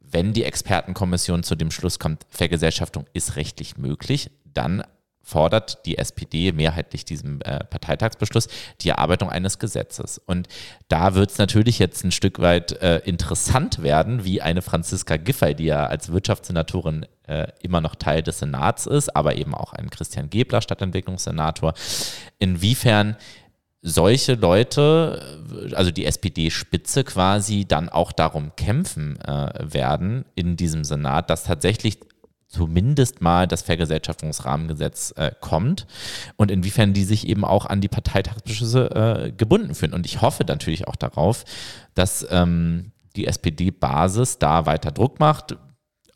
Wenn 0.00 0.32
die 0.32 0.44
Expertenkommission 0.44 1.42
zu 1.42 1.54
dem 1.54 1.70
Schluss 1.70 1.98
kommt, 1.98 2.26
Vergesellschaftung 2.28 3.06
ist 3.12 3.36
rechtlich 3.36 3.76
möglich, 3.76 4.30
dann 4.44 4.82
fordert 5.26 5.84
die 5.86 5.98
SPD 5.98 6.52
mehrheitlich 6.52 7.04
diesem 7.04 7.40
äh, 7.40 7.64
Parteitagsbeschluss 7.64 8.46
die 8.80 8.90
Erarbeitung 8.90 9.28
eines 9.28 9.58
Gesetzes. 9.58 10.18
Und 10.24 10.46
da 10.86 11.14
wird 11.14 11.32
es 11.32 11.38
natürlich 11.38 11.80
jetzt 11.80 12.04
ein 12.04 12.12
Stück 12.12 12.38
weit 12.38 12.80
äh, 12.80 12.98
interessant 12.98 13.82
werden, 13.82 14.24
wie 14.24 14.40
eine 14.40 14.62
Franziska 14.62 15.16
Giffey, 15.16 15.56
die 15.56 15.64
ja 15.64 15.86
als 15.86 16.12
Wirtschaftssenatorin 16.12 17.06
äh, 17.26 17.48
immer 17.60 17.80
noch 17.80 17.96
Teil 17.96 18.22
des 18.22 18.38
Senats 18.38 18.86
ist, 18.86 19.16
aber 19.16 19.34
eben 19.34 19.52
auch 19.52 19.72
ein 19.72 19.90
Christian 19.90 20.30
Gebler, 20.30 20.62
Stadtentwicklungssenator, 20.62 21.74
inwiefern 22.38 23.16
solche 23.82 24.34
Leute, 24.34 25.22
also 25.74 25.90
die 25.90 26.06
SPD-Spitze 26.06 27.02
quasi, 27.02 27.64
dann 27.66 27.88
auch 27.88 28.12
darum 28.12 28.54
kämpfen 28.54 29.18
äh, 29.20 29.52
werden 29.60 30.24
in 30.36 30.56
diesem 30.56 30.84
Senat, 30.84 31.30
dass 31.30 31.44
tatsächlich 31.44 31.98
zumindest 32.56 33.20
mal 33.20 33.46
das 33.46 33.62
Vergesellschaftungsrahmengesetz 33.62 35.12
äh, 35.16 35.30
kommt 35.40 35.86
und 36.36 36.50
inwiefern 36.50 36.94
die 36.94 37.04
sich 37.04 37.28
eben 37.28 37.44
auch 37.44 37.66
an 37.66 37.80
die 37.80 37.88
Parteitagsbeschlüsse 37.88 39.26
äh, 39.26 39.32
gebunden 39.32 39.74
fühlen. 39.74 39.92
Und 39.92 40.06
ich 40.06 40.22
hoffe 40.22 40.44
natürlich 40.44 40.88
auch 40.88 40.96
darauf, 40.96 41.44
dass 41.94 42.26
ähm, 42.30 42.92
die 43.14 43.26
SPD-Basis 43.26 44.38
da 44.38 44.66
weiter 44.66 44.90
Druck 44.90 45.20
macht. 45.20 45.56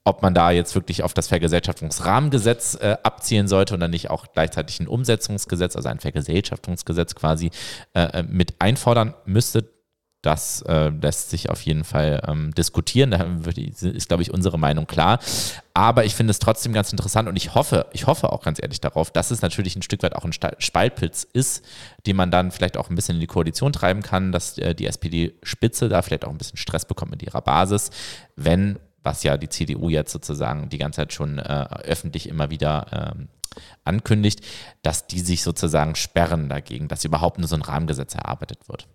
Ob 0.03 0.23
man 0.23 0.33
da 0.33 0.51
jetzt 0.51 0.75
wirklich 0.75 1.03
auf 1.03 1.13
das 1.13 1.29
Vergesellschaftungsrahmengesetz 1.29 2.79
äh, 2.81 2.97
abzielen 3.03 3.49
sollte 3.49 3.75
oder 3.75 3.87
nicht 3.87 4.09
auch 4.09 4.27
gleichzeitig 4.33 4.81
ein 4.81 4.89
Umsetzungsgesetz, 4.89 5.77
also 5.77 5.91
ein 5.91 6.01
Vergesellschaftungsgesetz 6.01 7.15
quasi 7.15 7.51
äh, 7.93 8.21
äh, 8.21 8.23
mit 8.23 8.55
einfordern 8.61 9.13
müsste, 9.27 9.69
das 10.23 10.63
äh, 10.63 10.91
lässt 10.91 11.31
sich 11.31 11.49
auf 11.49 11.63
jeden 11.63 11.85
Fall 11.85 12.23
ähm, 12.27 12.53
diskutieren. 12.55 13.11
Da 13.11 13.27
ist, 13.51 14.09
glaube 14.09 14.23
ich, 14.23 14.33
unsere 14.33 14.59
Meinung 14.59 14.87
klar. 14.87 15.19
Aber 15.73 16.05
ich 16.05 16.15
finde 16.15 16.33
es 16.33 16.39
trotzdem 16.39 16.73
ganz 16.73 16.93
interessant 16.93 17.29
und 17.29 17.37
ich 17.37 17.55
hoffe, 17.55 17.87
ich 17.93 18.07
hoffe 18.07 18.31
auch 18.33 18.43
ganz 18.43 18.61
ehrlich 18.61 18.81
darauf, 18.81 19.11
dass 19.11 19.31
es 19.31 19.41
natürlich 19.41 19.77
ein 19.77 19.83
Stück 19.83 20.03
weit 20.03 20.15
auch 20.15 20.25
ein 20.25 20.33
Spaltpilz 20.33 21.27
ist, 21.33 21.65
den 22.07 22.17
man 22.17 22.31
dann 22.31 22.51
vielleicht 22.51 22.77
auch 22.77 22.91
ein 22.91 22.97
bisschen 22.97 23.15
in 23.15 23.21
die 23.21 23.27
Koalition 23.27 23.73
treiben 23.73 24.03
kann, 24.03 24.31
dass 24.31 24.59
äh, 24.59 24.75
die 24.75 24.87
SPD-Spitze 24.87 25.89
da 25.89 26.03
vielleicht 26.03 26.27
auch 26.27 26.31
ein 26.31 26.39
bisschen 26.39 26.59
Stress 26.59 26.85
bekommt 26.85 27.13
mit 27.13 27.23
ihrer 27.23 27.41
Basis, 27.41 27.91
wenn, 28.37 28.79
was 29.03 29.23
ja 29.23 29.39
die 29.39 29.49
CDU 29.49 29.89
jetzt 29.89 30.13
sozusagen 30.13 30.69
die 30.69 30.79
ganze 30.79 30.99
Zeit 30.99 31.15
schon 31.15 31.39
äh, 31.39 31.67
öffentlich 31.85 32.29
immer 32.29 32.51
wieder 32.51 33.15
ähm, 33.17 33.29
ankündigt, 33.85 34.45
dass 34.83 35.07
die 35.07 35.21
sich 35.21 35.43
sozusagen 35.43 35.95
sperren 35.95 36.51
dagegen, 36.51 36.89
dass 36.89 37.05
überhaupt 37.05 37.39
nur 37.39 37.49
so 37.49 37.57
ein 37.57 37.63
Rahmengesetz 37.63 38.15
erarbeitet 38.15 38.69
wird. 38.69 38.87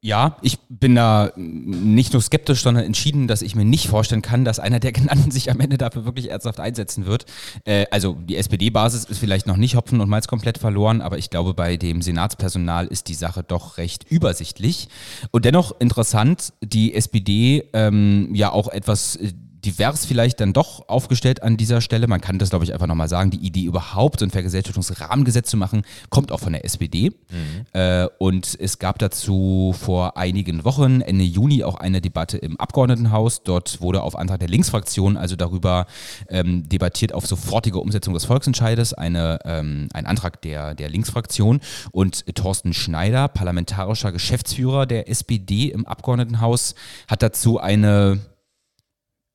Ja, 0.00 0.36
ich 0.42 0.60
bin 0.68 0.94
da 0.94 1.32
nicht 1.34 2.12
nur 2.12 2.22
skeptisch, 2.22 2.62
sondern 2.62 2.84
entschieden, 2.84 3.26
dass 3.26 3.42
ich 3.42 3.56
mir 3.56 3.64
nicht 3.64 3.88
vorstellen 3.88 4.22
kann, 4.22 4.44
dass 4.44 4.60
einer 4.60 4.78
der 4.78 4.92
genannten 4.98 5.32
sich 5.32 5.50
am 5.50 5.58
Ende 5.58 5.76
dafür 5.76 6.04
wirklich 6.04 6.30
ernsthaft 6.30 6.60
einsetzen 6.60 7.04
wird. 7.04 7.26
Äh, 7.64 7.86
also 7.90 8.14
die 8.14 8.36
SPD-Basis 8.36 9.04
ist 9.04 9.18
vielleicht 9.18 9.48
noch 9.48 9.56
nicht 9.56 9.74
Hopfen 9.74 10.00
und 10.00 10.08
Malz 10.08 10.28
komplett 10.28 10.58
verloren, 10.58 11.00
aber 11.00 11.18
ich 11.18 11.30
glaube, 11.30 11.52
bei 11.52 11.76
dem 11.76 12.00
Senatspersonal 12.00 12.86
ist 12.86 13.08
die 13.08 13.14
Sache 13.14 13.42
doch 13.42 13.76
recht 13.76 14.04
übersichtlich. 14.08 14.88
Und 15.32 15.44
dennoch 15.44 15.80
interessant, 15.80 16.52
die 16.62 16.94
SPD 16.94 17.68
ähm, 17.72 18.32
ja 18.34 18.52
auch 18.52 18.68
etwas 18.68 19.16
äh, 19.16 19.32
divers 19.64 20.06
vielleicht 20.06 20.40
dann 20.40 20.52
doch 20.52 20.88
aufgestellt 20.88 21.42
an 21.42 21.56
dieser 21.56 21.80
Stelle. 21.80 22.06
Man 22.06 22.20
kann 22.20 22.38
das, 22.38 22.50
glaube 22.50 22.64
ich, 22.64 22.72
einfach 22.72 22.86
nochmal 22.86 23.08
sagen. 23.08 23.30
Die 23.30 23.38
Idee 23.38 23.64
überhaupt, 23.64 24.20
so 24.20 24.26
ein 24.26 24.30
Vergesellschaftungsrahmengesetz 24.30 25.50
zu 25.50 25.56
machen, 25.56 25.82
kommt 26.10 26.32
auch 26.32 26.40
von 26.40 26.52
der 26.52 26.64
SPD. 26.64 27.10
Mhm. 27.10 27.66
Äh, 27.72 28.06
und 28.18 28.56
es 28.58 28.78
gab 28.78 28.98
dazu 28.98 29.74
vor 29.78 30.16
einigen 30.16 30.64
Wochen, 30.64 31.00
Ende 31.00 31.24
Juni, 31.24 31.64
auch 31.64 31.74
eine 31.74 32.00
Debatte 32.00 32.38
im 32.38 32.58
Abgeordnetenhaus. 32.58 33.42
Dort 33.42 33.80
wurde 33.80 34.02
auf 34.02 34.16
Antrag 34.16 34.40
der 34.40 34.48
Linksfraktion 34.48 35.16
also 35.16 35.36
darüber 35.36 35.86
ähm, 36.28 36.68
debattiert 36.68 37.12
auf 37.12 37.26
sofortige 37.26 37.78
Umsetzung 37.78 38.14
des 38.14 38.24
Volksentscheides, 38.24 38.94
eine, 38.94 39.38
ähm, 39.44 39.88
ein 39.92 40.06
Antrag 40.06 40.40
der, 40.42 40.74
der 40.74 40.88
Linksfraktion. 40.88 41.60
Und 41.90 42.24
Thorsten 42.34 42.72
Schneider, 42.72 43.28
parlamentarischer 43.28 44.12
Geschäftsführer 44.12 44.86
der 44.86 45.08
SPD 45.08 45.68
im 45.68 45.86
Abgeordnetenhaus, 45.86 46.74
hat 47.08 47.22
dazu 47.22 47.58
eine 47.58 48.20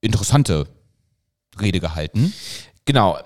interessante 0.03 0.67
Rede 1.59 1.79
gehalten. 1.79 2.33
Genau. 2.85 3.17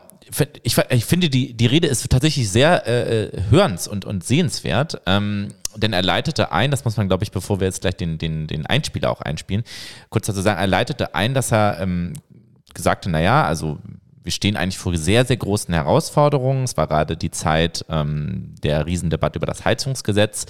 Ich, 0.63 0.77
ich 0.89 1.05
finde, 1.05 1.29
die, 1.29 1.53
die 1.53 1.67
Rede 1.67 1.87
ist 1.87 2.09
tatsächlich 2.09 2.49
sehr 2.51 2.85
äh, 2.85 3.23
äh, 3.27 3.41
hörens- 3.49 3.87
und, 3.87 4.03
und 4.03 4.25
sehenswert, 4.25 5.01
ähm, 5.05 5.53
denn 5.77 5.93
er 5.93 6.01
leitete 6.01 6.51
ein, 6.51 6.69
das 6.69 6.83
muss 6.83 6.97
man, 6.97 7.07
glaube 7.07 7.23
ich, 7.23 7.31
bevor 7.31 7.61
wir 7.61 7.67
jetzt 7.67 7.81
gleich 7.81 7.95
den, 7.95 8.17
den, 8.17 8.45
den 8.45 8.65
Einspieler 8.65 9.09
auch 9.09 9.21
einspielen, 9.21 9.63
kurz 10.09 10.27
dazu 10.27 10.41
sagen, 10.41 10.59
er 10.59 10.67
leitete 10.67 11.15
ein, 11.15 11.33
dass 11.33 11.53
er 11.53 11.79
ähm, 11.79 12.13
gesagt 12.73 13.05
hat, 13.05 13.11
naja, 13.11 13.45
also 13.45 13.77
wir 14.27 14.33
stehen 14.33 14.57
eigentlich 14.57 14.77
vor 14.77 14.93
sehr, 14.97 15.23
sehr 15.23 15.37
großen 15.37 15.73
Herausforderungen. 15.73 16.65
Es 16.65 16.75
war 16.75 16.87
gerade 16.87 17.15
die 17.15 17.31
Zeit 17.31 17.85
ähm, 17.87 18.55
der 18.61 18.85
Riesendebatte 18.85 19.39
über 19.39 19.45
das 19.45 19.63
Heizungsgesetz 19.63 20.45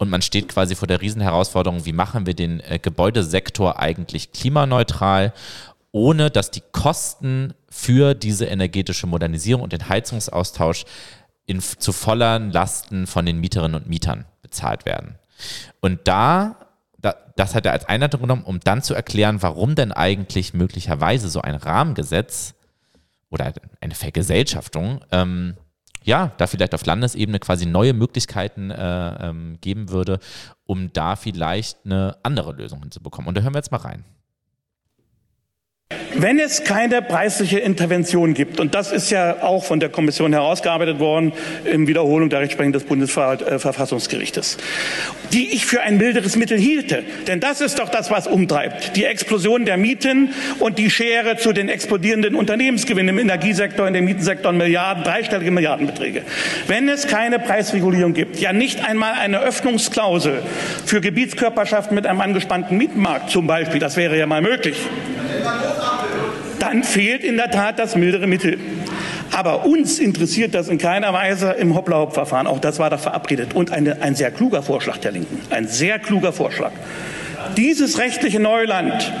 und 0.00 0.10
man 0.10 0.20
steht 0.20 0.48
quasi 0.48 0.74
vor 0.74 0.88
der 0.88 1.00
Riesenherausforderung, 1.00 1.86
wie 1.86 1.92
machen 1.92 2.26
wir 2.26 2.34
den 2.34 2.58
äh, 2.58 2.80
Gebäudesektor 2.80 3.78
eigentlich 3.78 4.32
klimaneutral, 4.32 5.32
ohne 5.92 6.30
dass 6.30 6.50
die 6.50 6.62
Kosten 6.72 7.54
für 7.68 8.14
diese 8.14 8.46
energetische 8.46 9.06
Modernisierung 9.06 9.62
und 9.62 9.72
den 9.72 9.88
Heizungsaustausch 9.88 10.84
in, 11.46 11.60
zu 11.60 11.92
volleren 11.92 12.52
Lasten 12.52 13.06
von 13.06 13.26
den 13.26 13.38
Mieterinnen 13.40 13.80
und 13.80 13.88
Mietern 13.88 14.24
bezahlt 14.42 14.84
werden. 14.84 15.18
Und 15.80 16.00
da 16.04 16.56
das 17.40 17.54
hat 17.54 17.64
er 17.64 17.72
als 17.72 17.86
Einleitung 17.86 18.20
genommen, 18.20 18.44
um 18.44 18.60
dann 18.60 18.82
zu 18.82 18.94
erklären, 18.94 19.42
warum 19.42 19.74
denn 19.74 19.92
eigentlich 19.92 20.52
möglicherweise 20.52 21.30
so 21.30 21.40
ein 21.40 21.54
Rahmengesetz 21.54 22.54
oder 23.30 23.54
eine 23.80 23.94
Vergesellschaftung, 23.94 25.00
ähm, 25.10 25.56
ja, 26.02 26.32
da 26.36 26.46
vielleicht 26.46 26.74
auf 26.74 26.84
Landesebene 26.84 27.38
quasi 27.38 27.66
neue 27.66 27.94
Möglichkeiten 27.94 28.70
äh, 28.70 29.28
ähm, 29.28 29.58
geben 29.60 29.90
würde, 29.90 30.18
um 30.66 30.92
da 30.92 31.16
vielleicht 31.16 31.78
eine 31.84 32.16
andere 32.22 32.52
Lösung 32.52 32.80
hinzubekommen. 32.80 33.28
Und 33.28 33.36
da 33.36 33.42
hören 33.42 33.54
wir 33.54 33.58
jetzt 33.58 33.72
mal 33.72 33.78
rein. 33.78 34.04
Wenn 36.14 36.38
es 36.40 36.64
keine 36.64 37.02
preisliche 37.02 37.58
Intervention 37.60 38.34
gibt, 38.34 38.58
und 38.58 38.74
das 38.74 38.90
ist 38.90 39.10
ja 39.10 39.42
auch 39.42 39.64
von 39.64 39.78
der 39.78 39.88
Kommission 39.88 40.32
herausgearbeitet 40.32 40.98
worden, 40.98 41.32
in 41.64 41.86
Wiederholung 41.86 42.30
der 42.30 42.40
Rechtsprechung 42.40 42.72
des 42.72 42.84
Bundesverfassungsgerichtes, 42.84 44.58
die 45.32 45.52
ich 45.52 45.66
für 45.66 45.82
ein 45.82 45.98
milderes 45.98 46.36
Mittel 46.36 46.58
hielte, 46.58 47.04
denn 47.28 47.38
das 47.38 47.60
ist 47.60 47.78
doch 47.78 47.88
das, 47.88 48.10
was 48.10 48.26
umtreibt, 48.26 48.96
die 48.96 49.04
Explosion 49.04 49.64
der 49.64 49.76
Mieten 49.76 50.30
und 50.58 50.78
die 50.78 50.90
Schere 50.90 51.36
zu 51.36 51.52
den 51.52 51.68
explodierenden 51.68 52.34
Unternehmensgewinnen 52.34 53.16
im 53.16 53.18
Energiesektor, 53.18 53.86
in 53.86 53.94
dem 53.94 54.04
Mietensektor 54.04 54.52
Milliarden, 54.52 55.04
dreistellige 55.04 55.52
Milliardenbeträge. 55.52 56.22
Wenn 56.66 56.88
es 56.88 57.06
keine 57.06 57.38
Preisregulierung 57.38 58.14
gibt, 58.14 58.40
ja 58.40 58.52
nicht 58.52 58.84
einmal 58.84 59.12
eine 59.12 59.40
Öffnungsklausel 59.40 60.42
für 60.84 61.00
Gebietskörperschaften 61.00 61.94
mit 61.94 62.06
einem 62.06 62.20
angespannten 62.20 62.76
Mietenmarkt 62.76 63.30
zum 63.30 63.46
Beispiel, 63.46 63.78
das 63.78 63.96
wäre 63.96 64.18
ja 64.18 64.26
mal 64.26 64.42
möglich, 64.42 64.76
dann 66.70 66.84
fehlt 66.84 67.24
in 67.24 67.36
der 67.36 67.50
Tat 67.50 67.78
das 67.78 67.96
mildere 67.96 68.28
Mittel. 68.28 68.58
Aber 69.32 69.66
uns 69.66 69.98
interessiert 69.98 70.54
das 70.54 70.68
in 70.68 70.78
keiner 70.78 71.12
Weise 71.12 71.52
im 71.52 71.74
Hoppla-Hopp-Verfahren. 71.74 72.46
Auch 72.46 72.60
das 72.60 72.78
war 72.78 72.90
da 72.90 72.98
verabredet. 72.98 73.54
Und 73.54 73.72
eine, 73.72 74.02
ein 74.02 74.14
sehr 74.14 74.30
kluger 74.30 74.62
Vorschlag 74.62 74.98
der 74.98 75.12
Linken. 75.12 75.40
Ein 75.50 75.66
sehr 75.66 75.98
kluger 75.98 76.32
Vorschlag. 76.32 76.70
Dieses 77.56 77.98
rechtliche 77.98 78.38
Neuland, 78.38 79.12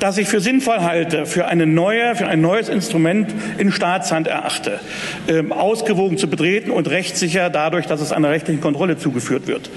das 0.00 0.16
ich 0.16 0.28
für 0.28 0.40
sinnvoll 0.40 0.80
halte, 0.80 1.26
für, 1.26 1.46
eine 1.46 1.66
neue, 1.66 2.14
für 2.14 2.26
ein 2.26 2.40
neues 2.40 2.70
Instrument 2.70 3.34
in 3.58 3.70
Staatshand 3.70 4.26
erachte, 4.26 4.80
ähm, 5.28 5.52
ausgewogen 5.52 6.16
zu 6.16 6.28
betreten 6.28 6.70
und 6.70 6.88
rechtssicher 6.88 7.50
dadurch, 7.50 7.86
dass 7.86 8.00
es 8.00 8.12
einer 8.12 8.30
rechtlichen 8.30 8.62
Kontrolle 8.62 8.96
zugeführt 8.96 9.46
wird. 9.46 9.68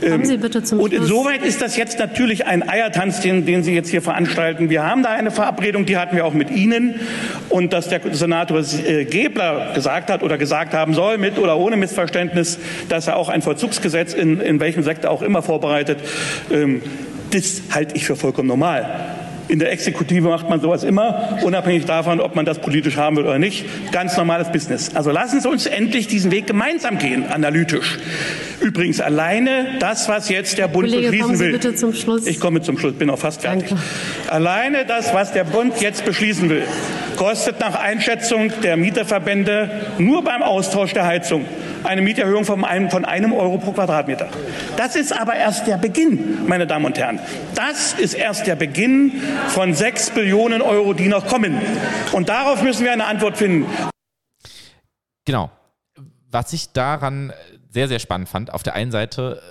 Kommen 0.00 0.24
Sie 0.24 0.36
bitte 0.36 0.62
zum 0.62 0.80
und 0.80 0.92
insoweit 0.92 1.42
ist 1.42 1.60
das 1.60 1.76
jetzt 1.76 1.98
natürlich 1.98 2.46
ein 2.46 2.66
Eiertanz, 2.66 3.20
den, 3.20 3.44
den 3.44 3.62
Sie 3.62 3.74
jetzt 3.74 3.90
hier 3.90 4.02
veranstalten. 4.02 4.70
Wir 4.70 4.84
haben 4.84 5.02
da 5.02 5.10
eine 5.10 5.30
Verabredung, 5.30 5.86
die 5.86 5.96
hatten 5.96 6.16
wir 6.16 6.24
auch 6.24 6.32
mit 6.32 6.50
Ihnen. 6.50 6.94
Und 7.48 7.72
dass 7.72 7.88
der 7.88 8.00
Senator 8.12 8.60
äh, 8.86 9.04
Gebler 9.04 9.72
gesagt 9.74 10.10
hat 10.10 10.22
oder 10.22 10.38
gesagt 10.38 10.72
haben 10.72 10.94
soll, 10.94 11.18
mit 11.18 11.38
oder 11.38 11.58
ohne 11.58 11.76
Missverständnis, 11.76 12.58
dass 12.88 13.08
er 13.08 13.16
auch 13.16 13.28
ein 13.28 13.42
Vollzugsgesetz 13.42 14.14
in, 14.14 14.40
in 14.40 14.60
welchem 14.60 14.82
Sektor 14.82 15.10
auch 15.10 15.22
immer 15.22 15.42
vorbereitet, 15.42 15.98
ähm, 16.50 16.82
das 17.32 17.62
halte 17.72 17.96
ich 17.96 18.06
für 18.06 18.16
vollkommen 18.16 18.48
normal. 18.48 19.19
In 19.50 19.58
der 19.58 19.72
Exekutive 19.72 20.28
macht 20.28 20.48
man 20.48 20.60
sowas 20.60 20.84
immer, 20.84 21.40
unabhängig 21.42 21.84
davon, 21.84 22.20
ob 22.20 22.36
man 22.36 22.44
das 22.44 22.60
politisch 22.60 22.96
haben 22.96 23.16
will 23.16 23.24
oder 23.24 23.40
nicht. 23.40 23.64
Ganz 23.90 24.16
normales 24.16 24.52
Business. 24.52 24.94
Also 24.94 25.10
lassen 25.10 25.40
Sie 25.40 25.48
uns 25.48 25.66
endlich 25.66 26.06
diesen 26.06 26.30
Weg 26.30 26.46
gemeinsam 26.46 26.98
gehen, 26.98 27.26
analytisch. 27.26 27.98
Übrigens 28.60 29.00
alleine 29.00 29.66
das, 29.80 30.08
was 30.08 30.28
jetzt 30.28 30.56
der 30.56 30.68
Bund 30.68 30.88
Kollege, 30.88 31.10
beschließen 31.10 31.38
will. 31.40 31.52
bitte 31.52 31.74
zum 31.74 31.92
Schluss. 31.94 32.28
Ich 32.28 32.38
komme 32.38 32.62
zum 32.62 32.78
Schluss, 32.78 32.94
bin 32.94 33.10
auch 33.10 33.18
fast 33.18 33.42
fertig. 33.42 33.70
Danke. 33.70 33.82
Alleine 34.28 34.84
das, 34.84 35.12
was 35.14 35.32
der 35.32 35.42
Bund 35.42 35.80
jetzt 35.80 36.04
beschließen 36.04 36.48
will, 36.48 36.62
kostet 37.16 37.58
nach 37.58 37.74
Einschätzung 37.74 38.52
der 38.62 38.76
Mieterverbände 38.76 39.68
nur 39.98 40.22
beim 40.22 40.44
Austausch 40.44 40.92
der 40.92 41.06
Heizung 41.06 41.44
eine 41.84 42.02
Mieterhöhung 42.02 42.44
von 42.44 42.64
einem, 42.64 42.90
von 42.90 43.04
einem 43.04 43.32
Euro 43.32 43.58
pro 43.58 43.72
Quadratmeter. 43.72 44.28
Das 44.76 44.96
ist 44.96 45.12
aber 45.12 45.34
erst 45.34 45.66
der 45.66 45.76
Beginn, 45.76 46.46
meine 46.46 46.66
Damen 46.66 46.84
und 46.86 46.98
Herren. 46.98 47.20
Das 47.54 47.94
ist 47.94 48.14
erst 48.14 48.46
der 48.46 48.56
Beginn 48.56 49.20
von 49.48 49.74
sechs 49.74 50.10
Billionen 50.10 50.62
Euro, 50.62 50.92
die 50.92 51.08
noch 51.08 51.26
kommen. 51.26 51.60
Und 52.12 52.28
darauf 52.28 52.62
müssen 52.62 52.84
wir 52.84 52.92
eine 52.92 53.06
Antwort 53.06 53.36
finden. 53.36 53.66
Genau. 55.24 55.50
Was 56.30 56.52
ich 56.52 56.72
daran 56.72 57.32
sehr, 57.70 57.88
sehr 57.88 57.98
spannend 57.98 58.28
fand, 58.28 58.52
auf 58.52 58.62
der 58.62 58.74
einen 58.74 58.90
Seite 58.90 59.42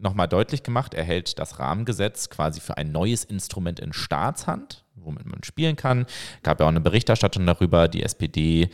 nochmal 0.00 0.28
deutlich 0.28 0.62
gemacht, 0.62 0.94
er 0.94 1.04
hält 1.04 1.38
das 1.38 1.58
Rahmengesetz 1.58 2.30
quasi 2.30 2.60
für 2.60 2.76
ein 2.76 2.92
neues 2.92 3.24
Instrument 3.24 3.80
in 3.80 3.92
Staatshand, 3.92 4.84
womit 4.94 5.26
man 5.26 5.44
spielen 5.44 5.76
kann. 5.76 6.06
Gab 6.42 6.60
ja 6.60 6.66
auch 6.66 6.70
eine 6.70 6.80
Berichterstattung 6.80 7.46
darüber, 7.46 7.88
die 7.88 8.02
SPD 8.02 8.70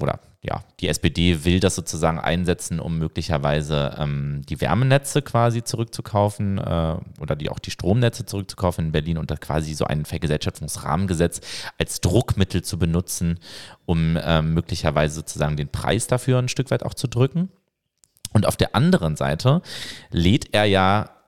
oder 0.00 0.20
ja, 0.44 0.64
die 0.80 0.88
SPD 0.88 1.44
will 1.44 1.60
das 1.60 1.76
sozusagen 1.76 2.18
einsetzen, 2.18 2.80
um 2.80 2.98
möglicherweise 2.98 3.96
ähm, 3.96 4.42
die 4.48 4.60
Wärmenetze 4.60 5.22
quasi 5.22 5.62
zurückzukaufen 5.62 6.58
äh, 6.58 6.96
oder 7.20 7.36
die, 7.36 7.48
auch 7.48 7.60
die 7.60 7.70
Stromnetze 7.70 8.26
zurückzukaufen 8.26 8.86
in 8.86 8.92
Berlin 8.92 9.18
und 9.18 9.30
da 9.30 9.36
quasi 9.36 9.74
so 9.74 9.84
ein 9.84 10.04
Vergesellschaftungsrahmengesetz 10.04 11.40
als 11.78 12.00
Druckmittel 12.00 12.62
zu 12.62 12.76
benutzen, 12.76 13.38
um 13.86 14.16
äh, 14.16 14.42
möglicherweise 14.42 15.14
sozusagen 15.14 15.56
den 15.56 15.68
Preis 15.68 16.08
dafür 16.08 16.40
ein 16.40 16.48
Stück 16.48 16.72
weit 16.72 16.82
auch 16.82 16.94
zu 16.94 17.06
drücken. 17.06 17.48
Und 18.32 18.46
auf 18.46 18.56
der 18.56 18.74
anderen 18.74 19.14
Seite 19.14 19.62
lädt 20.10 20.52
er 20.52 20.64
ja 20.64 21.21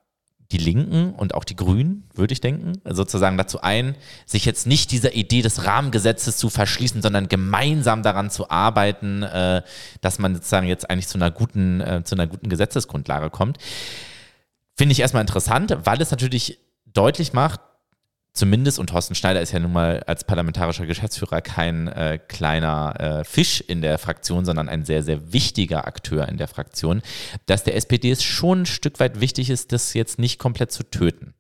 die 0.54 0.58
Linken 0.58 1.12
und 1.14 1.34
auch 1.34 1.42
die 1.42 1.56
Grünen, 1.56 2.04
würde 2.14 2.32
ich 2.32 2.40
denken, 2.40 2.80
sozusagen 2.88 3.36
dazu 3.36 3.60
ein, 3.60 3.96
sich 4.24 4.44
jetzt 4.44 4.66
nicht 4.68 4.92
dieser 4.92 5.14
Idee 5.14 5.42
des 5.42 5.66
Rahmengesetzes 5.66 6.36
zu 6.36 6.48
verschließen, 6.48 7.02
sondern 7.02 7.28
gemeinsam 7.28 8.04
daran 8.04 8.30
zu 8.30 8.50
arbeiten, 8.50 9.24
äh, 9.24 9.62
dass 10.00 10.20
man 10.20 10.34
sozusagen 10.34 10.68
jetzt 10.68 10.88
eigentlich 10.88 11.08
zu 11.08 11.18
einer 11.18 11.32
guten, 11.32 11.80
äh, 11.80 12.02
zu 12.04 12.14
einer 12.14 12.28
guten 12.28 12.48
Gesetzesgrundlage 12.48 13.30
kommt. 13.30 13.58
Finde 14.76 14.92
ich 14.92 15.00
erstmal 15.00 15.22
interessant, 15.22 15.76
weil 15.82 16.00
es 16.00 16.12
natürlich 16.12 16.60
deutlich 16.86 17.32
macht, 17.32 17.60
zumindest, 18.34 18.78
und 18.78 18.88
Thorsten 18.88 19.14
Schneider 19.14 19.40
ist 19.40 19.52
ja 19.52 19.60
nun 19.60 19.72
mal 19.72 20.02
als 20.06 20.24
parlamentarischer 20.24 20.86
Geschäftsführer 20.86 21.40
kein 21.40 21.88
äh, 21.88 22.18
kleiner 22.28 22.94
äh, 22.98 23.24
Fisch 23.24 23.60
in 23.60 23.80
der 23.80 23.98
Fraktion, 23.98 24.44
sondern 24.44 24.68
ein 24.68 24.84
sehr, 24.84 25.02
sehr 25.02 25.32
wichtiger 25.32 25.86
Akteur 25.86 26.28
in 26.28 26.36
der 26.36 26.48
Fraktion, 26.48 27.02
dass 27.46 27.64
der 27.64 27.76
SPD 27.76 28.10
es 28.10 28.22
schon 28.22 28.62
ein 28.62 28.66
Stück 28.66 29.00
weit 29.00 29.20
wichtig 29.20 29.50
ist, 29.50 29.72
das 29.72 29.94
jetzt 29.94 30.18
nicht 30.18 30.38
komplett 30.38 30.72
zu 30.72 30.82
töten. 30.82 31.34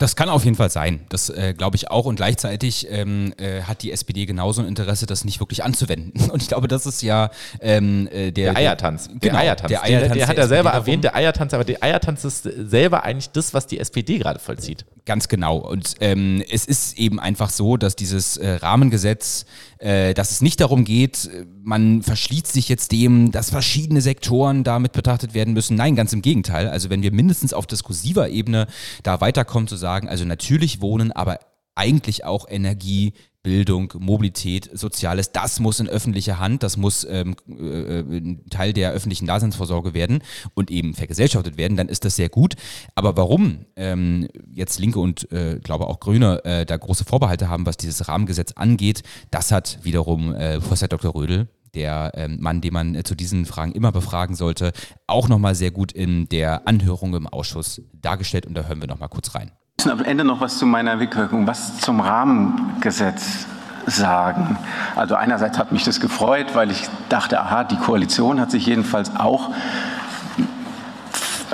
Das 0.00 0.16
kann 0.16 0.30
auf 0.30 0.46
jeden 0.46 0.56
Fall 0.56 0.70
sein. 0.70 1.00
Das 1.10 1.28
äh, 1.28 1.52
glaube 1.52 1.76
ich 1.76 1.90
auch. 1.90 2.06
Und 2.06 2.16
gleichzeitig 2.16 2.86
ähm, 2.90 3.34
äh, 3.36 3.64
hat 3.64 3.82
die 3.82 3.92
SPD 3.92 4.24
genauso 4.24 4.62
ein 4.62 4.66
Interesse, 4.66 5.04
das 5.04 5.26
nicht 5.26 5.40
wirklich 5.40 5.62
anzuwenden. 5.62 6.30
Und 6.30 6.40
ich 6.40 6.48
glaube, 6.48 6.68
das 6.68 6.86
ist 6.86 7.02
ja 7.02 7.30
ähm, 7.60 8.08
äh, 8.10 8.32
der, 8.32 8.54
der 8.54 8.56
Eiertanz. 8.56 9.08
Der, 9.08 9.18
genau, 9.18 9.38
Eiertanz. 9.38 9.68
Der, 9.68 9.82
Eiertanz 9.82 10.08
der, 10.08 10.16
der 10.16 10.28
hat 10.28 10.36
der 10.38 10.44
er 10.44 10.48
selber 10.48 10.70
SPD 10.70 10.80
erwähnt, 10.80 11.04
der 11.04 11.16
Eiertanz, 11.16 11.52
aber 11.52 11.64
der 11.64 11.82
Eiertanz 11.82 12.24
ist 12.24 12.44
selber 12.44 13.04
eigentlich 13.04 13.28
das, 13.28 13.52
was 13.52 13.66
die 13.66 13.78
SPD 13.78 14.16
gerade 14.16 14.38
vollzieht. 14.38 14.86
Ganz 15.04 15.28
genau. 15.28 15.58
Und 15.58 15.96
ähm, 16.00 16.42
es 16.50 16.64
ist 16.64 16.98
eben 16.98 17.20
einfach 17.20 17.50
so, 17.50 17.76
dass 17.76 17.94
dieses 17.94 18.38
äh, 18.38 18.52
Rahmengesetz, 18.52 19.44
äh, 19.80 20.14
dass 20.14 20.30
es 20.30 20.42
nicht 20.42 20.60
darum 20.60 20.84
geht, 20.84 21.30
man 21.62 22.02
verschließt 22.02 22.52
sich 22.52 22.68
jetzt 22.68 22.92
dem, 22.92 23.32
dass 23.32 23.50
verschiedene 23.50 24.00
Sektoren 24.00 24.62
damit 24.62 24.92
betrachtet 24.92 25.34
werden 25.34 25.54
müssen. 25.54 25.76
Nein, 25.76 25.96
ganz 25.96 26.12
im 26.12 26.22
Gegenteil. 26.22 26.68
Also 26.68 26.90
wenn 26.90 27.02
wir 27.02 27.12
mindestens 27.12 27.52
auf 27.52 27.66
diskursiver 27.66 28.28
Ebene 28.28 28.66
da 29.02 29.20
weiterkommen 29.20 29.68
zu 29.68 29.76
sagen, 29.76 30.08
also 30.08 30.24
natürlich 30.24 30.80
Wohnen, 30.80 31.12
aber 31.12 31.38
eigentlich 31.80 32.24
auch 32.24 32.46
Energie, 32.46 33.14
Bildung, 33.42 33.94
Mobilität, 33.98 34.68
Soziales, 34.74 35.32
das 35.32 35.60
muss 35.60 35.80
in 35.80 35.88
öffentlicher 35.88 36.38
Hand, 36.38 36.62
das 36.62 36.76
muss 36.76 37.06
ähm, 37.08 37.34
äh, 37.48 38.36
Teil 38.50 38.74
der 38.74 38.92
öffentlichen 38.92 39.26
Daseinsvorsorge 39.26 39.94
werden 39.94 40.22
und 40.52 40.70
eben 40.70 40.92
vergesellschaftet 40.92 41.56
werden, 41.56 41.78
dann 41.78 41.88
ist 41.88 42.04
das 42.04 42.16
sehr 42.16 42.28
gut. 42.28 42.54
Aber 42.94 43.16
warum 43.16 43.64
ähm, 43.76 44.28
jetzt 44.52 44.78
Linke 44.78 44.98
und 44.98 45.32
äh, 45.32 45.58
glaube 45.62 45.86
auch 45.86 46.00
Grüne 46.00 46.44
äh, 46.44 46.66
da 46.66 46.76
große 46.76 47.06
Vorbehalte 47.06 47.48
haben, 47.48 47.64
was 47.64 47.78
dieses 47.78 48.08
Rahmengesetz 48.08 48.52
angeht, 48.52 49.02
das 49.30 49.50
hat 49.50 49.78
wiederum 49.82 50.34
äh, 50.34 50.58
Professor 50.58 50.88
Dr. 50.88 51.14
Rödel 51.14 51.48
der 51.72 52.10
ähm, 52.16 52.38
Mann, 52.40 52.60
den 52.60 52.74
man 52.74 52.94
äh, 52.96 53.04
zu 53.04 53.14
diesen 53.14 53.46
Fragen 53.46 53.72
immer 53.72 53.92
befragen 53.92 54.34
sollte, 54.34 54.72
auch 55.06 55.28
nochmal 55.28 55.54
sehr 55.54 55.70
gut 55.70 55.92
in 55.92 56.28
der 56.28 56.66
Anhörung 56.66 57.14
im 57.14 57.28
Ausschuss 57.28 57.80
dargestellt 57.94 58.44
und 58.44 58.54
da 58.54 58.64
hören 58.64 58.80
wir 58.80 58.88
nochmal 58.88 59.08
kurz 59.08 59.34
rein 59.36 59.52
am 59.88 60.02
Ende 60.02 60.24
noch 60.24 60.40
was 60.40 60.58
zu 60.58 60.66
meiner 60.66 61.00
Wegwirkung, 61.00 61.46
was 61.46 61.78
zum 61.78 62.00
Rahmengesetz 62.00 63.46
sagen. 63.86 64.58
Also 64.96 65.14
einerseits 65.14 65.58
hat 65.58 65.72
mich 65.72 65.84
das 65.84 66.00
gefreut, 66.00 66.54
weil 66.54 66.70
ich 66.70 66.88
dachte, 67.08 67.40
aha, 67.40 67.64
die 67.64 67.76
Koalition 67.76 68.40
hat 68.40 68.50
sich 68.50 68.66
jedenfalls 68.66 69.16
auch 69.16 69.50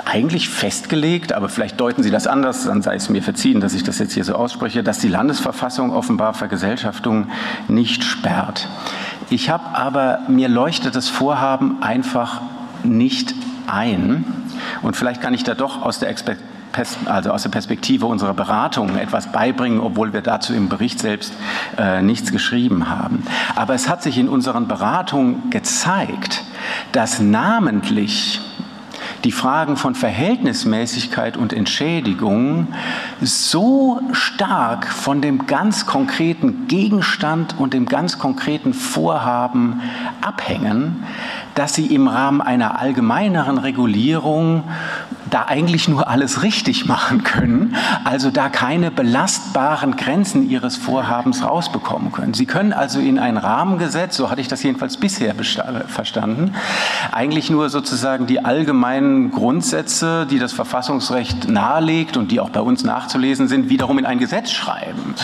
eigentlich 0.05 0.49
festgelegt, 0.49 1.33
aber 1.33 1.49
vielleicht 1.49 1.79
deuten 1.79 2.01
Sie 2.01 2.11
das 2.11 2.27
anders, 2.27 2.65
dann 2.65 2.81
sei 2.81 2.95
es 2.95 3.09
mir 3.09 3.21
verziehen, 3.21 3.59
dass 3.59 3.73
ich 3.73 3.83
das 3.83 3.99
jetzt 3.99 4.13
hier 4.13 4.23
so 4.23 4.35
ausspreche, 4.35 4.81
dass 4.81 4.99
die 4.99 5.09
Landesverfassung 5.09 5.91
offenbar 5.91 6.33
Vergesellschaftung 6.33 7.27
nicht 7.67 8.03
sperrt. 8.03 8.69
Ich 9.29 9.49
habe 9.49 9.77
aber, 9.77 10.19
mir 10.29 10.47
leuchtet 10.47 10.95
das 10.95 11.09
Vorhaben 11.09 11.81
einfach 11.81 12.41
nicht 12.83 13.35
ein. 13.67 14.23
Und 14.81 14.95
vielleicht 14.95 15.21
kann 15.21 15.33
ich 15.33 15.43
da 15.43 15.55
doch 15.55 15.81
aus 15.81 15.99
der 15.99 16.09
Expertise 16.09 16.56
also 17.05 17.31
aus 17.31 17.43
der 17.43 17.49
Perspektive 17.49 18.05
unserer 18.05 18.33
Beratung 18.33 18.97
etwas 18.97 19.31
beibringen, 19.31 19.79
obwohl 19.79 20.13
wir 20.13 20.21
dazu 20.21 20.53
im 20.53 20.69
Bericht 20.69 20.99
selbst 20.99 21.33
äh, 21.77 22.01
nichts 22.01 22.31
geschrieben 22.31 22.89
haben. 22.89 23.23
Aber 23.55 23.73
es 23.73 23.89
hat 23.89 24.03
sich 24.03 24.17
in 24.17 24.29
unseren 24.29 24.67
Beratungen 24.67 25.49
gezeigt, 25.49 26.43
dass 26.91 27.19
namentlich 27.19 28.41
die 29.23 29.31
Fragen 29.31 29.77
von 29.77 29.95
Verhältnismäßigkeit 29.95 31.37
und 31.37 31.53
Entschädigung 31.53 32.67
so 33.21 33.99
stark 34.11 34.87
von 34.87 35.21
dem 35.21 35.47
ganz 35.47 35.85
konkreten 35.85 36.67
Gegenstand 36.67 37.55
und 37.57 37.73
dem 37.73 37.85
ganz 37.85 38.19
konkreten 38.19 38.73
Vorhaben 38.73 39.81
abhängen, 40.21 41.03
dass 41.55 41.73
sie 41.73 41.87
im 41.87 42.07
Rahmen 42.07 42.41
einer 42.41 42.79
allgemeineren 42.79 43.57
Regulierung 43.57 44.63
da 45.29 45.45
eigentlich 45.47 45.87
nur 45.87 46.07
alles 46.07 46.43
richtig 46.43 46.85
machen 46.85 47.23
können, 47.23 47.75
also 48.03 48.31
da 48.31 48.49
keine 48.49 48.91
belastbaren 48.91 49.95
Grenzen 49.97 50.49
ihres 50.49 50.77
Vorhabens 50.77 51.43
rausbekommen 51.43 52.11
können. 52.11 52.33
Sie 52.33 52.45
können 52.45 52.73
also 52.73 52.99
in 52.99 53.19
ein 53.19 53.37
Rahmengesetz, 53.37 54.15
so 54.15 54.29
hatte 54.29 54.41
ich 54.41 54.47
das 54.47 54.63
jedenfalls 54.63 54.97
bisher 54.97 55.35
verstanden, 55.87 56.53
eigentlich 57.11 57.49
nur 57.49 57.69
sozusagen 57.69 58.27
die 58.27 58.45
allgemeinen 58.45 59.06
Grundsätze, 59.31 60.25
die 60.29 60.39
das 60.39 60.53
Verfassungsrecht 60.53 61.49
nahelegt 61.49 62.17
und 62.17 62.31
die 62.31 62.39
auch 62.39 62.49
bei 62.49 62.61
uns 62.61 62.83
nachzulesen 62.83 63.47
sind, 63.47 63.69
wiederum 63.69 63.99
in 63.99 64.05
ein 64.05 64.19
Gesetz 64.19 64.51
schreiben. 64.51 65.15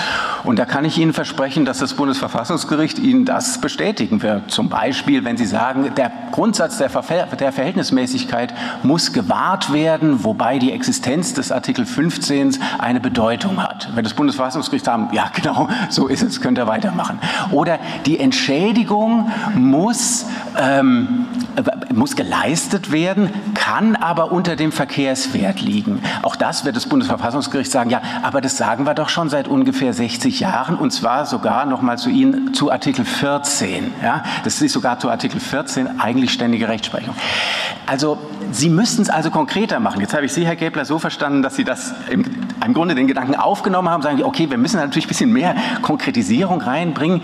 Und 0.44 0.60
da 0.60 0.66
kann 0.66 0.86
ich 0.86 0.98
Ihnen 0.98 1.14
versprechen, 1.14 1.66
dass 1.66 1.78
das 1.78 1.94
Bundesverfassungsgericht 1.94 3.00
Ihnen 3.00 3.26
das 3.26 3.60
bestätigen 3.60 4.22
wird. 4.22 4.52
Zum 4.52 4.70
Beispiel, 4.70 5.24
wenn 5.24 5.38
Sie 5.38 5.46
sagen, 5.46 5.94
der 5.96 6.12
Grundsatz 6.32 6.78
der, 6.78 6.90
Ver 6.90 7.04
der 7.40 7.52
Verhältnismäßigkeit 7.52 8.54
muss 8.84 9.14
gewahrt 9.14 9.72
werden, 9.72 10.24
wobei 10.24 10.60
die 10.60 10.72
Existenz 10.72 11.34
des 11.34 11.52
Artikel 11.52 11.86
15 11.86 12.58
eine 12.80 13.00
Bedeutung 13.00 13.62
hat. 13.62 13.90
Wenn 13.96 14.04
das 14.04 14.14
Bundesverfassungsgericht 14.14 14.86
sagen, 14.86 15.10
ja 15.14 15.30
genau, 15.34 15.70
so 15.90 16.08
ist 16.08 16.24
es, 16.24 16.42
könnt 16.42 16.58
ihr 16.58 16.68
weitermachen. 16.68 17.20
Oder 17.52 17.80
die 18.06 18.20
Entschädigung 18.20 19.32
muss, 19.56 20.26
ähm, 20.58 21.28
muss 21.94 22.16
geleistet 22.16 22.92
werden, 22.92 23.30
kann 23.54 23.96
aber 23.96 24.32
unter 24.32 24.56
dem 24.56 24.72
Verkehrswert 24.72 25.62
liegen. 25.62 26.02
Auch 26.22 26.36
das 26.36 26.66
wird 26.66 26.76
das 26.76 26.88
Bundesverfassungsgericht 26.88 27.72
sagen, 27.72 27.90
ja, 27.90 28.02
aber 28.22 28.42
das 28.42 28.58
sagen 28.58 28.86
wir 28.86 28.94
doch 28.94 29.10
schon 29.10 29.30
seit 29.30 29.48
ungefähr 29.48 29.94
60 29.94 30.40
Jahren 30.40 30.76
und 30.76 30.92
zwar 30.92 31.26
sogar 31.26 31.66
nochmal 31.66 31.98
zu 31.98 32.10
Ihnen 32.10 32.54
zu 32.54 32.72
Artikel 32.72 33.06
14. 33.06 33.94
Ja? 34.02 34.24
Das 34.44 34.62
ist 34.62 34.74
sogar 34.74 35.00
zu 35.00 35.10
Artikel 35.10 35.40
14 35.40 36.00
eigentlich 36.00 36.32
ständige 36.32 36.68
Rechtsprechung. 36.68 37.16
Also 37.86 38.18
Sie 38.52 38.70
müssten 38.70 39.02
es 39.02 39.10
also 39.10 39.32
konkreter 39.32 39.80
machen. 39.80 40.00
Jetzt 40.02 40.14
habe 40.14 40.26
ich 40.26 40.34
Sie, 40.34 40.46
Herr 40.46 40.56
Gäbler, 40.56 40.86
so 40.86 41.00
verstanden, 41.00 41.42
dass 41.42 41.56
Sie 41.56 41.64
das 41.64 41.94
im, 42.10 42.26
im 42.66 42.74
Grunde 42.74 42.96
den 42.96 43.08
Gedanken 43.08 43.36
aufgenommen 43.36 43.90
haben, 43.90 44.04
sagen, 44.04 44.24
okay, 44.24 44.50
wir 44.50 44.58
müssen 44.58 44.78
natürlich 44.78 45.06
ein 45.06 45.10
bisschen 45.10 45.34
mehr 45.34 45.56
Konkretisierung 45.82 46.62
reinbringen 46.62 47.22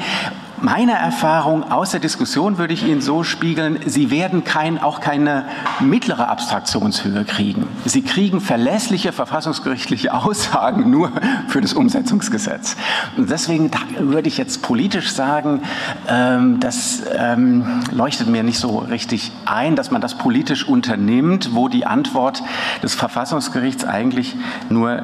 meiner 0.62 0.93
Erfahrung 0.93 1.70
aus 1.72 1.91
der 1.91 1.99
Diskussion 1.99 2.57
würde 2.57 2.74
ich 2.74 2.84
Ihnen 2.84 3.01
so 3.01 3.24
spiegeln, 3.24 3.80
Sie 3.86 4.12
werden 4.12 4.43
kein, 4.43 4.78
auch 4.78 4.99
keine 4.99 5.45
mittlere 5.80 6.28
Abstraktionshöhe 6.28 7.26
kriegen. 7.26 7.68
Sie 7.86 8.01
kriegen 8.01 8.41
verlässliche 8.41 9.12
verfassungsgerichtliche 9.12 10.14
Aussagen 10.14 10.89
nur 10.89 11.12
für 11.47 11.62
das 11.62 11.74
Umsetzungsgesetz. 11.74 12.76
Und 13.18 13.30
deswegen 13.30 13.72
würde 13.99 14.28
ich 14.28 14.38
jetzt 14.38 14.62
politisch 14.62 15.12
sagen, 15.12 15.62
ähm, 16.07 16.60
das 16.60 17.03
ähm, 17.16 17.82
leuchtet 17.91 18.28
mir 18.28 18.43
nicht 18.43 18.60
so 18.60 18.80
richtig 18.80 19.32
ein, 19.45 19.76
dass 19.76 19.91
man 19.91 20.01
das 20.01 20.18
politisch 20.18 20.68
unternimmt, 20.68 21.53
wo 21.53 21.68
die 21.68 21.86
Antwort 21.86 22.43
des 22.84 22.95
Verfassungsgerichts 22.95 23.86
eigentlich 23.86 24.36
nur 24.70 25.03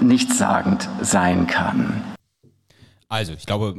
nichtssagend 0.00 0.88
sein 1.00 1.46
kann. 1.46 2.02
Also, 3.08 3.32
ich 3.32 3.44
glaube, 3.44 3.74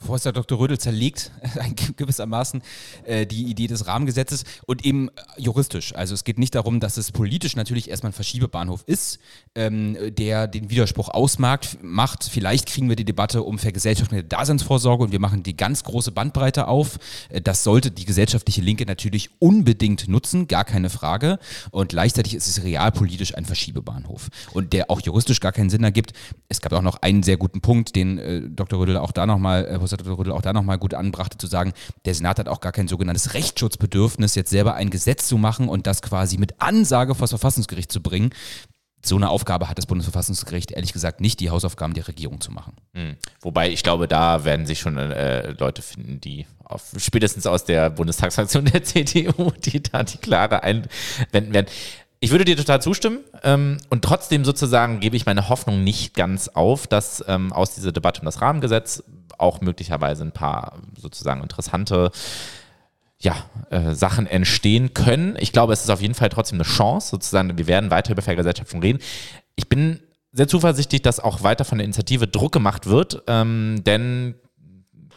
Professor 0.00 0.32
Dr. 0.32 0.58
Rödel 0.58 0.78
zerlegt 0.78 1.30
gewissermaßen 1.96 2.62
äh, 3.04 3.26
die 3.26 3.44
Idee 3.44 3.66
des 3.66 3.86
Rahmengesetzes 3.86 4.44
und 4.66 4.84
eben 4.84 5.08
juristisch. 5.38 5.94
Also 5.94 6.14
es 6.14 6.24
geht 6.24 6.38
nicht 6.38 6.54
darum, 6.54 6.80
dass 6.80 6.96
es 6.96 7.10
politisch 7.12 7.56
natürlich 7.56 7.88
erstmal 7.90 8.10
ein 8.10 8.14
Verschiebebahnhof 8.14 8.84
ist, 8.86 9.18
ähm, 9.54 9.96
der 10.14 10.46
den 10.46 10.70
Widerspruch 10.70 11.08
ausmacht. 11.08 11.78
Macht. 11.82 12.24
Vielleicht 12.24 12.66
kriegen 12.66 12.88
wir 12.88 12.96
die 12.96 13.04
Debatte 13.04 13.42
um 13.42 13.58
vergesellschaftete 13.58 14.24
Daseinsvorsorge 14.24 15.04
und 15.04 15.12
wir 15.12 15.20
machen 15.20 15.42
die 15.42 15.56
ganz 15.56 15.84
große 15.84 16.12
Bandbreite 16.12 16.68
auf. 16.68 16.98
Äh, 17.30 17.40
das 17.40 17.64
sollte 17.64 17.90
die 17.90 18.04
gesellschaftliche 18.04 18.60
Linke 18.60 18.84
natürlich 18.86 19.30
unbedingt 19.38 20.08
nutzen, 20.08 20.48
gar 20.48 20.64
keine 20.64 20.90
Frage. 20.90 21.38
Und 21.70 21.90
gleichzeitig 21.90 22.34
ist 22.34 22.48
es 22.48 22.62
realpolitisch 22.62 23.36
ein 23.36 23.44
Verschiebebahnhof 23.44 24.28
und 24.52 24.72
der 24.72 24.90
auch 24.90 25.00
juristisch 25.00 25.40
gar 25.40 25.52
keinen 25.52 25.70
Sinn 25.70 25.84
ergibt. 25.84 26.12
Es 26.48 26.60
gab 26.60 26.72
auch 26.72 26.82
noch 26.82 26.96
einen 26.96 27.22
sehr 27.22 27.36
guten 27.36 27.60
Punkt, 27.60 27.96
den 27.96 28.18
äh, 28.18 28.42
Dr. 28.48 28.80
Rödel 28.80 28.96
auch 28.98 29.12
da 29.12 29.26
nochmal 29.26 29.64
äh, 29.66 29.83
Professor 29.84 30.18
Rüttel 30.18 30.32
auch 30.32 30.42
da 30.42 30.52
nochmal 30.52 30.78
gut 30.78 30.94
anbrachte, 30.94 31.36
zu 31.38 31.46
sagen, 31.46 31.72
der 32.04 32.14
Senat 32.14 32.38
hat 32.38 32.48
auch 32.48 32.60
gar 32.60 32.72
kein 32.72 32.88
sogenanntes 32.88 33.34
Rechtsschutzbedürfnis, 33.34 34.34
jetzt 34.34 34.50
selber 34.50 34.74
ein 34.74 34.90
Gesetz 34.90 35.28
zu 35.28 35.36
machen 35.36 35.68
und 35.68 35.86
das 35.86 36.00
quasi 36.00 36.38
mit 36.38 36.60
Ansage 36.60 37.14
vor 37.14 37.24
das 37.24 37.30
Verfassungsgericht 37.30 37.92
zu 37.92 38.02
bringen. 38.02 38.30
So 39.04 39.16
eine 39.16 39.28
Aufgabe 39.28 39.68
hat 39.68 39.76
das 39.76 39.84
Bundesverfassungsgericht 39.84 40.72
ehrlich 40.72 40.94
gesagt 40.94 41.20
nicht, 41.20 41.38
die 41.40 41.50
Hausaufgaben 41.50 41.92
der 41.92 42.08
Regierung 42.08 42.40
zu 42.40 42.50
machen. 42.50 42.72
Hm. 42.94 43.16
Wobei 43.42 43.68
ich 43.68 43.82
glaube, 43.82 44.08
da 44.08 44.44
werden 44.46 44.64
sich 44.64 44.78
schon 44.78 44.96
äh, 44.96 45.50
Leute 45.50 45.82
finden, 45.82 46.22
die 46.22 46.46
auf, 46.64 46.92
spätestens 46.96 47.46
aus 47.46 47.64
der 47.64 47.90
Bundestagsfraktion 47.90 48.64
der 48.64 48.82
CDU, 48.82 49.50
die 49.62 49.82
da 49.82 50.02
die 50.02 50.16
klare 50.16 50.62
einwenden 50.62 51.52
werden. 51.52 51.66
Ich 52.24 52.30
würde 52.30 52.46
dir 52.46 52.56
total 52.56 52.80
zustimmen 52.80 53.18
ähm, 53.42 53.76
und 53.90 54.02
trotzdem 54.02 54.46
sozusagen 54.46 54.98
gebe 54.98 55.14
ich 55.14 55.26
meine 55.26 55.50
Hoffnung 55.50 55.84
nicht 55.84 56.14
ganz 56.14 56.48
auf, 56.48 56.86
dass 56.86 57.22
ähm, 57.28 57.52
aus 57.52 57.74
dieser 57.74 57.92
Debatte 57.92 58.22
um 58.22 58.24
das 58.24 58.40
Rahmengesetz 58.40 59.04
auch 59.36 59.60
möglicherweise 59.60 60.24
ein 60.24 60.32
paar 60.32 60.78
sozusagen 60.98 61.42
interessante 61.42 62.12
ja, 63.20 63.34
äh, 63.68 63.94
Sachen 63.94 64.26
entstehen 64.26 64.94
können. 64.94 65.36
Ich 65.38 65.52
glaube, 65.52 65.74
es 65.74 65.82
ist 65.82 65.90
auf 65.90 66.00
jeden 66.00 66.14
Fall 66.14 66.30
trotzdem 66.30 66.56
eine 66.56 66.64
Chance, 66.64 67.10
sozusagen, 67.10 67.58
wir 67.58 67.66
werden 67.66 67.90
weiter 67.90 68.12
über 68.12 68.22
Vergesellschaftung 68.22 68.80
reden. 68.80 69.00
Ich 69.54 69.68
bin 69.68 70.00
sehr 70.32 70.48
zuversichtlich, 70.48 71.02
dass 71.02 71.20
auch 71.20 71.42
weiter 71.42 71.66
von 71.66 71.76
der 71.76 71.84
Initiative 71.84 72.26
Druck 72.26 72.52
gemacht 72.52 72.86
wird, 72.86 73.22
ähm, 73.26 73.82
denn 73.84 74.36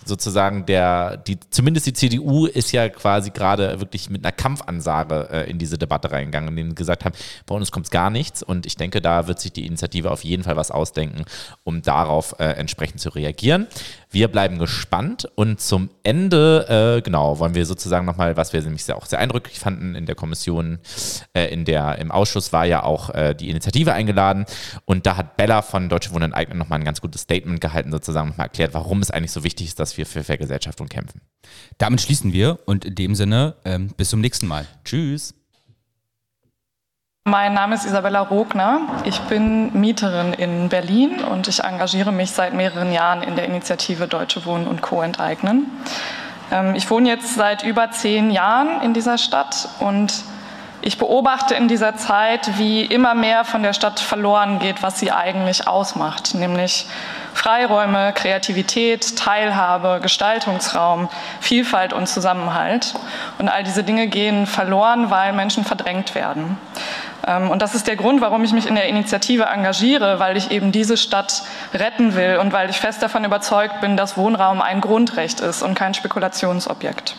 sozusagen 0.05 0.65
der, 0.65 1.17
die, 1.17 1.39
zumindest 1.49 1.85
die 1.87 1.93
CDU 1.93 2.45
ist 2.45 2.71
ja 2.71 2.89
quasi 2.89 3.31
gerade 3.31 3.79
wirklich 3.79 4.09
mit 4.09 4.23
einer 4.25 4.31
Kampfansage 4.31 5.29
äh, 5.31 5.49
in 5.49 5.57
diese 5.57 5.77
Debatte 5.77 6.11
reingegangen, 6.11 6.49
in 6.49 6.55
denen 6.55 6.75
gesagt 6.75 7.05
haben, 7.05 7.15
bei 7.45 7.55
uns 7.55 7.71
kommt 7.71 7.91
gar 7.91 8.09
nichts. 8.09 8.43
Und 8.43 8.65
ich 8.65 8.75
denke, 8.75 9.01
da 9.01 9.27
wird 9.27 9.39
sich 9.39 9.51
die 9.51 9.65
Initiative 9.65 10.11
auf 10.11 10.23
jeden 10.23 10.43
Fall 10.43 10.55
was 10.55 10.71
ausdenken, 10.71 11.25
um 11.63 11.81
darauf 11.81 12.35
äh, 12.39 12.45
entsprechend 12.45 12.99
zu 12.99 13.09
reagieren. 13.09 13.67
Wir 14.09 14.29
bleiben 14.29 14.57
gespannt 14.57 15.27
und 15.35 15.59
zum 15.59 15.89
Ende, 16.03 16.97
äh, 16.97 17.01
genau, 17.01 17.39
wollen 17.39 17.55
wir 17.55 17.65
sozusagen 17.65 18.05
nochmal, 18.05 18.37
was 18.37 18.53
wir 18.53 18.61
nämlich 18.61 18.91
auch 18.93 19.05
sehr 19.05 19.19
eindrücklich 19.19 19.59
fanden 19.59 19.95
in 19.95 20.05
der 20.05 20.15
Kommission, 20.15 20.79
äh, 21.33 21.51
in 21.51 21.65
der, 21.65 21.97
im 21.97 22.09
Ausschuss 22.09 22.53
war 22.53 22.65
ja 22.65 22.83
auch 22.83 23.09
äh, 23.09 23.35
die 23.35 23.49
Initiative 23.49 23.91
eingeladen 23.91 24.45
und 24.85 25.05
da 25.05 25.17
hat 25.17 25.35
Bella 25.35 25.61
von 25.61 25.89
Deutsche 25.89 26.13
Wohnen 26.13 26.31
enteignen 26.31 26.57
nochmal 26.57 26.79
ein 26.79 26.85
ganz 26.85 27.01
gutes 27.01 27.21
Statement 27.21 27.59
gehalten, 27.59 27.91
sozusagen 27.91 28.29
nochmal 28.29 28.45
erklärt, 28.45 28.73
warum 28.73 29.01
es 29.01 29.11
eigentlich 29.11 29.31
so 29.31 29.43
wichtig 29.43 29.67
ist, 29.67 29.79
dass 29.79 29.86
wir 29.95 30.05
für 30.05 30.23
Vergesellschaftung 30.23 30.89
kämpfen. 30.89 31.21
Damit 31.77 32.01
schließen 32.01 32.33
wir 32.33 32.59
und 32.65 32.83
in 32.83 32.95
dem 32.95 33.15
Sinne, 33.15 33.55
ähm, 33.63 33.89
bis 33.95 34.09
zum 34.09 34.19
nächsten 34.19 34.47
Mal. 34.47 34.65
Tschüss. 34.83 35.33
Mein 37.23 37.53
Name 37.53 37.75
ist 37.75 37.85
Isabella 37.85 38.21
Rogner. 38.21 39.01
Ich 39.03 39.19
bin 39.21 39.77
Mieterin 39.79 40.33
in 40.33 40.69
Berlin 40.69 41.19
und 41.19 41.47
ich 41.47 41.59
engagiere 41.59 42.13
mich 42.13 42.31
seit 42.31 42.53
mehreren 42.53 42.91
Jahren 42.91 43.21
in 43.21 43.35
der 43.35 43.45
Initiative 43.45 44.07
Deutsche 44.07 44.45
Wohnen 44.45 44.65
und 44.65 44.81
Co. 44.81 45.01
enteignen. 45.01 45.65
Ähm, 46.51 46.73
ich 46.75 46.89
wohne 46.89 47.09
jetzt 47.09 47.35
seit 47.35 47.63
über 47.63 47.91
zehn 47.91 48.31
Jahren 48.31 48.81
in 48.81 48.93
dieser 48.93 49.17
Stadt 49.17 49.67
und 49.79 50.23
ich 50.87 50.97
beobachte 50.97 51.53
in 51.53 51.67
dieser 51.67 51.97
Zeit, 51.97 52.57
wie 52.57 52.81
immer 52.81 53.13
mehr 53.13 53.43
von 53.43 53.61
der 53.61 53.73
Stadt 53.73 53.99
verloren 53.99 54.59
geht, 54.59 54.83
was 54.83 54.97
sie 54.97 55.11
eigentlich 55.11 55.67
ausmacht, 55.67 56.33
nämlich 56.33 56.87
Freiräume, 57.33 58.13
Kreativität, 58.13 59.17
Teilhabe, 59.17 59.99
Gestaltungsraum, 60.01 61.09
Vielfalt 61.41 61.91
und 61.91 62.07
Zusammenhalt. 62.07 62.93
Und 63.37 63.49
all 63.49 63.65
diese 63.65 63.83
Dinge 63.83 64.07
gehen 64.07 64.47
verloren, 64.47 65.11
weil 65.11 65.33
Menschen 65.33 65.65
verdrängt 65.65 66.15
werden. 66.15 66.57
Ähm, 67.27 67.51
und 67.51 67.61
das 67.61 67.75
ist 67.75 67.87
der 67.87 67.97
Grund, 67.97 68.21
warum 68.21 68.45
ich 68.45 68.53
mich 68.53 68.65
in 68.65 68.75
der 68.75 68.87
Initiative 68.87 69.43
engagiere, 69.43 70.19
weil 70.19 70.37
ich 70.37 70.51
eben 70.51 70.71
diese 70.71 70.95
Stadt 70.95 71.43
retten 71.73 72.15
will 72.15 72.37
und 72.37 72.53
weil 72.53 72.69
ich 72.69 72.79
fest 72.79 73.03
davon 73.03 73.25
überzeugt 73.25 73.81
bin, 73.81 73.97
dass 73.97 74.15
Wohnraum 74.15 74.61
ein 74.61 74.79
Grundrecht 74.79 75.41
ist 75.41 75.63
und 75.63 75.75
kein 75.75 75.93
Spekulationsobjekt. 75.93 77.17